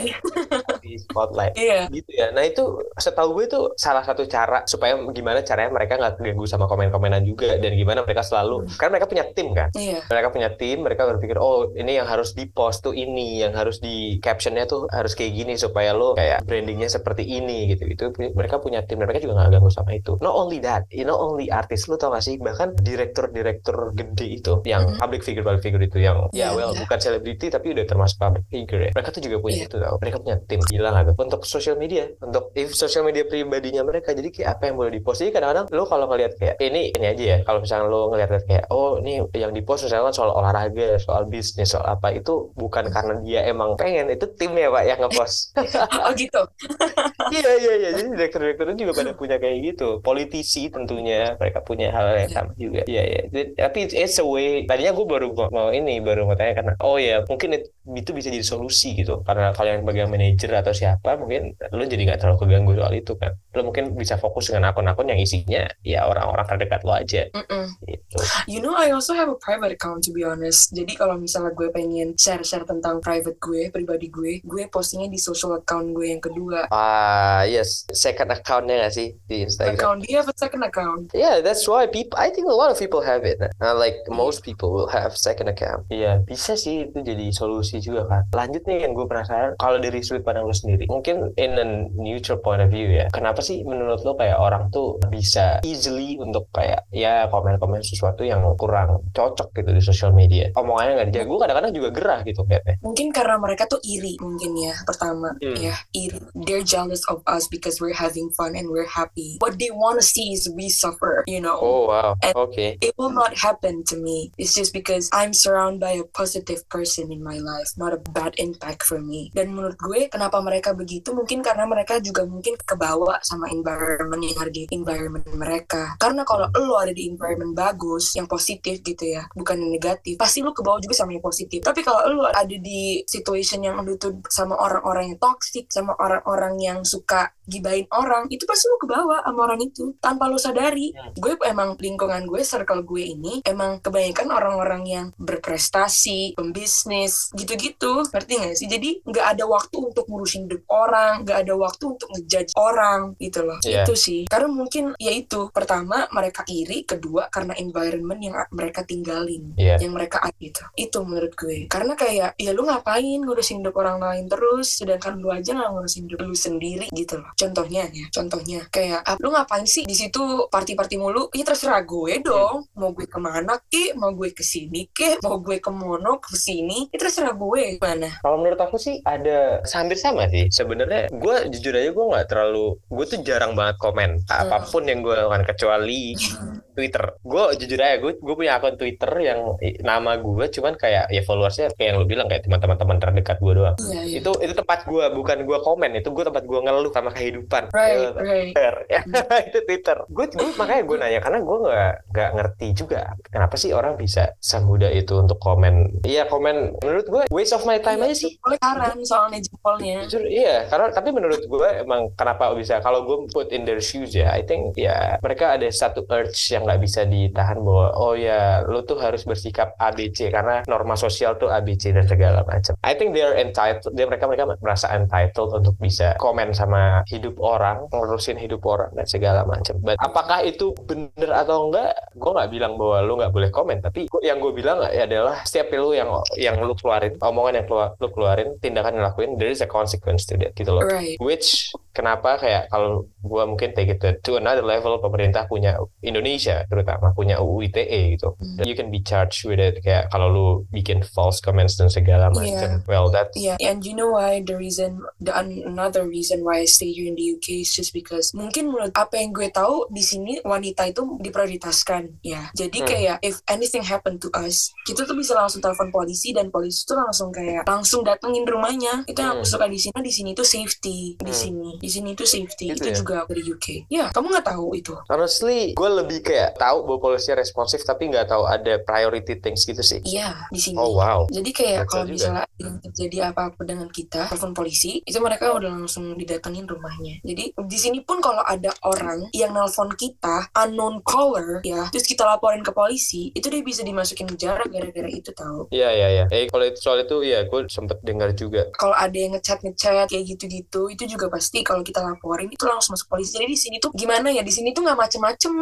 di 0.83 0.97
spotlight. 0.99 1.53
Iya. 1.55 1.87
Gitu 1.89 2.11
ya. 2.13 2.29
Nah 2.33 2.43
itu 2.45 2.79
setahu 2.97 3.37
gue 3.39 3.45
itu 3.47 3.59
salah 3.75 4.03
satu 4.03 4.25
cara 4.25 4.63
supaya 4.65 4.97
gimana 5.13 5.41
caranya 5.41 5.71
mereka 5.71 5.97
nggak 5.97 6.19
keganggu 6.19 6.45
sama 6.45 6.65
komen-komenan 6.67 7.23
juga 7.23 7.55
dan 7.57 7.71
gimana 7.73 7.98
mereka 8.03 8.23
selalu, 8.23 8.67
karena 8.75 8.91
mereka 8.97 9.07
punya 9.07 9.25
tim 9.29 9.47
kan 9.51 9.69
Iya. 9.73 9.99
mereka 10.05 10.27
punya 10.29 10.49
tim, 10.53 10.77
mereka 10.81 11.03
berpikir 11.05 11.37
oh 11.37 11.71
ini 11.73 11.97
yang 11.97 12.07
harus 12.07 12.33
di 12.33 12.45
post 12.45 12.81
tuh 12.81 12.93
ini, 12.93 13.39
yang 13.39 13.53
harus 13.53 13.79
di 13.79 14.19
captionnya 14.19 14.65
tuh 14.65 14.85
harus 14.89 15.13
kayak 15.13 15.33
gini 15.33 15.53
supaya 15.55 15.91
lo 15.91 16.13
kayak 16.13 16.43
brandingnya 16.43 16.87
seperti 16.87 17.23
ini 17.23 17.71
gitu. 17.71 17.83
Itu 17.85 18.05
mereka 18.33 18.59
punya 18.59 18.83
tim 18.83 18.99
dan 18.99 19.07
mereka 19.07 19.21
juga 19.21 19.39
nggak 19.39 19.49
ganggu 19.55 19.71
sama 19.71 19.91
itu. 19.93 20.15
Not 20.19 20.33
only 20.33 20.59
that, 20.61 20.85
you 20.89 21.03
know 21.03 21.15
only 21.15 21.49
artis 21.49 21.85
lo 21.85 21.95
tau 21.95 22.11
gak 22.11 22.21
sih 22.21 22.35
bahkan 22.37 22.73
direktur-direktur 22.79 23.91
gede 23.93 24.27
itu 24.39 24.53
yang 24.63 24.95
Mhm. 24.95 24.99
public 24.99 25.21
figure 25.23 25.43
public 25.43 25.63
figure 25.63 25.81
itu 25.81 25.97
yang 25.99 26.29
ya 26.31 26.49
Iya, 26.51 26.55
well 26.55 26.71
iya. 26.71 26.81
bukan 26.85 26.99
selebriti 26.99 27.47
tapi 27.49 27.73
udah 27.73 27.85
termasuk 27.85 28.17
public 28.17 28.45
figure 28.47 28.81
ya. 28.85 28.91
Mereka 28.93 29.09
tuh 29.11 29.21
juga 29.21 29.37
punya 29.39 29.57
Iya. 29.57 29.67
itu 29.67 29.77
tau. 29.77 29.95
Mereka 29.99 30.17
punya 30.21 30.37
tim 30.45 30.59
gila 30.61 30.89
nggak 30.89 31.05
tuh 31.05 31.15
untuk 31.19 31.41
sosial 31.43 31.75
media, 31.75 32.03
untuk 32.21 32.43
if 32.53 32.69
sosial 32.73 33.03
media 33.03 33.23
pribadinya 33.25 33.81
mereka. 33.83 34.13
Jadi 34.13 34.29
kayak 34.29 34.49
apa 34.55 34.63
yang 34.69 34.75
boleh 34.77 34.91
di 34.91 35.01
post. 35.01 35.19
Jadi 35.19 35.31
kadang-kadang 35.31 35.65
lo 35.69 35.83
kalau 35.85 36.05
ngelihat 36.07 36.33
kayak 36.37 36.55
ini 36.61 36.93
ini 36.93 37.05
aja 37.05 37.23
ya. 37.23 37.37
Kalau 37.43 37.59
misalnya 37.59 37.88
lo 37.89 38.13
ngelihat 38.13 38.29
kayak 38.45 38.65
oh 38.69 39.01
ini 39.01 39.25
yang 39.33 39.51
di 39.51 39.61
post 39.65 39.89
misalnya 39.89 40.13
soal 40.13 40.31
olahraga, 40.31 40.95
soal 41.01 41.25
bisnis, 41.25 41.73
soal 41.73 41.85
apa 41.89 42.13
itu 42.13 42.53
bukan 42.53 42.87
karena 42.93 43.13
dia 43.25 43.39
emang 43.49 43.73
pengen 43.75 44.07
itu 44.13 44.25
tim 44.37 44.53
ya 44.55 44.69
pak 44.69 44.83
yang 44.85 44.99
ngepost. 45.01 45.57
Oh 46.05 46.11
gitu. 46.15 46.41
iya 47.35 47.51
iya 47.59 47.73
iya. 47.81 47.89
Jadi 47.97 48.07
direktur-direktur 48.15 48.65
juga 48.77 48.93
pada 48.95 49.11
punya 49.17 49.35
kayak 49.41 49.57
gitu. 49.73 49.99
Politisi 50.01 50.69
tentunya 50.71 51.35
mereka 51.37 51.59
punya 51.65 51.91
hal 51.91 52.15
yang 52.15 52.31
sama 52.31 52.51
juga. 52.55 52.81
Iya 52.85 53.03
iya. 53.05 53.21
Tapi 53.57 53.77
it's- 53.89 54.17
a 54.19 54.25
way. 54.25 54.63
Tadinya 54.67 54.91
gue 54.95 55.05
baru 55.07 55.27
mau- 55.35 55.51
mau 55.51 55.67
ini 55.71 55.99
baru 56.03 56.27
mau 56.27 56.35
tanya 56.35 56.53
karena 56.59 56.73
oh 56.83 56.97
ya 56.99 57.23
mungkin 57.27 57.55
it- 57.57 57.71
itu 57.89 58.11
bisa 58.13 58.29
jadi 58.29 58.45
solusi 58.45 58.95
gitu. 58.97 59.21
Karena 59.23 59.51
kalau 59.55 59.69
yang 59.71 59.83
bagian 59.87 60.09
manajer 60.11 60.49
atau 60.55 60.73
siapa 60.75 61.15
mungkin 61.17 61.55
lo 61.71 61.83
jadi 61.85 62.01
nggak 62.09 62.19
terlalu 62.21 62.37
keganggu 62.45 62.71
soal 62.77 62.93
itu 62.95 63.13
kan. 63.17 63.31
Lo 63.55 63.61
mungkin 63.65 63.95
bisa 63.95 64.15
fokus 64.19 64.51
dengan 64.51 64.71
akun-akun 64.73 65.07
yang 65.09 65.19
isinya 65.19 65.63
ya 65.83 66.05
orang-orang 66.05 66.45
terdekat 66.47 66.81
lo 66.85 66.93
aja 66.95 67.27
Mm-mm. 67.31 67.78
Gitu. 67.85 68.17
You 68.49 68.59
know, 68.59 68.75
I 68.75 68.91
also 68.91 69.15
have 69.15 69.31
a 69.31 69.37
private 69.37 69.75
account 69.75 70.03
to 70.07 70.11
be 70.11 70.25
honest. 70.25 70.71
Jadi 70.75 70.95
kalau 70.95 71.15
misalnya 71.15 71.55
gue 71.55 71.69
pengen 71.71 72.15
share-share 72.15 72.67
tentang 72.67 72.99
private 72.99 73.39
gue, 73.39 73.71
pribadi 73.71 74.11
gue, 74.11 74.43
gue 74.43 74.63
postingnya 74.67 75.07
di 75.11 75.19
social 75.19 75.55
account 75.55 75.95
gue 75.95 76.11
yang 76.11 76.23
kedua. 76.23 76.67
Ah 76.73 77.45
yes, 77.45 77.87
second 77.91 78.33
accountnya 78.33 78.83
nggak 78.83 78.93
sih 78.93 79.15
di 79.27 79.45
Instagram? 79.45 79.77
Account 79.77 79.99
dia 80.03 80.19
have 80.19 80.29
a 80.31 80.35
second 80.35 80.63
account. 80.65 81.13
Yeah, 81.13 81.39
that's 81.39 81.63
why 81.69 81.85
people. 81.85 82.17
I 82.17 82.33
think 82.33 82.49
a 82.49 82.55
lot 82.55 82.73
of 82.73 82.77
people 82.79 82.99
have 83.05 83.23
it. 83.23 83.39
Uh, 83.39 83.75
like 83.75 84.01
most 84.09 84.41
people 84.41 84.73
will 84.73 84.89
have 84.89 85.15
second 85.15 85.47
account. 85.47 85.85
Iya, 85.93 86.25
bisa 86.25 86.57
sih 86.57 86.89
itu 86.89 86.99
jadi 87.05 87.29
solusi 87.31 87.77
juga 87.79 88.09
kan. 88.09 88.23
Lanjut 88.33 88.65
nih 88.65 88.89
yang 88.89 88.97
gue 88.97 89.05
penasaran, 89.05 89.53
kalau 89.61 89.77
dari 89.77 90.01
sudut 90.01 90.25
pandang 90.25 90.49
lo 90.49 90.55
sendiri, 90.55 90.89
mungkin 90.89 91.31
in 91.37 91.55
a 91.59 91.65
neutral 91.93 92.41
point 92.41 92.63
of 92.63 92.73
view 92.73 92.89
ya, 92.89 93.07
kenapa 93.13 93.45
sih 93.45 93.61
menurut 93.61 94.01
lo 94.01 94.17
kayak 94.17 94.41
orang 94.41 94.73
tuh 94.73 94.97
bisa 95.13 95.61
easily 95.61 96.17
untuk 96.17 96.49
kayak 96.49 96.89
ya 96.89 97.29
komen-komen 97.29 97.68
sesuatu 97.77 98.25
yang 98.25 98.41
kurang 98.57 99.05
cocok 99.13 99.53
gitu 99.53 99.69
di 99.69 99.81
sosial 99.83 100.11
media. 100.11 100.49
Omongannya 100.57 100.93
nggak 100.97 101.07
dijaga. 101.13 101.25
Gue 101.29 101.39
kadang-kadang 101.45 101.73
juga 101.77 101.89
gerah 101.93 102.19
gitu 102.25 102.41
kayaknya. 102.43 102.75
Mungkin 102.81 103.07
karena 103.13 103.35
mereka 103.37 103.63
tuh 103.69 103.81
iri 103.85 104.17
mungkin 104.17 104.51
ya. 104.57 104.73
Pertama, 104.83 105.29
Hmm. 105.37 105.55
ya 105.55 105.75
iri. 105.93 106.17
They're 106.33 106.65
jealous 106.65 107.05
of 107.05 107.21
us 107.29 107.45
because 107.45 107.77
we're 107.77 107.95
having 107.95 108.33
fun 108.33 108.57
and 108.57 108.73
we're 108.73 108.89
happy. 108.89 109.37
What 109.39 109.61
they 109.61 109.69
want 109.69 110.01
to 110.01 110.05
see 110.05 110.33
is 110.33 110.49
we 110.49 110.73
suffer, 110.73 111.21
you 111.29 111.37
know. 111.37 111.57
Oh 111.61 111.85
wow, 111.87 112.17
And- 112.25 112.33
oke. 112.33 112.81
It 112.81 112.93
will 112.97 113.13
not 113.13 113.37
happen 113.37 113.85
to 113.91 113.95
me. 113.95 114.33
It's 114.41 114.55
just 114.55 114.73
because 114.73 115.11
I'm 115.13 115.31
surrounded 115.31 115.77
by 115.79 115.93
a 115.99 116.05
positive 116.05 116.65
person 116.67 117.13
in 117.13 117.21
my 117.21 117.37
life, 117.37 117.75
not 117.77 117.93
a 117.93 118.01
bad 118.01 118.33
impact 118.41 118.81
for 118.81 118.97
me. 118.97 119.29
Dan 119.35 119.53
menurut 119.53 119.77
gue, 119.77 120.07
kenapa 120.07 120.39
mereka 120.39 120.71
begitu? 120.73 121.11
Mungkin 121.13 121.43
karena 121.43 121.67
mereka 121.67 121.99
juga 121.99 122.23
mungkin 122.25 122.55
kebawa 122.57 123.19
sama 123.21 123.51
environment 123.51 124.23
yang 124.23 124.37
ada 124.39 124.51
di 124.51 124.63
environment 124.71 125.25
mereka. 125.35 125.95
Karena 125.99 126.23
kalau 126.23 126.47
lo 126.55 126.79
ada 126.79 126.93
di 126.93 127.05
environment 127.05 127.53
bagus 127.59 128.15
yang 128.15 128.27
positif 128.31 128.79
gitu 128.79 129.03
ya 129.03 129.27
bukan 129.35 129.59
yang 129.59 129.71
negatif. 129.75 130.15
Pasti 130.15 130.39
lu 130.39 130.55
ke 130.55 130.63
bawah 130.63 130.79
juga 130.79 130.95
sama 130.95 131.11
yang 131.11 131.23
positif. 131.23 131.59
Tapi 131.59 131.83
kalau 131.83 132.07
lu 132.07 132.23
ada 132.23 132.47
di 132.47 133.03
situation 133.03 133.59
yang 133.59 133.83
lu 133.83 133.99
tuh 133.99 134.23
sama 134.31 134.55
orang-orang 134.55 135.11
yang 135.11 135.19
toxic 135.19 135.67
sama 135.67 135.91
orang-orang 135.99 136.55
yang 136.63 136.79
suka 136.87 137.35
gibain 137.49 137.89
orang 137.91 138.29
itu 138.29 138.45
pasti 138.47 138.69
lu 138.69 138.77
ke 138.79 138.87
bawah 138.87 139.19
sama 139.25 139.39
orang 139.49 139.59
itu. 139.59 139.91
Tanpa 139.99 140.31
lu 140.31 140.39
sadari 140.39 140.91
Hmm. 140.93 141.13
gue 141.17 141.33
emang 141.45 141.73
lingkungan 141.75 142.23
gue 142.29 142.41
circle 142.45 142.85
gue 142.85 143.03
ini 143.13 143.41
emang 143.43 143.81
kebanyakan 143.81 144.29
orang-orang 144.29 144.83
yang 144.85 145.05
berprestasi 145.17 146.37
pembisnis 146.37 147.33
gitu-gitu. 147.33 148.05
Ngerti 148.13 148.33
gak 148.37 148.55
sih? 148.55 148.67
Jadi 148.69 149.01
nggak 149.01 149.25
ada 149.35 149.43
waktu 149.49 149.77
untuk 149.81 150.05
ngurusin 150.05 150.45
hidup 150.45 150.63
orang 150.69 151.25
nggak 151.25 151.39
ada 151.45 151.53
waktu 151.57 151.83
untuk 151.97 152.07
ngejudge 152.13 152.53
orang 152.55 153.17
gitu 153.17 153.41
loh. 153.43 153.57
Iya. 153.65 153.83
itu 153.83 153.93
sih. 153.95 154.21
Karena 154.29 154.47
mungkin 154.51 154.93
ya 155.01 155.09
itu. 155.11 155.49
Pertama 155.49 156.05
mereka 156.13 156.45
iri. 156.47 156.85
Kedua 156.85 157.27
karena 157.33 157.48
environment 157.57 158.19
yang 158.19 158.35
mereka 158.51 158.83
tinggalin 158.83 159.53
Iya. 159.55 159.79
yang 159.81 159.93
mereka 159.95 160.21
ada 160.21 160.35
gitu. 160.39 160.61
Itu 160.75 161.03
menurut 161.03 161.33
gue. 161.35 161.65
Karena 161.67 161.93
kayak 161.95 162.35
ya 162.37 162.51
lu 162.53 162.65
ngapain 162.65 163.19
ngurusin 163.23 163.61
hidup 163.63 163.75
orang 163.79 163.99
lain 163.99 164.25
terus 164.27 164.79
sedangkan 164.79 165.17
lu 165.19 165.29
aja 165.31 165.55
nggak 165.55 165.69
ngurusin 165.73 166.01
hidup 166.07 166.19
lu 166.23 166.35
sendiri 166.35 166.87
gitu 166.93 167.19
loh. 167.19 167.31
Contohnya 167.35 167.87
ya 167.91 168.05
contohnya 168.13 168.59
kayak 168.69 169.01
ah, 169.05 169.15
lu 169.19 169.31
ngapain 169.33 169.65
sih 169.65 169.83
di 169.85 169.95
situ 169.95 170.47
party-party 170.49 170.95
mulu? 170.99 171.29
Ya 171.33 171.43
terserah 171.45 171.81
gue 171.83 172.21
dong. 172.21 172.67
Mau 172.75 172.91
gue 172.93 173.05
ke 173.07 173.19
mana 173.19 173.57
ke 173.69 173.93
mau 173.95 174.11
gue 174.13 174.31
ke 174.31 174.43
sini 174.43 174.87
ke 174.91 175.19
mau 175.23 175.39
gue 175.39 175.57
ke 175.59 175.71
mono 175.71 176.19
ke 176.19 176.35
sini? 176.35 176.89
Ya 176.91 176.97
terserah 176.99 177.33
gue. 177.35 177.79
Mana 177.81 178.09
Kalau 178.21 178.37
menurut 178.39 178.59
aku 178.59 178.77
sih 178.79 178.99
ada 179.03 179.61
hampir 179.73 179.97
sama 179.99 180.27
sih. 180.27 180.47
Sebenarnya 180.49 181.07
gue 181.11 181.35
jujur 181.53 181.73
aja 181.75 181.89
gue 181.91 182.05
nggak 182.11 182.27
terlalu, 182.29 182.75
gue 182.89 183.05
tuh 183.05 183.19
jarang 183.23 183.53
banget 183.55 183.75
komen. 183.79 184.09
Apa 184.27 184.67
pun 184.67 184.83
yang 184.85 184.99
gue 185.01 185.13
lakukan 185.15 185.45
kecuali 185.47 186.15
Twitter. 186.79 187.03
Gue 187.19 187.43
jujur 187.59 187.79
aja 187.83 187.99
gue 187.99 188.11
gue 188.15 188.35
punya 188.39 188.55
akun 188.55 188.79
Twitter 188.79 189.11
yang 189.19 189.59
nama 189.83 190.15
gue 190.15 190.45
cuman 190.47 190.79
kayak 190.79 191.11
ya 191.11 191.21
followersnya 191.27 191.75
kayak 191.75 191.87
yang 191.91 191.97
lu 191.99 192.07
bilang 192.07 192.31
kayak 192.31 192.47
teman-teman 192.47 192.95
terdekat 192.95 193.37
gue 193.43 193.53
doang. 193.59 193.75
iya 193.91 194.01
iya. 194.07 194.17
Itu 194.23 194.31
itu 194.39 194.53
tempat 194.55 194.87
gue 194.87 195.05
bukan 195.11 195.43
gue 195.43 195.57
komen 195.59 195.91
itu 195.99 196.07
gue 196.15 196.23
tempat 196.23 196.43
gue 196.47 196.59
ngeluh 196.63 196.91
sama 196.95 197.11
kehidupan. 197.11 197.75
right 197.75 198.15
right. 198.15 198.55
Twitter. 198.55 198.73
Ya 198.87 199.01
itu 199.51 199.59
Twitter. 199.67 199.97
Gue 200.07 200.25
gue 200.31 200.49
makanya 200.59 200.83
gue 200.87 200.97
nanya 201.03 201.19
karena 201.19 201.39
gue 201.43 201.57
nggak 201.67 201.93
nggak 202.15 202.29
ngerti 202.39 202.67
juga 202.71 203.01
kenapa 203.27 203.55
sih 203.59 203.75
orang 203.75 203.99
bisa 203.99 204.31
semudah 204.39 204.89
itu 204.95 205.19
untuk 205.19 205.41
komen? 205.43 206.05
Iya 206.07 206.31
komen 206.31 206.79
menurut 206.79 207.05
gue 207.11 207.23
waste 207.27 207.59
of 207.59 207.67
my 207.67 207.83
time 207.83 207.99
aja 208.05 208.15
sih. 208.15 208.31
karan 208.59 209.01
soalnya 209.03 209.43
jempolnya. 209.43 210.07
Jujur 210.07 210.23
iya 210.29 210.63
karena 210.71 210.93
tapi 210.93 211.11
menurut 211.11 211.41
gue 211.43 211.69
emang 211.83 212.11
kenapa 212.15 212.53
bisa 212.55 212.79
kalau 212.79 213.03
gue 213.03 213.17
put 213.33 213.49
in 213.51 213.65
their 213.65 213.81
shoes 213.81 214.13
ya 214.13 214.29
I 214.31 214.45
think 214.45 214.77
ya 214.77 215.17
mereka 215.19 215.57
ada 215.57 215.65
satu 215.69 216.05
urge 216.05 216.37
yang 216.53 216.68
nggak 216.69 216.81
bisa 216.85 217.01
ditahan 217.09 217.57
bahwa 217.65 217.97
oh 217.97 218.13
ya 218.13 218.61
lu 218.69 218.85
tuh 218.85 219.01
harus 219.01 219.25
bersikap 219.25 219.73
ABC 219.81 220.29
karena 220.29 220.61
norma 220.69 220.93
sosial 220.93 221.35
tuh 221.41 221.49
ABC 221.49 221.89
dan 221.89 222.05
segala 222.05 222.45
macam. 222.45 222.77
I 222.85 222.93
think 222.93 223.17
they 223.17 223.25
are 223.25 223.33
entitled 223.33 223.97
dia 223.97 224.05
mereka 224.05 224.29
mereka 224.29 224.45
merasa 224.61 224.93
entitled 224.93 225.49
untuk 225.57 225.73
bisa 225.81 226.13
komen 226.21 226.53
sama 226.53 227.01
hidup 227.09 227.41
orang 227.41 227.89
ngurusin 227.89 228.37
hidup 228.37 228.61
orang 228.69 228.93
dan 228.93 229.09
segala 229.09 229.41
macam. 229.49 229.81
But 229.81 229.97
apakah 229.97 230.45
itu 230.45 230.77
bener 230.85 231.33
atau 231.33 231.69
enggak? 231.73 231.97
Gue 232.13 232.31
nggak 232.37 232.49
bilang 232.53 232.77
bahwa 232.77 232.97
lu 233.01 233.13
nggak 233.17 233.33
boleh 233.33 233.49
komen 233.49 233.81
tapi 233.81 234.05
gua- 234.05 234.21
yang 234.21 234.37
gue 234.37 234.53
bilang 234.53 234.85
ya 234.93 235.09
adalah 235.09 235.41
setiap 235.41 235.73
lu 235.73 235.97
yang 235.97 236.09
yang 236.37 236.61
lu 236.61 236.77
keluarin 236.77 237.17
omongan 237.17 237.63
yang 237.63 237.67
keluar, 237.67 237.87
lu 237.97 238.07
keluarin 238.13 238.49
tindakan 238.61 238.99
yang 239.01 239.05
lakuin 239.09 239.31
there 239.41 239.49
is 239.49 239.63
a 239.65 239.69
consequence 239.69 240.27
to 240.29 240.37
that 240.37 240.53
gitu 240.53 240.69
loh. 240.69 240.85
Right. 240.85 241.17
Which 241.17 241.73
kenapa 241.91 242.37
kayak 242.37 242.69
kalau 242.69 243.05
gua 243.19 243.43
mungkin 243.43 243.73
take 243.73 243.91
it 243.91 243.99
to, 244.21 244.35
another 244.35 244.63
level 244.63 244.97
pemerintah 244.97 245.45
punya 245.45 245.75
Indonesia 245.99 246.63
terutama 246.65 247.11
punya 247.11 247.37
UU 247.37 247.67
ITE 247.67 248.15
gitu 248.15 248.33
Hmm. 248.39 248.61
you 248.63 248.73
can 248.73 248.87
be 248.87 248.99
charged 248.99 249.43
with 249.43 249.57
it 249.57 249.81
kayak 249.81 250.07
kalau 250.07 250.27
lu 250.29 250.47
bikin 250.69 251.01
false 251.01 251.39
comments 251.39 251.75
dan 251.75 251.89
segala 251.89 252.29
macam 252.29 252.81
well 252.85 253.09
that's 253.09 253.33
Yeah, 253.35 253.55
and 253.59 253.81
you 253.81 253.93
know 253.93 254.13
why 254.13 254.39
the 254.39 254.53
reason, 254.53 254.99
the 255.17 255.31
an- 255.31 255.63
another 255.63 256.03
reason 256.03 256.41
why 256.41 256.61
I 256.61 256.67
stay 256.67 256.91
here 256.91 257.07
in 257.07 257.15
the 257.15 257.23
UK 257.33 257.63
is 257.63 257.71
just 257.71 257.91
because 257.91 258.31
mungkin 258.31 258.67
menurut 258.67 258.91
apa 258.93 259.15
yang 259.15 259.31
gue 259.31 259.47
tahu 259.47 259.87
di 259.87 260.01
sini 260.01 260.43
wanita 260.43 260.85
itu 260.85 261.17
diprioritaskan, 261.19 262.19
ya. 262.21 262.51
Jadi 262.53 262.79
Hmm. 262.79 262.87
kayak 262.87 263.17
if 263.21 263.39
anything 263.47 263.81
happen 263.81 264.19
to 264.19 264.29
us, 264.35 264.75
kita 264.83 265.03
tuh 265.03 265.15
bisa 265.15 265.33
langsung 265.33 265.59
telepon 265.59 265.89
polisi 265.89 266.31
dan 266.31 266.51
polisi 266.51 266.83
tuh 266.83 266.95
langsung 266.95 267.31
kayak 267.31 267.63
langsung 267.63 268.03
datengin 268.03 268.43
rumahnya. 268.43 269.03
Itu 269.05 269.19
yang 269.19 269.39
aku 269.39 269.47
Hmm. 269.47 269.53
suka 269.55 269.65
di 269.65 269.79
sini, 269.79 269.99
di 269.99 270.11
sini 270.11 270.29
tuh 270.33 270.43
safety, 270.43 271.15
di 271.15 271.31
Hmm. 271.31 271.39
sini, 271.39 271.69
di 271.79 271.89
sini 271.89 272.13
tuh 272.13 272.27
safety. 272.27 272.71
Gitu 272.75 272.83
itu 272.83 272.89
ya? 272.91 272.95
juga 272.95 273.15
dari 273.25 273.41
UK. 273.43 273.67
Ya, 273.89 274.05
kamu 274.11 274.29
nggak 274.29 274.47
tahu 274.47 274.67
itu? 274.75 274.93
honestly 275.09 275.73
gue 275.73 275.89
lebih 275.89 276.19
kayak 276.21 276.59
tahu 276.59 276.85
bahwa 276.85 276.99
polisinya 277.11 277.39
responsif 277.41 277.81
tapi 277.81 278.09
nggak 278.11 278.29
tahu 278.29 278.43
ada 278.45 278.77
priority 278.83 279.39
things 279.39 279.63
gitu 279.63 279.79
sih 279.81 279.99
Iya, 280.03 280.47
di 280.51 280.59
sini. 280.59 280.77
oh 280.77 280.95
wow 280.95 281.25
Jadi 281.29 281.49
kayak 281.51 281.87
kalau 281.87 282.05
misalnya 282.05 282.45
yang 282.59 282.77
terjadi 282.81 283.31
apa-apa 283.31 283.61
dengan 283.63 283.87
kita, 283.89 284.27
telepon 284.27 284.51
polisi, 284.51 284.99
itu 285.05 285.17
mereka 285.19 285.53
udah 285.55 285.71
langsung 285.71 286.15
didatengin 286.15 286.67
rumahnya. 286.67 287.21
Jadi 287.23 287.55
di 287.55 287.77
sini 287.79 287.99
pun 288.03 288.19
kalau 288.19 288.43
ada 288.43 288.71
orang 288.83 289.31
yang 289.31 289.55
nelpon 289.55 289.93
kita 289.95 290.49
unknown 290.55 290.99
caller 291.05 291.63
ya, 291.63 291.87
terus 291.93 292.03
kita 292.03 292.27
laporin 292.27 292.59
ke 292.65 292.71
polisi, 292.73 293.31
itu 293.31 293.47
dia 293.47 293.63
bisa 293.63 293.81
dimasukin 293.85 294.27
penjara 294.27 294.65
gara-gara 294.67 295.09
itu 295.09 295.31
tahu. 295.31 295.71
Iya 295.71 295.89
iya 295.93 296.07
iya. 296.11 296.25
Eh 296.31 296.47
kalau 296.51 296.65
itu 296.67 296.79
soal 296.81 297.03
itu 297.03 297.21
ya 297.23 297.45
gue 297.47 297.61
sempet 297.71 298.01
dengar 298.03 298.35
juga. 298.35 298.67
Kalau 298.75 298.95
ada 298.95 299.15
yang 299.15 299.35
ngechat 299.37 299.63
ngechat 299.63 300.09
kayak 300.11 300.25
gitu-gitu, 300.35 300.91
itu 300.91 301.03
juga 301.07 301.31
pasti 301.31 301.63
kalau 301.69 301.85
kita 301.85 302.01
laporin 302.01 302.49
itu 302.49 302.65
langsung 302.65 302.97
masuk 302.97 303.05
polisi. 303.05 303.37
Jadi 303.37 303.45
di 303.45 303.59
sini 303.59 303.75
tuh 303.77 303.93
gimana 303.93 304.33
ya? 304.33 304.41
Di 304.41 304.49
sini 304.49 304.73
tuh 304.73 304.81
nggak 304.81 304.97
macem-macem. 304.97 305.53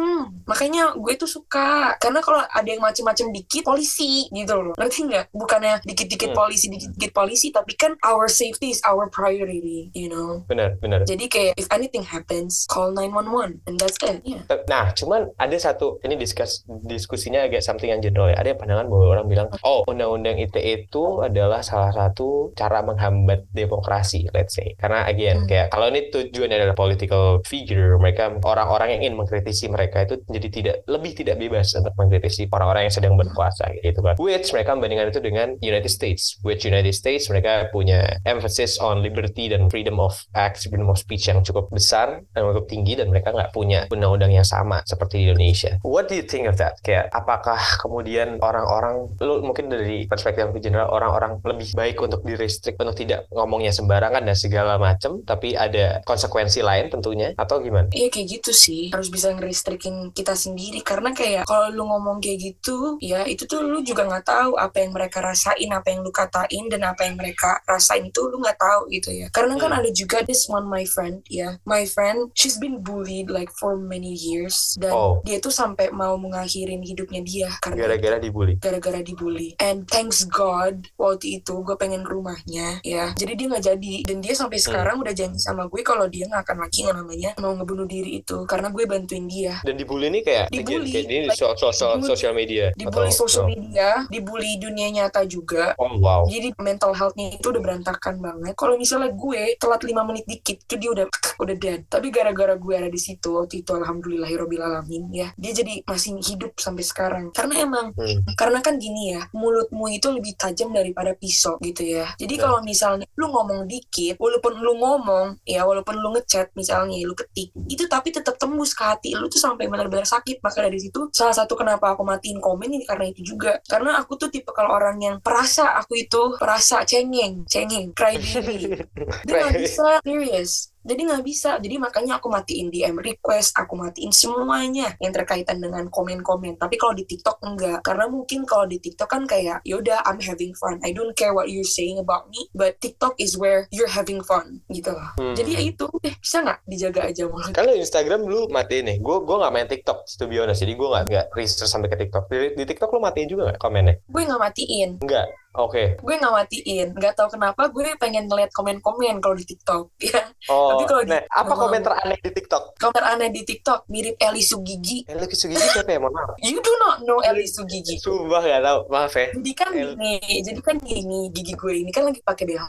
Makanya 0.48 0.96
gue 0.96 1.12
tuh 1.20 1.28
suka. 1.28 2.00
Karena 2.00 2.24
kalau 2.24 2.40
ada 2.40 2.64
yang 2.64 2.80
macem-macem 2.80 3.28
dikit, 3.28 3.68
polisi 3.68 4.24
gitu 4.32 4.72
loh. 4.72 4.74
Ngerti 4.80 5.04
nggak? 5.04 5.24
Bukannya 5.36 5.84
dikit-dikit 5.84 6.32
Hmm. 6.32 6.38
polisi, 6.38 6.66
dikit-dikit 6.72 7.12
polisi, 7.12 7.46
tapi 7.52 7.76
kan 7.76 7.92
our 8.00 8.32
safety 8.32 8.72
is 8.72 8.80
our 8.88 9.12
priority, 9.12 9.92
you 9.92 10.08
know. 10.08 10.40
Benar 10.48 10.80
benar. 10.80 11.04
Jadi 11.04 11.28
kayak 11.28 11.52
if 11.60 11.68
anything 11.68 12.00
happens, 12.00 12.64
call 12.64 12.94
911 12.94 13.60
and 13.68 13.76
that's 13.76 14.00
it. 14.00 14.24
Yeah. 14.24 14.46
Nah, 14.70 14.94
cuman 14.94 15.34
ada 15.36 15.56
satu 15.58 16.00
ini 16.00 16.16
diskus 16.16 16.64
diskusinya 16.64 17.44
agak 17.44 17.60
something 17.60 17.90
yang 17.90 18.00
general 18.00 18.30
ya. 18.30 18.38
Ada 18.38 18.54
yang 18.54 18.60
pandangan 18.62 18.86
bahwa 18.86 19.04
orang 19.10 19.26
bilang, 19.26 19.48
oh 19.66 19.82
undang-undang 19.84 20.38
ITE 20.38 20.86
itu 20.86 21.20
adalah 21.20 21.60
salah 21.60 21.90
satu 21.90 22.54
cara 22.54 22.80
menghambat 22.80 23.50
demokrasi, 23.50 24.30
let's 24.32 24.54
say. 24.54 24.78
Karena 24.78 25.04
again, 25.04 25.44
Hmm. 25.44 25.48
kayak 25.50 25.66
kalau 25.68 25.90
ini 25.90 25.97
tujuannya 26.08 26.56
adalah 26.62 26.76
political 26.78 27.42
figure, 27.42 27.98
mereka 27.98 28.30
orang-orang 28.42 28.98
yang 28.98 29.00
ingin 29.08 29.14
mengkritisi 29.18 29.66
mereka 29.70 30.06
itu 30.06 30.22
jadi 30.28 30.48
tidak 30.48 30.76
lebih 30.86 31.12
tidak 31.16 31.36
bebas 31.42 31.74
untuk 31.74 31.94
mengkritisi 31.98 32.46
orang-orang 32.50 32.88
yang 32.88 32.94
sedang 32.94 33.14
berkuasa 33.18 33.70
gitu 33.82 34.00
kan. 34.00 34.14
Which 34.20 34.50
mereka 34.54 34.74
membandingkan 34.76 35.10
itu 35.10 35.20
dengan 35.22 35.56
United 35.62 35.90
States, 35.90 36.38
which 36.44 36.62
United 36.66 36.92
States 36.94 37.26
mereka 37.32 37.70
punya 37.72 38.20
emphasis 38.28 38.78
on 38.78 39.00
liberty 39.00 39.50
dan 39.50 39.66
freedom 39.72 39.98
of 40.02 40.14
act, 40.36 40.62
freedom 40.66 40.92
of 40.92 41.00
speech 41.00 41.26
yang 41.26 41.40
cukup 41.42 41.72
besar 41.72 42.22
dan 42.34 42.40
cukup 42.52 42.68
tinggi 42.68 42.98
dan 42.98 43.08
mereka 43.08 43.32
nggak 43.32 43.50
punya 43.56 43.88
undang-undang 43.88 44.30
yang 44.34 44.46
sama 44.46 44.84
seperti 44.84 45.24
di 45.24 45.32
Indonesia. 45.32 45.80
What 45.82 46.12
do 46.12 46.14
you 46.14 46.26
think 46.26 46.46
of 46.46 46.60
that? 46.60 46.78
Kayak 46.84 47.08
apakah 47.16 47.58
kemudian 47.80 48.38
orang-orang, 48.44 49.08
lu 49.18 49.40
mungkin 49.40 49.72
dari 49.72 50.04
perspektif 50.04 50.44
yang 50.44 50.50
lebih 50.52 50.64
general, 50.68 50.92
orang-orang 50.92 51.40
lebih 51.42 51.72
baik 51.72 51.96
untuk 52.04 52.20
di-restrict 52.22 52.76
untuk 52.78 52.96
tidak 52.98 53.24
ngomongnya 53.32 53.72
sembarangan 53.72 54.22
dan 54.28 54.36
segala 54.36 54.76
macam, 54.76 55.24
tapi 55.24 55.56
ada 55.56 55.87
konsekuensi 56.02 56.60
lain 56.60 56.88
tentunya, 56.88 57.32
atau 57.34 57.58
gimana? 57.58 57.88
Iya 57.90 58.08
kayak 58.08 58.26
gitu 58.38 58.50
sih 58.50 58.90
harus 58.90 59.08
bisa 59.08 59.32
ngerestrikin 59.32 60.12
kita 60.12 60.32
sendiri 60.32 60.80
karena 60.80 61.10
kayak 61.12 61.44
kalau 61.44 61.68
lu 61.70 61.84
ngomong 61.84 62.18
kayak 62.18 62.38
gitu 62.40 62.96
ya 63.00 63.24
itu 63.24 63.44
tuh 63.44 63.60
lu 63.60 63.80
juga 63.80 64.04
nggak 64.04 64.24
tahu 64.24 64.50
apa 64.54 64.76
yang 64.78 64.92
mereka 64.92 65.18
rasain 65.20 65.68
apa 65.68 65.88
yang 65.88 66.00
lu 66.00 66.10
katain 66.10 66.64
dan 66.68 66.82
apa 66.84 67.04
yang 67.04 67.16
mereka 67.16 67.60
rasain 67.64 68.04
itu 68.04 68.20
lu 68.24 68.38
nggak 68.38 68.56
tahu 68.56 68.88
gitu 68.90 69.10
ya 69.10 69.26
karena 69.30 69.54
kan 69.54 69.66
Hmm. 69.68 69.84
ada 69.84 69.90
juga 69.92 70.24
this 70.24 70.48
one 70.48 70.64
my 70.64 70.82
friend 70.82 71.20
ya 71.28 71.60
my 71.62 71.84
friend 71.84 72.32
she's 72.32 72.56
been 72.56 72.80
bullied 72.80 73.28
like 73.28 73.52
for 73.52 73.76
many 73.76 74.10
years 74.10 74.74
dan 74.76 74.90
Oh. 74.90 75.20
dia 75.22 75.38
tuh 75.38 75.52
sampai 75.52 75.90
mau 75.90 76.16
mengakhirin 76.16 76.80
hidupnya 76.80 77.20
dia 77.20 77.48
karena 77.60 77.84
Gara-gara 77.84 78.16
dibully. 78.18 78.56
gara-gara 78.56 78.98
dibully 78.98 79.52
and 79.60 79.84
thanks 79.86 80.24
God 80.24 80.88
waktu 80.96 81.38
itu 81.38 81.60
gue 81.60 81.76
pengen 81.76 82.00
ke 82.00 82.10
rumahnya 82.10 82.80
ya 82.82 83.12
jadi 83.12 83.32
dia 83.34 83.46
nggak 83.48 83.64
jadi 83.66 83.94
dan 84.04 84.16
dia 84.18 84.32
Hmm. 84.32 84.46
sampai 84.46 84.58
sekarang 84.58 84.96
udah 84.98 85.12
janji 85.12 85.38
sama 85.38 85.66
gue 85.66 85.77
kalau 85.82 86.06
dia 86.06 86.26
nggak 86.26 86.42
akan 86.44 86.58
lagi 86.60 86.80
yang 86.84 86.96
namanya 86.96 87.30
mau 87.38 87.52
ngebunuh 87.52 87.84
diri 87.84 88.20
itu 88.20 88.44
karena 88.44 88.68
gue 88.68 88.84
bantuin 88.84 89.24
dia 89.24 89.60
Dan 89.62 89.76
dibully 89.76 90.08
ini 90.08 90.20
kayak, 90.20 90.48
Dibully, 90.48 90.90
kayak 90.90 91.06
ini 91.06 91.18
like, 91.28 91.36
so- 91.36 91.54
so- 91.54 91.72
so- 91.72 91.98
sosial 92.00 92.32
media. 92.32 92.70
dibully 92.74 93.10
atau- 93.10 93.20
sosial 93.26 93.44
oh. 93.44 93.48
media 93.48 94.06
dibully 94.08 94.56
dunia 94.56 94.88
nyata 94.90 95.24
juga 95.24 95.74
Oh 95.76 95.98
wow. 95.98 96.24
jadi 96.26 96.54
mental 96.58 96.94
health-nya 96.94 97.34
itu 97.34 97.46
udah 97.48 97.60
berantakan 97.60 98.18
banget. 98.18 98.52
Kalau 98.54 98.74
misalnya 98.74 99.10
gue 99.10 99.54
telat 99.56 99.82
lima 99.82 100.02
menit 100.02 100.24
dikit, 100.24 100.64
tuh 100.64 100.76
dia 100.76 100.90
udah 100.90 101.06
udah 101.42 101.54
dead. 101.54 101.84
Tapi 101.86 102.08
gara-gara 102.08 102.54
gue 102.54 102.74
ada 102.74 102.88
di 102.88 102.98
situ 102.98 103.36
waktu 103.36 103.62
itu 103.62 103.70
alhamdulillahirobbil 103.72 104.58
alamin 104.58 105.04
ya, 105.12 105.28
dia 105.34 105.52
jadi 105.52 105.82
masih 105.84 106.18
hidup 106.18 106.56
sampai 106.56 106.82
sekarang. 106.82 107.24
Karena 107.30 107.54
emang 107.60 107.86
Hmm. 107.92 108.24
karena 108.34 108.58
kan 108.58 108.78
gini 108.78 109.12
ya, 109.12 109.26
mulutmu 109.32 109.86
itu 109.88 110.08
lebih 110.08 110.34
tajam 110.34 110.70
daripada 110.70 111.12
pisau 111.12 111.58
gitu 111.60 111.84
ya. 111.84 112.08
Jadi 112.16 112.34
Ya. 112.34 112.42
kalau 112.42 112.58
misalnya 112.62 113.06
lu 113.14 113.28
ngomong 113.28 113.66
dikit, 113.66 114.16
walaupun 114.16 114.58
lu 114.58 114.72
ngomong, 114.76 115.38
ya 115.44 115.67
walaupun 115.68 116.00
lu 116.00 116.16
ngechat 116.16 116.56
misalnya, 116.56 116.96
lu 117.04 117.12
ketik, 117.12 117.52
itu 117.68 117.84
tapi 117.84 118.08
tetap 118.08 118.40
tembus 118.40 118.72
ke 118.72 118.84
hati 118.84 119.12
lu 119.12 119.28
tuh 119.28 119.40
sampai 119.40 119.68
benar-benar 119.68 120.08
sakit. 120.08 120.40
Maka 120.40 120.64
dari 120.64 120.80
situ 120.80 121.12
salah 121.12 121.36
satu 121.36 121.54
kenapa 121.58 121.92
aku 121.92 122.02
matiin 122.06 122.40
komen 122.40 122.72
ini 122.72 122.84
karena 122.88 123.06
itu 123.12 123.20
juga. 123.36 123.60
Karena 123.68 124.00
aku 124.00 124.16
tuh 124.16 124.32
tipe 124.32 124.50
kalau 124.56 124.72
orang 124.72 124.96
yang 124.98 125.16
perasa 125.20 125.76
aku 125.76 126.00
itu 126.00 126.40
perasa 126.40 126.82
cengeng, 126.88 127.44
cengeng, 127.44 127.92
cry 127.92 128.16
baby. 128.16 128.80
Dia 129.26 129.34
nggak 129.44 129.54
bisa 129.60 130.00
serius. 130.00 130.72
Jadi 130.88 131.00
nggak 131.04 131.24
bisa. 131.24 131.60
Jadi 131.60 131.76
makanya 131.76 132.16
aku 132.16 132.32
matiin 132.32 132.72
DM 132.72 132.96
request, 132.96 133.52
aku 133.60 133.76
matiin 133.76 134.08
semuanya 134.08 134.96
yang 134.96 135.12
terkaitan 135.12 135.60
dengan 135.60 135.84
komen-komen. 135.92 136.56
Tapi 136.56 136.80
kalau 136.80 136.96
di 136.96 137.04
TikTok 137.04 137.44
enggak, 137.44 137.84
karena 137.84 138.08
mungkin 138.08 138.48
kalau 138.48 138.64
di 138.64 138.80
TikTok 138.80 139.08
kan 139.08 139.22
kayak 139.28 139.60
yaudah 139.68 140.00
I'm 140.08 140.16
having 140.24 140.56
fun. 140.56 140.80
I 140.80 140.96
don't 140.96 141.12
care 141.12 141.36
what 141.36 141.52
you're 141.52 141.68
saying 141.68 142.00
about 142.00 142.32
me, 142.32 142.48
but 142.56 142.80
TikTok 142.80 143.20
is 143.20 143.36
where 143.36 143.68
you're 143.68 143.90
having 143.92 144.24
fun 144.24 144.64
gitu 144.72 144.96
loh. 144.96 145.12
Hmm. 145.20 145.36
Jadi 145.36 145.50
ya 145.52 145.60
itu, 145.60 145.84
eh 146.08 146.16
bisa 146.16 146.40
nggak 146.40 146.58
dijaga 146.64 147.00
aja 147.12 147.22
mulut? 147.28 147.52
Kalau 147.52 147.76
Instagram 147.76 148.24
lu 148.24 148.48
matiin 148.48 148.88
nih, 148.88 148.96
gue 149.04 149.16
gue 149.20 149.36
nggak 149.36 149.52
main 149.52 149.68
TikTok, 149.68 150.08
to 150.08 150.24
be 150.24 150.40
honest. 150.40 150.64
Jadi 150.64 150.72
gue 150.72 150.88
nggak 150.88 151.04
nggak 151.12 151.26
research 151.36 151.68
sampai 151.68 151.92
ke 151.92 151.96
TikTok. 152.00 152.32
Di, 152.32 152.56
di 152.56 152.64
TikTok 152.64 152.88
lu 152.96 153.04
matiin 153.04 153.28
juga 153.28 153.52
nggak 153.52 153.60
komennya? 153.60 153.94
Gue 154.08 154.22
nggak 154.24 154.40
matiin. 154.40 154.90
Enggak. 155.04 155.28
Oke. 155.50 155.96
Gue 155.98 156.14
nggak 156.14 156.34
matiin. 156.34 156.88
Nggak 156.92 157.14
tahu 157.14 157.28
kenapa 157.30 157.66
gue 157.66 157.96
pengen 157.96 158.26
ngeliat 158.26 158.52
komen-komen 158.52 159.16
kalau 159.18 159.32
di 159.32 159.44
TikTok. 159.44 159.88
Ya, 160.08 160.24
Oh, 160.46 160.72
Tapi 160.72 160.84
kalau 160.86 161.02
di- 161.02 161.10
nah, 161.10 161.20
apa 161.26 161.44
kalau- 161.50 161.66
komen 161.66 161.80
teraneh 161.80 162.18
di 162.18 162.30
TikTok? 162.30 162.62
komen 162.78 163.02
aneh 163.02 163.28
di 163.28 163.42
TikTok 163.42 163.84
mirip 163.86 164.16
Eli 164.16 164.40
Sugigi. 164.40 165.04
Lu 165.06 165.26
Sugigi 165.26 165.60
siapa 165.66 165.90
ya? 165.90 165.98
Mohon 165.98 166.14
maaf. 166.14 166.30
You 166.46 166.58
do 166.58 166.72
not 166.78 166.96
know 167.02 167.18
Eli 167.20 167.44
Sugigi. 167.44 167.98
Sumpah 167.98 168.40
nggak 168.40 168.62
tahu, 168.62 168.78
maaf 168.88 169.12
ya. 169.12 169.26
Jadi 169.34 169.50
kan 169.52 169.68
El- 169.70 169.92
gini, 169.92 170.14
jadi 170.40 170.60
kan 170.62 170.76
gini, 170.78 171.20
gigi 171.28 171.52
gue 171.52 171.74
ini 171.76 171.90
kan 171.90 172.04
lagi 172.04 172.20
pakai 172.22 172.44
BH. 172.46 172.64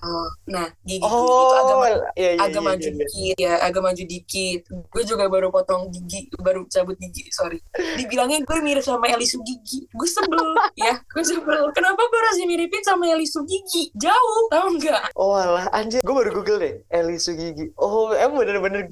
Nah, 0.50 0.68
gigi 0.82 1.00
gue 1.00 1.08
ini 1.08 1.30
tuh 1.30 1.56
agak 1.56 1.76
Oh, 1.80 1.86
iya 2.12 2.30
iya 2.30 2.42
agak 2.42 2.52
iya, 2.56 2.66
maju 2.66 2.80
iya, 2.80 2.90
iya. 2.90 3.00
dikit, 3.00 3.36
ya 3.38 3.54
agak 3.62 3.82
maju 3.82 4.04
dikit. 4.04 4.60
Gue 4.90 5.04
juga 5.06 5.24
baru 5.26 5.48
potong 5.50 5.82
gigi, 5.90 6.20
baru 6.36 6.62
cabut 6.66 6.98
gigi, 6.98 7.30
sorry. 7.30 7.60
Dibilangnya 7.96 8.42
gue 8.42 8.58
mirip 8.60 8.82
sama 8.82 9.08
Eli 9.08 9.24
Sugigi. 9.24 9.88
Gue 9.90 10.08
sebel, 10.08 10.44
ya, 10.84 11.00
gue 11.00 11.24
sebel. 11.24 11.64
Kenapa 11.72 12.02
gue 12.02 12.20
harus 12.20 12.38
dimiripin 12.70 12.86
sama 12.86 13.04
Eli 13.10 13.26
Sugigi? 13.26 13.90
Jauh, 13.98 14.42
tau 14.54 14.70
nggak? 14.70 15.18
Oh 15.18 15.34
alah, 15.34 15.66
anjir. 15.74 16.00
Gue 16.06 16.14
baru 16.14 16.32
google 16.32 16.60
deh, 16.62 16.74
Eli 16.94 17.18
Sugigi. 17.18 17.74
Oh, 17.76 18.14
emang 18.14 18.46
bener-bener 18.46 18.86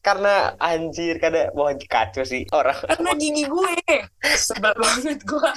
karena 0.00 0.56
anjir, 0.56 1.20
karena 1.20 1.52
wah 1.52 1.76
kacau 1.76 2.24
sih 2.24 2.48
orang. 2.50 2.74
Karena 2.88 3.12
gigi 3.14 3.44
gue. 3.44 3.72
Sebel 4.32 4.72
banget 4.72 5.20
gue. 5.22 5.50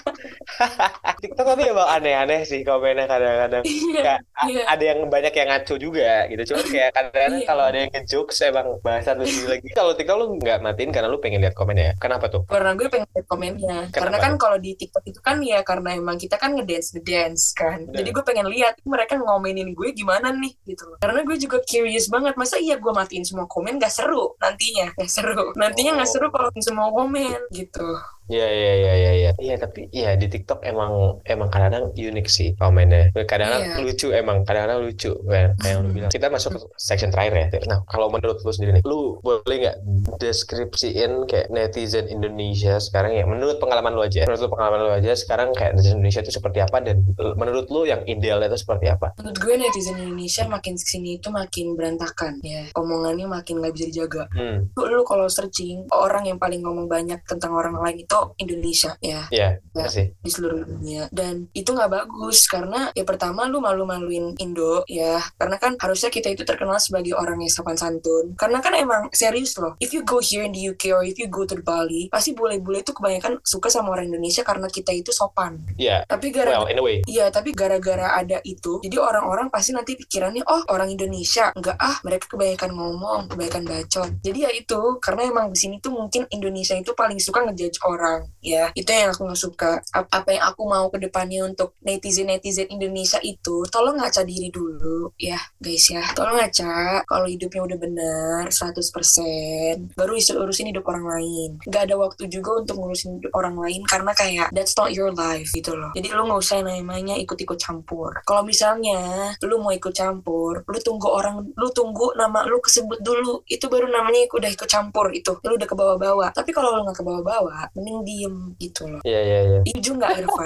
TikTok 1.23 1.45
tapi 1.47 1.63
emang 1.63 1.88
aneh-aneh 1.88 2.43
sih 2.43 2.67
komennya 2.67 3.07
kadang-kadang. 3.07 3.63
Kayak 3.63 4.19
a- 4.36 4.49
iya. 4.51 4.63
ada 4.67 4.84
yang 4.84 4.99
banyak 5.07 5.31
yang 5.31 5.47
ngaco 5.55 5.75
juga 5.79 6.27
gitu. 6.27 6.41
Cuma 6.53 6.62
kayak 6.67 6.89
kadang-kadang 6.91 7.29
Iya. 7.31 7.47
kalau 7.47 7.63
ada 7.63 7.77
yang 7.79 7.91
ngejokes 7.95 8.38
emang 8.43 8.67
bahasan 8.84 9.15
lucu 9.23 9.47
lagi. 9.47 9.67
Kalau 9.71 9.95
TikTok 9.95 10.17
lu 10.19 10.25
nggak 10.38 10.60
matiin 10.60 10.91
karena 10.91 11.07
lu 11.07 11.23
pengen 11.23 11.39
lihat 11.39 11.55
komen 11.55 11.77
ya. 11.79 11.91
Kenapa 11.97 12.27
tuh? 12.27 12.43
karena 12.51 12.75
gue 12.75 12.88
pengen 12.91 13.07
lihat 13.15 13.27
komennya 13.29 13.77
karena 13.93 14.17
Kenapa 14.17 14.25
kan 14.27 14.34
kalau 14.36 14.57
di 14.60 14.75
TikTok 14.75 15.03
itu 15.07 15.19
kan 15.23 15.38
ya 15.39 15.62
karena 15.63 15.95
emang 15.95 16.17
kita 16.17 16.36
kan 16.36 16.51
ngedance 16.57 16.91
ngedance 16.91 17.53
kan. 17.62 17.80
Bener. 17.86 17.95
jadi 18.02 18.10
gue 18.10 18.24
pengen 18.26 18.47
lihat 18.50 18.74
mereka 18.82 19.13
ngomenin 19.21 19.78
gue 19.78 19.88
gimana 19.93 20.34
nih 20.34 20.54
gitu 20.65 20.89
loh. 20.89 20.97
Karena 20.97 21.21
gue 21.21 21.38
juga 21.38 21.58
curious 21.62 22.10
banget 22.10 22.34
masa 22.34 22.58
iya 22.58 22.82
gue 22.82 22.89
matiin 22.89 23.21
semua 23.21 23.45
komen? 23.45 23.78
Gak 23.78 23.93
seru 23.93 24.34
nantinya. 24.41 24.97
Gak 24.97 25.12
seru. 25.12 25.54
Nantinya 25.54 26.02
gak 26.02 26.10
Oh. 26.10 26.13
seru 26.17 26.28
kalau 26.34 26.50
semua 26.58 26.89
komen 26.89 27.39
gitu 27.54 27.86
Iya 28.29 28.47
iya 28.47 28.73
iya 28.75 28.93
iya 28.95 29.12
iya. 29.17 29.31
Iya 29.36 29.55
tapi 29.57 29.89
iya 29.89 30.13
di 30.13 30.27
TikTok 30.27 30.62
emang 30.63 31.19
emang 31.25 31.49
kadang-kadang 31.49 31.91
unik 31.91 32.27
sih 32.27 32.53
komennya. 32.55 33.10
Kadang-kadang 33.13 33.62
Iya. 33.62 33.75
lucu 33.81 34.07
emang 34.12 34.38
kadang-kadang 34.43 34.79
lucu 34.84 35.12
kayak 35.25 35.57
kayak 35.57 35.71
yang 35.71 35.81
lu 35.81 35.89
bilang. 35.91 36.12
Kita 36.12 36.27
masuk 36.29 36.49
ke 36.53 36.60
section 36.77 37.10
terakhir 37.10 37.34
ya. 37.34 37.47
Nah 37.67 37.79
kalau 37.86 38.07
menurut 38.07 38.39
lu 38.39 38.51
sendiri 38.51 38.77
nih, 38.77 38.84
lu 38.86 39.17
boleh 39.19 39.57
nggak 39.62 39.77
deskripsiin 40.21 41.27
kayak 41.27 41.47
netizen 41.49 42.07
Indonesia 42.07 42.77
sekarang 42.77 43.13
ya? 43.13 43.23
Menurut 43.23 43.60
pengalaman 43.60 43.93
lu 43.93 44.01
aja. 44.01 44.23
Menurut 44.25 44.41
lu 44.41 44.49
pengalaman 44.49 44.79
lu 44.81 44.91
aja 44.91 45.12
sekarang 45.13 45.51
kayak 45.51 45.75
netizen 45.75 45.99
Indonesia 45.99 46.21
itu 46.21 46.34
seperti 46.34 46.60
apa 46.60 46.77
dan 46.79 47.03
menurut 47.36 47.67
lu 47.67 47.84
yang 47.84 48.01
idealnya 48.05 48.47
itu 48.47 48.60
seperti 48.60 48.88
apa? 48.88 49.13
menurut 49.17 49.38
gue 49.38 49.53
netizen 49.55 49.97
Indonesia 49.97 50.43
makin 50.47 50.73
ke 50.73 50.86
sini 50.88 51.10
itu 51.19 51.29
makin 51.29 51.75
berantakan 51.75 52.39
ya 52.41 52.65
omongannya 52.73 53.27
makin 53.27 53.60
gak 53.60 53.73
bisa 53.75 53.86
dijaga 53.88 54.23
Hmm, 54.31 54.71
lu, 54.73 54.84
lu 54.88 55.03
kalau 55.03 55.27
searching 55.27 55.86
orang 55.91 56.25
yang 56.25 56.39
paling 56.39 56.63
ngomong 56.63 56.88
banyak 56.88 57.19
tentang 57.27 57.51
orang 57.53 57.75
lain 57.77 58.01
itu 58.12 58.19
Indonesia 58.43 58.91
ya 59.00 59.24
iya, 59.32 59.50
Ya. 59.71 59.88
di 60.19 60.28
seluruh 60.28 60.67
dunia 60.67 61.08
dan 61.15 61.47
itu 61.56 61.71
nggak 61.71 61.88
bagus 61.88 62.43
karena 62.52 62.91
ya 62.91 63.08
pertama 63.08 63.47
lu 63.47 63.63
malu-maluin 63.63 64.36
Indo 64.36 64.84
ya 64.84 65.24
karena 65.39 65.56
kan 65.56 65.80
harusnya 65.80 66.12
kita 66.12 66.28
itu 66.28 66.43
terkenal 66.43 66.76
sebagai 66.84 67.15
orang 67.15 67.39
yang 67.39 67.47
sopan 67.47 67.80
santun 67.80 68.36
karena 68.36 68.60
kan 68.60 68.76
emang 68.76 69.08
serius 69.15 69.56
loh 69.56 69.80
if 69.80 69.95
you 69.95 70.04
go 70.04 70.19
here 70.19 70.43
in 70.43 70.52
the 70.52 70.60
UK 70.76 70.91
or 70.91 71.08
if 71.08 71.15
you 71.15 71.32
go 71.32 71.47
to 71.47 71.56
Bali 71.63 72.12
pasti 72.12 72.36
bule-bule 72.36 72.84
itu 72.84 72.91
kebanyakan 72.91 73.39
suka 73.47 73.71
sama 73.71 73.95
orang 73.95 74.12
Indonesia 74.12 74.43
karena 74.43 74.67
kita 74.67 74.91
itu 74.91 75.15
sopan 75.15 75.63
Iya. 75.80 76.04
tapi 76.04 76.36
gara 76.36 76.52
Well, 76.52 76.67
in 76.67 76.78
a 76.78 76.84
way. 76.84 77.00
Iya, 77.08 77.32
tapi 77.32 77.56
gara-gara 77.56 78.12
ada 78.17 78.43
itu, 78.43 78.84
jadi 78.84 79.00
orang-orang 79.00 79.47
pasti 79.47 79.71
nanti 79.71 79.95
pikirannya, 79.95 80.43
oh 80.43 80.67
orang 80.67 80.91
Indonesia, 80.91 81.47
enggak 81.56 81.80
ah, 81.80 81.95
mereka 82.04 82.28
kebanyakan 82.28 82.71
ngomong, 82.76 83.19
kebanyakan 83.32 83.63
bacot. 83.63 84.10
Jadi 84.19 84.39
ya 84.43 84.52
itu, 84.52 85.00
karena 85.00 85.32
emang 85.32 85.45
di 85.56 85.58
sini 85.58 85.76
tuh 85.80 85.95
mungkin 85.95 86.28
Indonesia 86.28 86.76
itu 86.76 86.91
paling 86.91 87.17
suka 87.24 87.47
ngejudge 87.47 87.80
orang, 87.88 88.00
ya. 88.43 88.69
Itu 88.75 88.89
yang 88.91 89.13
aku 89.13 89.27
nggak 89.27 89.41
suka. 89.41 89.71
Ap- 89.95 90.09
Apa 90.11 90.29
yang 90.35 90.43
aku 90.49 90.61
mau 90.67 90.85
ke 90.91 90.97
depannya 91.01 91.47
untuk 91.47 91.73
netizen-netizen 91.81 92.67
Indonesia 92.69 93.17
itu, 93.23 93.63
tolong 93.71 93.97
ngaca 93.97 94.21
diri 94.27 94.51
dulu, 94.51 95.13
ya 95.17 95.39
guys 95.57 95.87
ya. 95.89 96.03
Tolong 96.13 96.37
ngaca, 96.37 97.03
kalau 97.07 97.25
hidupnya 97.25 97.61
udah 97.63 97.77
benar 97.79 98.43
100%, 98.51 99.93
baru 99.97 100.17
urusin 100.17 100.69
hidup 100.71 100.85
orang 100.87 101.05
lain. 101.07 101.49
Nggak 101.67 101.81
ada 101.89 101.95
waktu 101.97 102.23
juga 102.27 102.61
untuk 102.61 102.75
ngurusin 102.79 103.19
hidup 103.21 103.31
orang 103.33 103.55
lain, 103.57 103.81
karena 103.87 104.11
kayak, 104.13 104.47
that's 104.53 104.75
not 104.77 104.91
your 104.93 105.11
life, 105.15 105.49
gitu 105.55 105.73
loh. 105.73 105.91
Jadi 105.95 106.11
lu 106.11 106.27
nggak 106.27 106.39
usah 106.41 106.61
namanya 106.61 107.15
ikut-ikut 107.17 107.57
campur. 107.57 108.21
Kalau 108.27 108.43
misalnya 108.45 109.33
lu 109.43 109.61
mau 109.61 109.71
ikut 109.73 109.93
campur, 109.95 110.63
lu 110.67 110.79
tunggu 110.81 111.07
orang, 111.09 111.45
lu 111.55 111.67
tunggu 111.73 112.13
nama 112.17 112.43
lu 112.47 112.59
kesebut 112.61 112.99
dulu. 113.01 113.41
Itu 113.47 113.67
baru 113.71 113.87
namanya 113.89 114.27
udah 114.31 114.49
ikut 114.51 114.69
campur 114.69 115.11
itu. 115.13 115.37
Lu 115.43 115.55
udah 115.57 115.67
ke 115.67 115.75
bawah-bawah. 115.75 116.29
Tapi 116.35 116.51
kalau 116.55 116.77
lu 116.79 116.81
nggak 116.87 116.97
ke 117.01 117.05
bawah-bawah, 117.05 117.71
mending 117.91 118.08
diem 118.08 118.36
gitu 118.58 118.82
loh. 118.88 119.01
Iya 119.04 119.19
iya 119.21 119.39
iya. 119.43 119.60
Setuju 119.67 119.89
nggak 119.99 120.12
Irfan? 120.23 120.45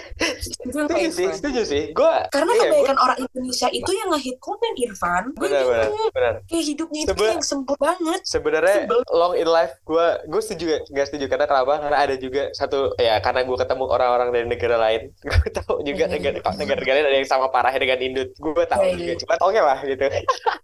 Setuju 0.44 0.78
nggak 0.84 0.98
sih, 1.12 1.24
Irfan? 1.26 1.36
setuju 1.36 1.60
sih. 1.64 1.82
Gue 1.92 2.12
Karena 2.32 2.52
iya, 2.52 2.62
kebanyakan 2.64 2.96
orang 3.00 3.18
Indonesia 3.20 3.68
itu 3.68 3.90
yang 3.92 4.08
nge-hit 4.12 4.36
komen 4.40 4.72
Irfan. 4.76 5.24
Gue 5.36 5.46
benar 5.48 5.62
benar 5.64 5.84
bingung. 5.88 6.10
benar. 6.12 6.34
Kayak 6.48 6.64
hidupnya 6.66 7.00
itu 7.04 7.24
yang 7.24 7.44
sempur 7.44 7.76
banget. 7.76 8.20
Sebenarnya 8.24 8.78
long 9.12 9.34
in 9.36 9.48
life 9.48 9.74
gue 9.84 10.06
gue 10.28 10.40
setuju 10.40 10.64
gak, 10.76 10.82
gak 10.92 11.06
setuju 11.12 11.24
karena 11.28 11.46
kenapa? 11.48 11.72
Karena 11.80 11.98
ada 11.98 12.14
juga 12.16 12.42
satu 12.52 12.94
ya 12.96 13.18
karena 13.20 13.40
gue 13.44 13.56
ketemu 13.56 13.84
orang-orang 13.86 14.28
dari 14.32 14.46
negara 14.48 14.76
lain, 14.78 15.00
gue 15.28 15.50
tahu 15.52 15.74
juga 15.84 16.04
Iya, 16.10 16.16
negara 16.16 16.36
iya. 16.40 16.52
negara 16.56 16.80
ada 17.00 17.16
yang 17.16 17.28
sama 17.28 17.46
parahnya 17.52 17.80
dengan 17.80 17.98
Indut. 18.00 18.28
Gue 18.36 18.64
tahu 18.64 18.82
Iya, 18.84 18.94
juga, 18.96 19.12
iya. 19.12 19.20
cuma 19.20 19.34
oke 19.40 19.60
lah 19.60 19.78
gitu. 19.84 20.04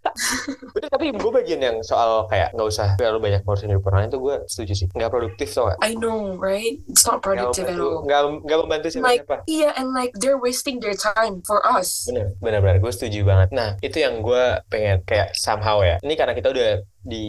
Udah 0.77 0.89
tapi 0.89 1.05
gue 1.13 1.31
bagian 1.31 1.61
yang 1.61 1.77
soal 1.85 2.25
kayak 2.29 2.53
nggak 2.53 2.67
usah 2.67 2.93
terlalu 2.97 3.29
banyak 3.29 3.41
ngurusin 3.43 3.69
hidup 3.69 3.85
orang 3.89 3.99
lain 4.05 4.09
itu 4.13 4.19
gue 4.21 4.35
setuju 4.49 4.73
sih. 4.73 4.87
Nggak 4.93 5.11
produktif 5.11 5.47
gak? 5.57 5.77
I 5.81 5.93
know, 5.97 6.06
right? 6.37 6.79
It's 6.87 7.03
not 7.03 7.19
productive 7.19 7.67
at 7.67 7.77
all. 7.77 8.03
nggak 8.03 8.21
nggak 8.45 8.57
membantu 8.63 8.87
Like, 8.99 9.23
siapa-siapa. 9.25 9.35
iya, 9.45 9.69
and 9.75 9.91
like 9.91 10.11
they're 10.17 10.39
wasting 10.39 10.79
their 10.79 10.95
time 10.95 11.43
for 11.43 11.59
us. 11.61 12.07
Bener, 12.07 12.33
bener, 12.39 12.59
bener. 12.59 12.77
Gue 12.79 12.91
setuju 12.91 13.23
banget. 13.23 13.49
Nah, 13.51 13.75
itu 13.79 13.97
yang 13.99 14.19
gue 14.19 14.43
pengen 14.67 15.03
kayak 15.03 15.35
somehow 15.35 15.79
ya. 15.81 15.97
Ini 15.99 16.13
karena 16.15 16.33
kita 16.33 16.49
udah 16.49 16.69
di 17.01 17.25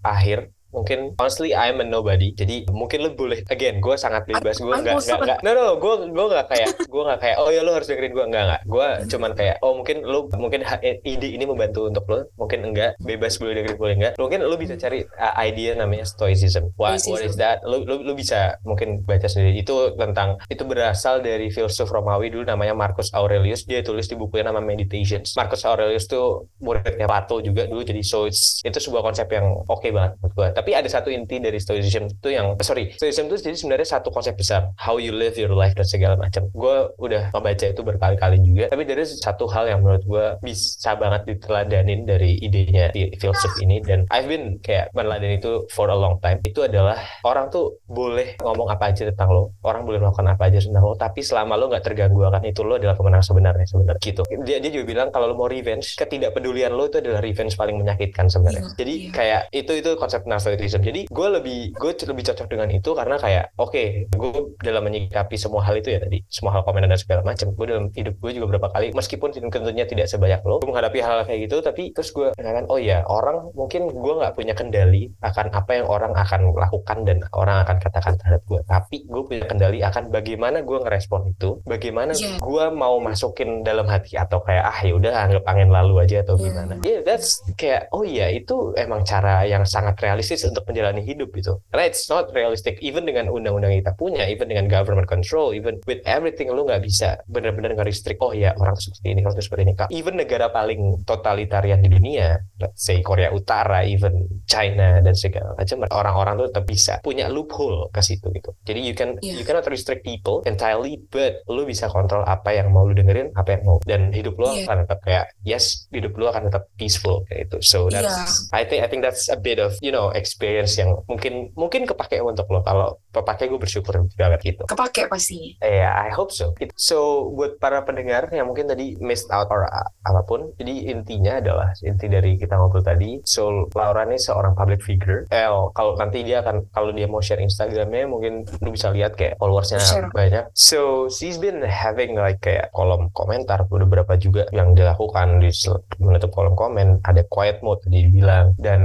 akhir. 0.00 0.50
Mungkin 0.74 1.14
honestly 1.16 1.54
I'm 1.54 1.78
a 1.78 1.86
nobody. 1.86 2.34
Jadi 2.34 2.66
mungkin 2.68 3.06
lu 3.06 3.14
boleh 3.14 3.46
again 3.48 3.78
gue 3.78 3.94
sangat 3.94 4.26
bebas. 4.26 4.58
Gue 4.58 4.74
nggak 4.74 4.98
nggak 4.98 5.18
nggak. 5.22 5.38
No 5.46 5.50
no, 5.54 5.66
gue 5.78 5.94
gue 6.10 6.26
nggak 6.26 6.46
kayak 6.50 6.68
gue 6.82 7.02
nggak 7.06 7.20
kayak 7.22 7.36
oh 7.38 7.48
ya 7.48 7.62
lu 7.62 7.70
harus 7.70 7.86
dengerin 7.86 8.12
gue 8.12 8.24
nggak 8.26 8.44
nggak. 8.44 8.60
Gue 8.66 8.88
cuman 9.08 9.30
kayak 9.32 9.56
oh 9.62 9.72
mungkin 9.78 9.96
lu 10.02 10.26
mungkin 10.34 10.60
ha- 10.66 10.82
ide 10.82 11.28
ini 11.30 11.44
membantu 11.46 11.86
untuk 11.86 12.04
lu. 12.10 12.20
Mungkin 12.36 12.60
enggak. 12.66 12.98
Bebas 12.98 13.38
boleh 13.38 13.62
dengerin 13.62 13.78
boleh 13.78 13.94
enggak. 14.02 14.12
Mungkin 14.18 14.42
lu 14.42 14.56
bisa 14.58 14.74
cari 14.74 15.06
uh, 15.06 15.34
idea 15.38 15.78
namanya 15.78 16.04
stoicism. 16.04 16.74
What 16.74 16.98
what 16.98 16.98
is 16.98 17.06
Stoicism. 17.06 17.38
that? 17.38 17.62
Lu, 17.62 17.86
lu 17.86 18.02
lu 18.02 18.12
bisa 18.18 18.58
mungkin 18.66 19.06
baca 19.06 19.30
sendiri. 19.30 19.62
Itu 19.62 19.94
tentang 19.94 20.42
itu 20.50 20.66
berasal 20.66 21.22
dari 21.22 21.54
filsuf 21.54 21.86
Romawi 21.86 22.34
dulu 22.34 22.42
namanya 22.42 22.74
Marcus 22.74 23.14
Aurelius. 23.14 23.62
Dia 23.62 23.86
tulis 23.86 24.10
di 24.10 24.18
bukunya 24.18 24.50
nama 24.50 24.58
Meditations. 24.58 25.38
Marcus 25.38 25.62
Aurelius 25.62 26.10
tuh 26.10 26.50
muridnya 26.58 27.06
Plato 27.06 27.38
juga 27.38 27.68
dulu. 27.70 27.84
Jadi 27.84 28.02
so 28.02 28.26
itu 28.26 28.78
sebuah 28.80 29.02
konsep 29.04 29.28
yang 29.30 29.62
oke 29.68 29.86
banget 29.92 30.18
menurut 30.18 30.34
gua. 30.34 30.48
Tapi 30.64 30.80
ada 30.80 30.88
satu 30.88 31.12
inti 31.12 31.36
dari 31.44 31.60
stoicism 31.60 32.08
itu 32.08 32.32
yang 32.32 32.56
sorry, 32.64 32.96
stoicism 32.96 33.28
itu 33.28 33.36
jadi 33.52 33.52
sebenarnya 33.52 34.00
satu 34.00 34.08
konsep 34.08 34.32
besar, 34.32 34.72
how 34.80 34.96
you 34.96 35.12
live 35.12 35.36
your 35.36 35.52
life 35.52 35.76
dan 35.76 35.84
segala 35.84 36.16
macam. 36.16 36.48
Gue 36.56 36.88
udah 36.96 37.36
membaca 37.36 37.68
itu 37.68 37.84
berkali-kali 37.84 38.40
juga. 38.40 38.72
Tapi 38.72 38.88
dari 38.88 39.04
satu 39.04 39.44
hal 39.52 39.68
yang 39.68 39.84
menurut 39.84 40.00
gue 40.08 40.26
bisa 40.40 40.96
banget 40.96 41.28
diteladanin 41.28 42.08
dari 42.08 42.40
idenya 42.40 42.96
filsuf 43.20 43.52
ini 43.60 43.84
dan 43.84 44.08
I've 44.08 44.24
been 44.24 44.56
kayak 44.64 44.88
meneladani 44.96 45.36
itu 45.36 45.68
for 45.68 45.92
a 45.92 45.98
long 46.00 46.16
time. 46.24 46.40
Itu 46.48 46.64
adalah 46.64 46.96
orang 47.28 47.52
tuh 47.52 47.84
boleh 47.84 48.40
ngomong 48.40 48.72
apa 48.72 48.88
aja 48.88 49.04
tentang 49.04 49.36
lo, 49.36 49.52
orang 49.68 49.84
boleh 49.84 50.00
melakukan 50.00 50.32
apa 50.32 50.48
aja 50.48 50.64
tentang 50.64 50.80
lo, 50.80 50.96
tapi 50.96 51.20
selama 51.20 51.60
lo 51.60 51.68
nggak 51.68 51.84
terganggu 51.84 52.24
akan 52.24 52.40
itu 52.48 52.64
lo 52.64 52.80
adalah 52.80 52.96
pemenang 52.96 53.20
sebenarnya 53.20 53.68
sebenarnya 53.68 54.00
gitu. 54.00 54.24
Dia 54.48 54.64
dia 54.64 54.72
juga 54.72 54.88
bilang 54.88 55.08
kalau 55.12 55.28
lo 55.28 55.36
mau 55.36 55.52
revenge, 55.52 55.92
ketidakpedulian 56.00 56.72
lo 56.72 56.88
itu 56.88 57.04
adalah 57.04 57.20
revenge 57.20 57.52
paling 57.60 57.76
menyakitkan 57.76 58.32
sebenarnya. 58.32 58.64
Iya, 58.64 58.76
Jadi 58.80 58.94
iya. 58.96 59.10
kayak 59.12 59.40
itu 59.52 59.72
itu 59.76 59.90
konsep 60.00 60.24
Jadi 60.58 61.00
gue 61.08 61.28
lebih 61.30 61.58
gue 61.74 61.90
lebih 61.94 62.24
cocok 62.30 62.46
dengan 62.46 62.68
itu 62.70 62.90
karena 62.92 63.16
kayak 63.18 63.44
oke 63.56 63.82
gue 64.10 64.32
dalam 64.60 64.82
menyikapi 64.84 65.34
semua 65.34 65.64
hal 65.64 65.74
itu 65.78 65.90
ya 65.90 65.98
tadi 66.02 66.22
semua 66.28 66.54
hal 66.54 66.62
komenan 66.62 66.90
dan 66.92 67.00
segala 67.00 67.22
macam. 67.22 67.50
Gue 67.54 67.66
dalam 67.66 67.90
hidup 67.90 68.14
gue 68.18 68.30
juga 68.34 68.46
berapa 68.56 68.68
kali 68.70 68.92
meskipun 68.92 69.30
tentunya 69.34 69.84
tidak 69.84 70.06
sebanyak 70.06 70.40
lo, 70.42 70.60
gue 70.60 70.68
menghadapi 70.68 70.98
hal, 71.00 71.22
hal 71.22 71.22
kayak 71.24 71.46
gitu 71.46 71.56
tapi 71.62 71.94
terus 71.94 72.10
gue 72.10 72.34
mengatakan 72.34 72.66
oh 72.66 72.80
ya 72.80 73.06
orang 73.06 73.54
mungkin 73.54 73.86
gue 73.88 74.14
nggak 74.18 74.34
punya 74.34 74.54
kendali 74.56 75.12
akan 75.22 75.46
apa 75.54 75.70
yang 75.78 75.86
orang 75.86 76.12
akan 76.12 76.50
lakukan 76.54 76.98
dan 77.06 77.18
orang 77.32 77.62
akan 77.62 77.76
katakan 77.78 78.14
terhadap 78.18 78.42
gue. 78.44 78.60
Tapi 78.66 78.96
gue 79.06 79.22
punya 79.22 79.44
kendali 79.46 79.78
akan 79.80 80.10
bagaimana 80.10 80.60
gue 80.60 80.78
ngerespon 80.80 81.30
itu, 81.30 81.60
bagaimana 81.62 82.12
Iya. 82.14 82.38
gue 82.40 82.64
mau 82.74 82.98
masukin 82.98 83.62
dalam 83.62 83.86
hati 83.86 84.18
atau 84.18 84.40
kayak 84.40 84.64
ah 84.64 84.78
ya 84.82 84.92
udah 84.94 85.12
anggap 85.28 85.44
angin 85.46 85.70
lalu 85.70 85.94
aja 86.02 86.24
atau 86.24 86.34
Iya. 86.34 86.44
gimana. 86.50 86.74
Yeah, 86.82 87.00
that's 87.06 87.38
kayak 87.54 87.92
oh 87.92 88.02
iya 88.02 88.32
itu 88.32 88.74
emang 88.74 89.04
cara 89.04 89.44
yang 89.44 89.62
sangat 89.62 89.98
realistis 90.00 90.33
untuk 90.42 90.66
menjalani 90.66 91.06
hidup 91.06 91.30
gitu. 91.38 91.62
Karena 91.70 91.84
it's 91.86 92.10
not 92.10 92.34
realistic 92.34 92.82
even 92.82 93.06
dengan 93.06 93.30
undang-undang 93.30 93.70
yang 93.70 93.86
kita 93.86 93.94
punya, 93.94 94.26
even 94.26 94.50
dengan 94.50 94.66
government 94.66 95.06
control, 95.06 95.54
even 95.54 95.78
with 95.86 96.02
everything 96.08 96.50
lu 96.50 96.66
nggak 96.66 96.82
bisa 96.82 97.22
benar-benar 97.30 97.78
nge-restrict 97.78 98.18
oh 98.18 98.34
ya 98.34 98.50
orang 98.58 98.74
seperti 98.74 99.06
ini, 99.14 99.20
orang 99.22 99.38
seperti 99.38 99.62
ini. 99.68 99.72
Even 99.94 100.14
negara 100.18 100.50
paling 100.50 101.04
totalitarian 101.04 101.78
di 101.78 101.90
dunia, 101.92 102.40
let's 102.58 102.82
say 102.82 102.98
Korea 103.04 103.30
Utara, 103.30 103.84
even 103.84 104.26
China 104.48 104.98
dan 105.04 105.14
segala 105.14 105.54
macam 105.54 105.84
orang-orang 105.92 106.34
tuh 106.40 106.46
tetap 106.50 106.64
bisa 106.64 106.94
punya 107.04 107.28
loophole 107.28 107.92
ke 107.92 108.00
situ 108.00 108.32
gitu. 108.32 108.50
Jadi 108.64 108.80
you 108.80 108.94
can 108.96 109.16
Iya. 109.20 109.36
you 109.40 109.44
cannot 109.46 109.66
restrict 109.68 110.02
people 110.02 110.40
entirely, 110.48 110.98
but 111.12 111.44
lu 111.46 111.62
bisa 111.68 111.86
kontrol 111.92 112.24
apa 112.24 112.50
yang 112.56 112.72
mau 112.72 112.82
lu 112.88 112.96
dengerin, 112.96 113.30
apa 113.36 113.58
yang 113.58 113.62
mau 113.68 113.76
dan 113.84 114.10
hidup 114.10 114.34
lu 114.40 114.48
Iya. 114.48 114.64
akan 114.66 114.76
tetap 114.88 114.98
kayak 115.04 115.26
yes, 115.44 115.86
hidup 115.92 116.16
lu 116.16 116.26
akan 116.26 116.48
tetap 116.48 116.66
peaceful 116.80 117.22
kayak 117.28 117.50
itu. 117.50 117.58
So 117.60 117.86
that's 117.92 118.48
I 118.50 118.64
think 118.64 118.80
I 118.82 118.88
think 118.88 119.04
that's 119.04 119.28
a 119.28 119.36
bit 119.36 119.60
of 119.60 119.76
you 119.84 119.92
know 119.92 120.08
experience 120.24 120.80
yang 120.80 120.96
mungkin 121.04 121.52
mungkin 121.52 121.84
kepake 121.84 122.16
untuk 122.18 122.48
lo. 122.48 122.64
Kalau 122.64 122.96
kepake 123.12 123.46
gue 123.46 123.60
bersyukur 123.60 124.08
banget 124.16 124.40
gitu. 124.42 124.62
Kepake 124.64 125.06
pastinya. 125.06 125.52
Eh, 125.60 125.84
I 125.84 126.08
hope 126.10 126.32
so. 126.32 126.56
It- 126.56 126.72
So, 126.74 127.28
buat 127.30 127.60
para 127.60 127.84
pendengar 127.84 128.28
yang 128.30 128.48
mungkin 128.48 128.64
tadi 128.66 128.96
missed 128.98 129.28
out 129.28 129.46
or 129.48 129.68
apa 129.68 130.20
pun, 130.24 130.56
jadi 130.56 130.90
intinya 130.90 131.38
adalah 131.38 131.68
inti 131.80 132.08
dari 132.08 132.34
kita 132.34 132.56
ngobrol 132.56 132.80
tadi. 132.80 133.20
So, 133.22 133.68
Laura 133.72 134.04
ini 134.04 134.16
seorang 134.16 134.54
public 134.54 134.80
figure. 134.80 135.28
Eh, 135.28 135.44
kalau 135.70 135.94
nanti 135.94 136.22
dia 136.22 136.40
akan 136.40 136.70
kalau 136.70 136.90
dia 136.90 137.04
mau 137.06 137.20
share 137.20 137.38
Instagramnya, 137.38 138.06
mungkin 138.06 138.46
lu 138.58 138.70
bisa 138.70 138.88
lihat 138.90 139.14
kayak 139.14 139.36
followersnya 139.36 139.78
Share. 139.78 140.10
banyak. 140.10 140.50
So, 140.52 141.06
she's 141.06 141.36
been 141.36 141.60
having 141.60 142.14
like 142.14 142.40
kayak 142.40 142.70
kolom 142.70 143.10
komentar 143.10 143.66
udah 143.66 143.84
beberapa 143.84 144.14
juga 144.16 144.46
yang 144.50 144.72
dilakukan 144.72 145.40
di 145.40 145.50
menutup 145.98 146.30
kolom 146.30 146.54
komen. 146.54 147.02
Ada 147.02 147.26
quiet 147.26 147.60
mode 147.60 147.82
dibilang 147.84 148.54
dan 148.56 148.80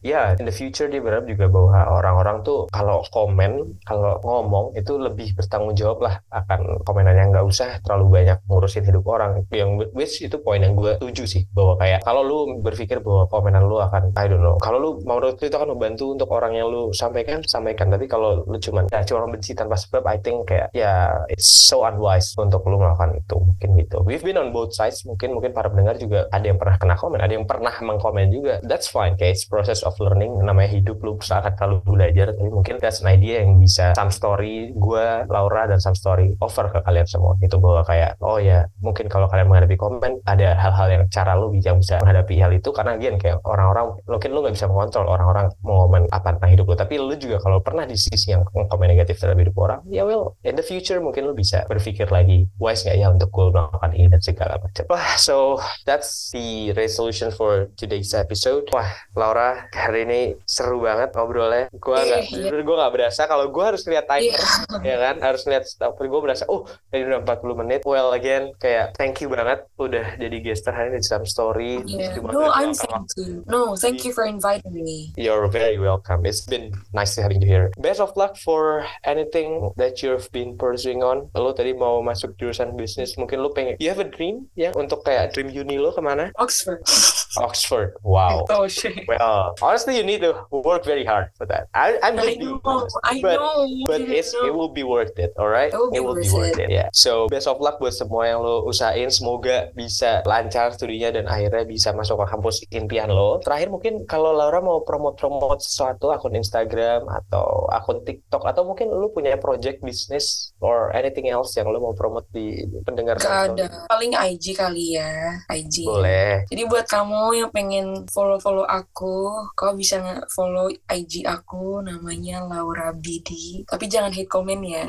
ya 0.00 0.36
in 0.36 0.44
the 0.44 0.54
future 0.54 0.83
dia 0.88 1.00
berharap 1.02 1.26
juga 1.28 1.46
bahwa 1.50 1.78
orang-orang 2.00 2.36
tuh 2.46 2.66
kalau 2.72 3.04
komen, 3.12 3.78
kalau 3.84 4.18
ngomong 4.22 4.76
itu 4.78 4.96
lebih 4.96 5.36
bertanggung 5.36 5.74
jawab 5.76 6.04
lah 6.04 6.14
akan 6.32 6.82
komenan 6.86 7.16
yang 7.16 7.28
nggak 7.34 7.46
usah 7.46 7.80
terlalu 7.84 8.22
banyak 8.22 8.38
ngurusin 8.48 8.84
hidup 8.86 9.04
orang. 9.08 9.44
Yang 9.50 9.70
which 9.94 10.20
itu 10.20 10.36
poin 10.40 10.60
yang 10.60 10.74
gue 10.74 10.96
setuju 10.98 11.24
sih 11.24 11.42
bahwa 11.52 11.78
kayak 11.80 12.00
kalau 12.04 12.22
lu 12.24 12.38
berpikir 12.60 13.00
bahwa 13.00 13.28
komenan 13.28 13.66
lu 13.66 13.80
akan 13.80 14.12
I 14.14 14.26
don't 14.28 14.42
know. 14.42 14.56
Kalau 14.60 14.78
lu 14.78 14.90
mau 15.06 15.20
itu 15.24 15.48
akan 15.48 15.76
membantu 15.76 16.12
untuk 16.12 16.28
orang 16.32 16.52
yang 16.56 16.68
lu 16.68 16.90
sampaikan, 16.92 17.40
sampaikan. 17.46 17.88
Tapi 17.88 18.06
kalau 18.10 18.44
lu 18.44 18.56
cuman 18.60 18.90
ya 18.92 19.00
cuma 19.06 19.26
benci 19.30 19.56
tanpa 19.56 19.78
sebab, 19.78 20.04
I 20.04 20.18
think 20.20 20.50
kayak 20.50 20.68
ya 20.76 21.24
it's 21.30 21.46
so 21.46 21.86
unwise 21.86 22.36
untuk 22.36 22.64
lu 22.68 22.76
melakukan 22.76 23.16
itu 23.16 23.36
mungkin 23.40 23.68
gitu. 23.80 23.96
We've 24.04 24.22
been 24.22 24.36
on 24.36 24.50
both 24.52 24.76
sides. 24.76 25.06
Mungkin 25.08 25.32
mungkin 25.32 25.56
para 25.56 25.70
pendengar 25.70 25.96
juga 25.96 26.26
ada 26.28 26.44
yang 26.44 26.58
pernah 26.60 26.76
kena 26.76 26.94
komen, 26.98 27.20
ada 27.22 27.32
yang 27.32 27.46
pernah 27.48 27.74
mengkomen 27.80 28.28
juga. 28.28 28.60
That's 28.66 28.90
fine. 28.90 29.16
Kayak 29.16 29.40
it's 29.40 29.46
process 29.46 29.80
of 29.86 29.96
learning. 30.02 30.36
Namanya 30.42 30.73
hidup 30.80 30.98
lu 31.06 31.14
sangat 31.22 31.54
terlalu 31.54 31.82
belajar. 31.86 32.34
Tapi 32.34 32.50
mungkin 32.50 32.82
that's 32.82 33.00
an 33.04 33.08
idea 33.10 33.46
yang 33.46 33.62
bisa 33.62 33.94
some 33.94 34.10
story 34.10 34.74
gue, 34.74 35.06
Laura 35.30 35.70
dan 35.70 35.78
some 35.78 35.94
story 35.94 36.34
over 36.42 36.70
ke 36.74 36.82
kalian 36.82 37.06
semua. 37.06 37.38
Itu 37.38 37.62
bahwa 37.62 37.86
kayak 37.86 38.18
oh 38.18 38.42
ya 38.42 38.66
mungkin 38.82 39.06
kalau 39.06 39.30
kalian 39.30 39.46
menghadapi 39.46 39.76
komen 39.78 40.24
ada 40.24 40.56
hal-hal 40.56 40.88
yang 40.90 41.04
cara 41.12 41.36
lu 41.36 41.52
bisa 41.52 41.76
bisa 41.76 42.00
menghadapi 42.00 42.40
hal 42.40 42.50
itu 42.56 42.72
karena 42.72 42.96
again 42.96 43.20
kayak 43.20 43.44
orang-orang 43.44 44.00
mungkin 44.08 44.30
lu 44.32 44.40
nggak 44.40 44.56
bisa 44.56 44.66
mengontrol 44.66 45.04
orang-orang 45.04 45.52
mau 45.60 45.84
komen 45.84 46.08
apa 46.08 46.32
tentang 46.32 46.50
hidup 46.56 46.64
lu 46.72 46.76
tapi 46.80 46.96
lu 46.96 47.12
juga 47.20 47.36
kalau 47.44 47.60
pernah 47.60 47.84
di 47.84 47.92
sisi 48.00 48.32
yang 48.32 48.40
komen 48.48 48.88
negatif 48.88 49.20
terhadap 49.20 49.44
hidup 49.44 49.56
orang 49.60 49.80
ya 49.92 50.08
well 50.08 50.32
in 50.40 50.56
the 50.56 50.64
future 50.64 50.96
mungkin 51.04 51.28
lu 51.28 51.36
bisa 51.36 51.68
berpikir 51.68 52.08
lagi 52.08 52.48
wise 52.56 52.88
nggak 52.88 52.96
ya 52.96 53.12
untuk 53.12 53.28
gue 53.28 53.52
melakukan 53.52 53.90
ini 53.92 54.06
dan 54.08 54.20
segala 54.24 54.56
macam 54.56 54.84
wah 54.88 55.12
so 55.20 55.60
that's 55.84 56.32
the 56.32 56.72
resolution 56.72 57.28
for 57.28 57.68
today's 57.76 58.16
episode 58.16 58.64
wah 58.72 58.88
Laura 59.12 59.68
hari 59.76 60.08
ini 60.08 60.20
seru 60.48 60.63
banget 60.74 61.10
ngobrolnya 61.12 61.64
gue 61.70 61.94
nggak 61.94 62.22
Iya, 62.24 62.50
iya. 62.50 62.62
gue 62.62 62.76
nggak 62.76 62.92
berasa 62.92 63.22
kalau 63.24 63.46
gue 63.48 63.64
harus 63.64 63.82
lihat 63.84 64.04
timer 64.06 64.32
Iya. 64.32 64.40
ya 64.82 64.96
kan 64.98 65.16
harus 65.20 65.42
lihat 65.44 65.64
stopper 65.64 66.06
gue 66.06 66.20
berasa 66.20 66.44
oh 66.46 66.64
ini 66.90 67.04
udah 67.04 67.20
40 67.22 67.60
menit 67.60 67.80
well 67.84 68.10
again 68.10 68.54
kayak 68.56 68.94
thank 68.94 69.18
you 69.18 69.28
banget 69.28 69.66
udah 69.76 70.16
jadi 70.16 70.36
guest 70.38 70.64
hari 70.64 70.90
ini 70.90 71.00
di 71.00 71.06
Some 71.06 71.24
Story 71.24 71.72
Yeah. 71.84 72.16
Cuma 72.16 72.30
No, 72.30 72.48
I'm 72.48 72.72
thank 72.72 73.08
you. 73.16 73.42
No, 73.46 73.74
thank 73.74 74.02
you 74.02 74.10
for 74.10 74.24
inviting 74.24 74.72
me. 74.74 75.12
You're 75.14 75.46
very 75.46 75.76
welcome. 75.76 76.22
It's 76.24 76.42
been 76.42 76.70
nice 76.92 77.14
having 77.14 77.42
you 77.42 77.48
here. 77.48 77.68
Best 77.76 77.98
of 77.98 78.14
luck 78.14 78.36
for 78.36 78.84
anything 79.02 79.70
that 79.76 80.00
you've 80.00 80.30
been 80.30 80.56
pursuing 80.56 81.02
on. 81.02 81.28
Lo 81.32 81.52
tadi 81.52 81.72
mau 81.72 82.00
masuk 82.00 82.34
jurusan 82.34 82.74
bisnis, 82.74 83.14
mungkin 83.14 83.42
lo 83.42 83.50
pengen. 83.50 83.76
You 83.78 83.90
have 83.90 84.00
a 84.00 84.08
dream 84.08 84.48
ya 84.54 84.70
untuk 84.72 85.02
kayak 85.02 85.32
dream 85.32 85.50
uni 85.50 85.76
lo 85.76 85.90
ke 85.90 86.00
mana? 86.00 86.30
Oxford. 86.36 86.82
Oxford. 87.38 87.94
Wow. 88.02 88.46
Oh 88.54 88.68
shit. 88.68 89.02
Well, 89.08 89.54
honestly, 89.60 89.96
you 89.98 90.04
need 90.06 90.22
to 90.22 90.46
work 90.50 90.84
very 90.84 91.02
hard 91.04 91.34
for 91.34 91.44
that. 91.50 91.66
I, 91.74 91.98
I'm 92.02 92.14
I 92.14 92.22
just 92.22 92.38
being 92.38 92.54
know. 92.54 92.60
honest. 92.64 92.94
I 93.02 93.18
But 93.18 93.38
know. 93.40 93.66
But 93.88 94.00
I 94.06 94.20
it's 94.20 94.30
it 94.30 94.46
know. 94.46 94.54
will 94.54 94.70
be 94.70 94.86
worth 94.86 95.16
it, 95.18 95.34
alright? 95.34 95.74
It 95.74 96.02
will 96.02 96.14
be 96.14 96.30
worth 96.30 96.54
it. 96.54 96.70
Yeah. 96.70 96.88
So 96.94 97.26
best 97.26 97.50
of 97.50 97.58
luck 97.58 97.82
buat 97.82 97.96
semua 97.96 98.30
yang 98.30 98.44
lo 98.44 98.62
usahain. 98.62 99.10
Semoga 99.10 99.74
bisa 99.74 100.22
lancar 100.22 100.70
studinya 100.70 101.10
dan 101.10 101.26
akhirnya 101.26 101.66
bisa 101.66 101.90
masuk 101.90 102.22
ke 102.22 102.26
kampus 102.30 102.56
impian 102.70 103.10
lo. 103.10 103.42
Terakhir 103.42 103.74
mungkin 103.74 104.06
kalau 104.06 104.30
Laura 104.30 104.62
mau 104.62 104.84
promote-promote 104.86 105.64
sesuatu 105.64 106.14
akun 106.14 106.38
Instagram 106.38 107.08
atau 107.10 107.66
akun 107.72 108.04
TikTok 108.06 108.44
atau 108.44 108.62
mungkin 108.68 108.92
lo 108.92 109.10
punya 109.10 109.34
project 109.40 109.82
bisnis 109.82 110.54
or 110.62 110.94
anything 110.94 111.26
else 111.26 111.56
yang 111.58 111.66
lo 111.72 111.80
mau 111.82 111.94
promote 111.96 112.28
di 112.30 112.62
pendengar 112.84 113.18
Gak 113.18 113.56
ada. 113.56 113.66
Paling 113.90 114.12
IG 114.14 114.54
kali 114.54 115.00
ya. 115.00 115.40
IG. 115.50 115.88
Boleh. 115.88 116.44
Jadi 116.50 116.62
buat 116.68 116.86
kamu 116.86 117.23
yang 117.32 117.48
pengen 117.54 118.04
follow-follow 118.10 118.66
aku, 118.66 119.48
kau 119.54 119.72
bisa 119.72 120.02
nge-follow 120.02 120.68
IG 120.90 121.24
aku 121.24 121.80
namanya 121.80 122.42
Laura 122.44 122.90
BD. 122.92 123.62
Tapi 123.64 123.86
jangan 123.88 124.10
hate 124.10 124.28
komen 124.28 124.60
ya. 124.66 124.84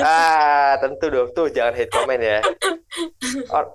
ah, 0.00 0.78
tentu 0.80 1.10
dong. 1.12 1.34
Tuh 1.34 1.50
jangan 1.50 1.74
hate 1.74 1.92
comment 1.92 2.22
ya. 2.22 2.40
Or- 3.50 3.74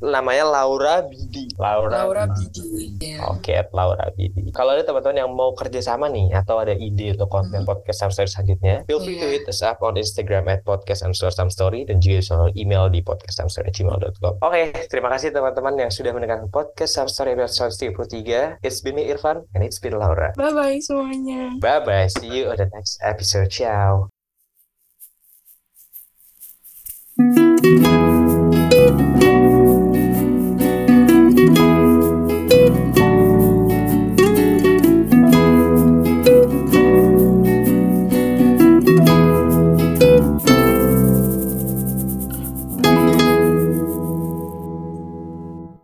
namanya 0.00 0.46
Laura 0.46 1.02
Bidi. 1.02 1.50
Laura, 1.58 2.06
Laura 2.06 2.24
Bidi. 2.30 2.96
Ya. 2.96 3.26
Oke, 3.28 3.52
at 3.52 3.68
Laura 3.74 4.08
Bidi. 4.14 4.48
Kalau 4.54 4.72
ada 4.72 4.86
teman-teman 4.86 5.18
yang 5.18 5.30
mau 5.34 5.52
kerjasama 5.52 6.08
nih 6.08 6.32
atau 6.32 6.56
ada 6.56 6.72
ide 6.72 7.12
untuk 7.12 7.28
konten 7.28 7.62
Hmm. 7.62 7.68
podcast 7.68 7.98
Some 8.00 8.12
Story 8.14 8.30
selanjutnya, 8.30 8.86
feel 8.86 9.02
free 9.02 9.18
to 9.18 9.26
Iya. 9.26 9.42
hit 9.42 9.44
us 9.46 9.60
up 9.60 9.82
on 9.82 9.96
Instagram 9.96 10.46
at 10.46 10.62
podcast 10.62 11.02
underscore 11.02 11.34
some 11.34 11.50
story 11.50 11.84
dan 11.84 11.98
juga 11.98 12.22
bisa 12.22 12.34
email 12.54 12.86
di 12.88 13.02
podcastsomestory@gmail.com. 13.02 14.40
Oke, 14.40 14.60
terima 14.88 15.08
kasih 15.10 15.34
teman-teman 15.34 15.74
yang 15.76 15.90
sudah 15.92 16.14
mendengarkan 16.14 16.48
podcast 16.48 16.96
Some 16.96 17.10
Story 17.10 17.34
episode 17.34 17.74
33. 17.74 18.56
It's 18.62 18.80
been 18.80 18.96
me 18.96 19.04
Irfan 19.06 19.44
and 19.52 19.60
it's 19.60 19.76
been 19.76 19.98
Laura. 19.98 20.32
Bye-bye 20.32 20.80
semuanya. 20.80 21.58
Bye 21.58 21.82
bye. 21.82 22.08
See 22.08 22.30
you 22.30 22.48
on 22.48 22.56
the 22.56 22.70
next 22.72 23.02
episode. 23.02 23.50
Ciao. 23.50 24.08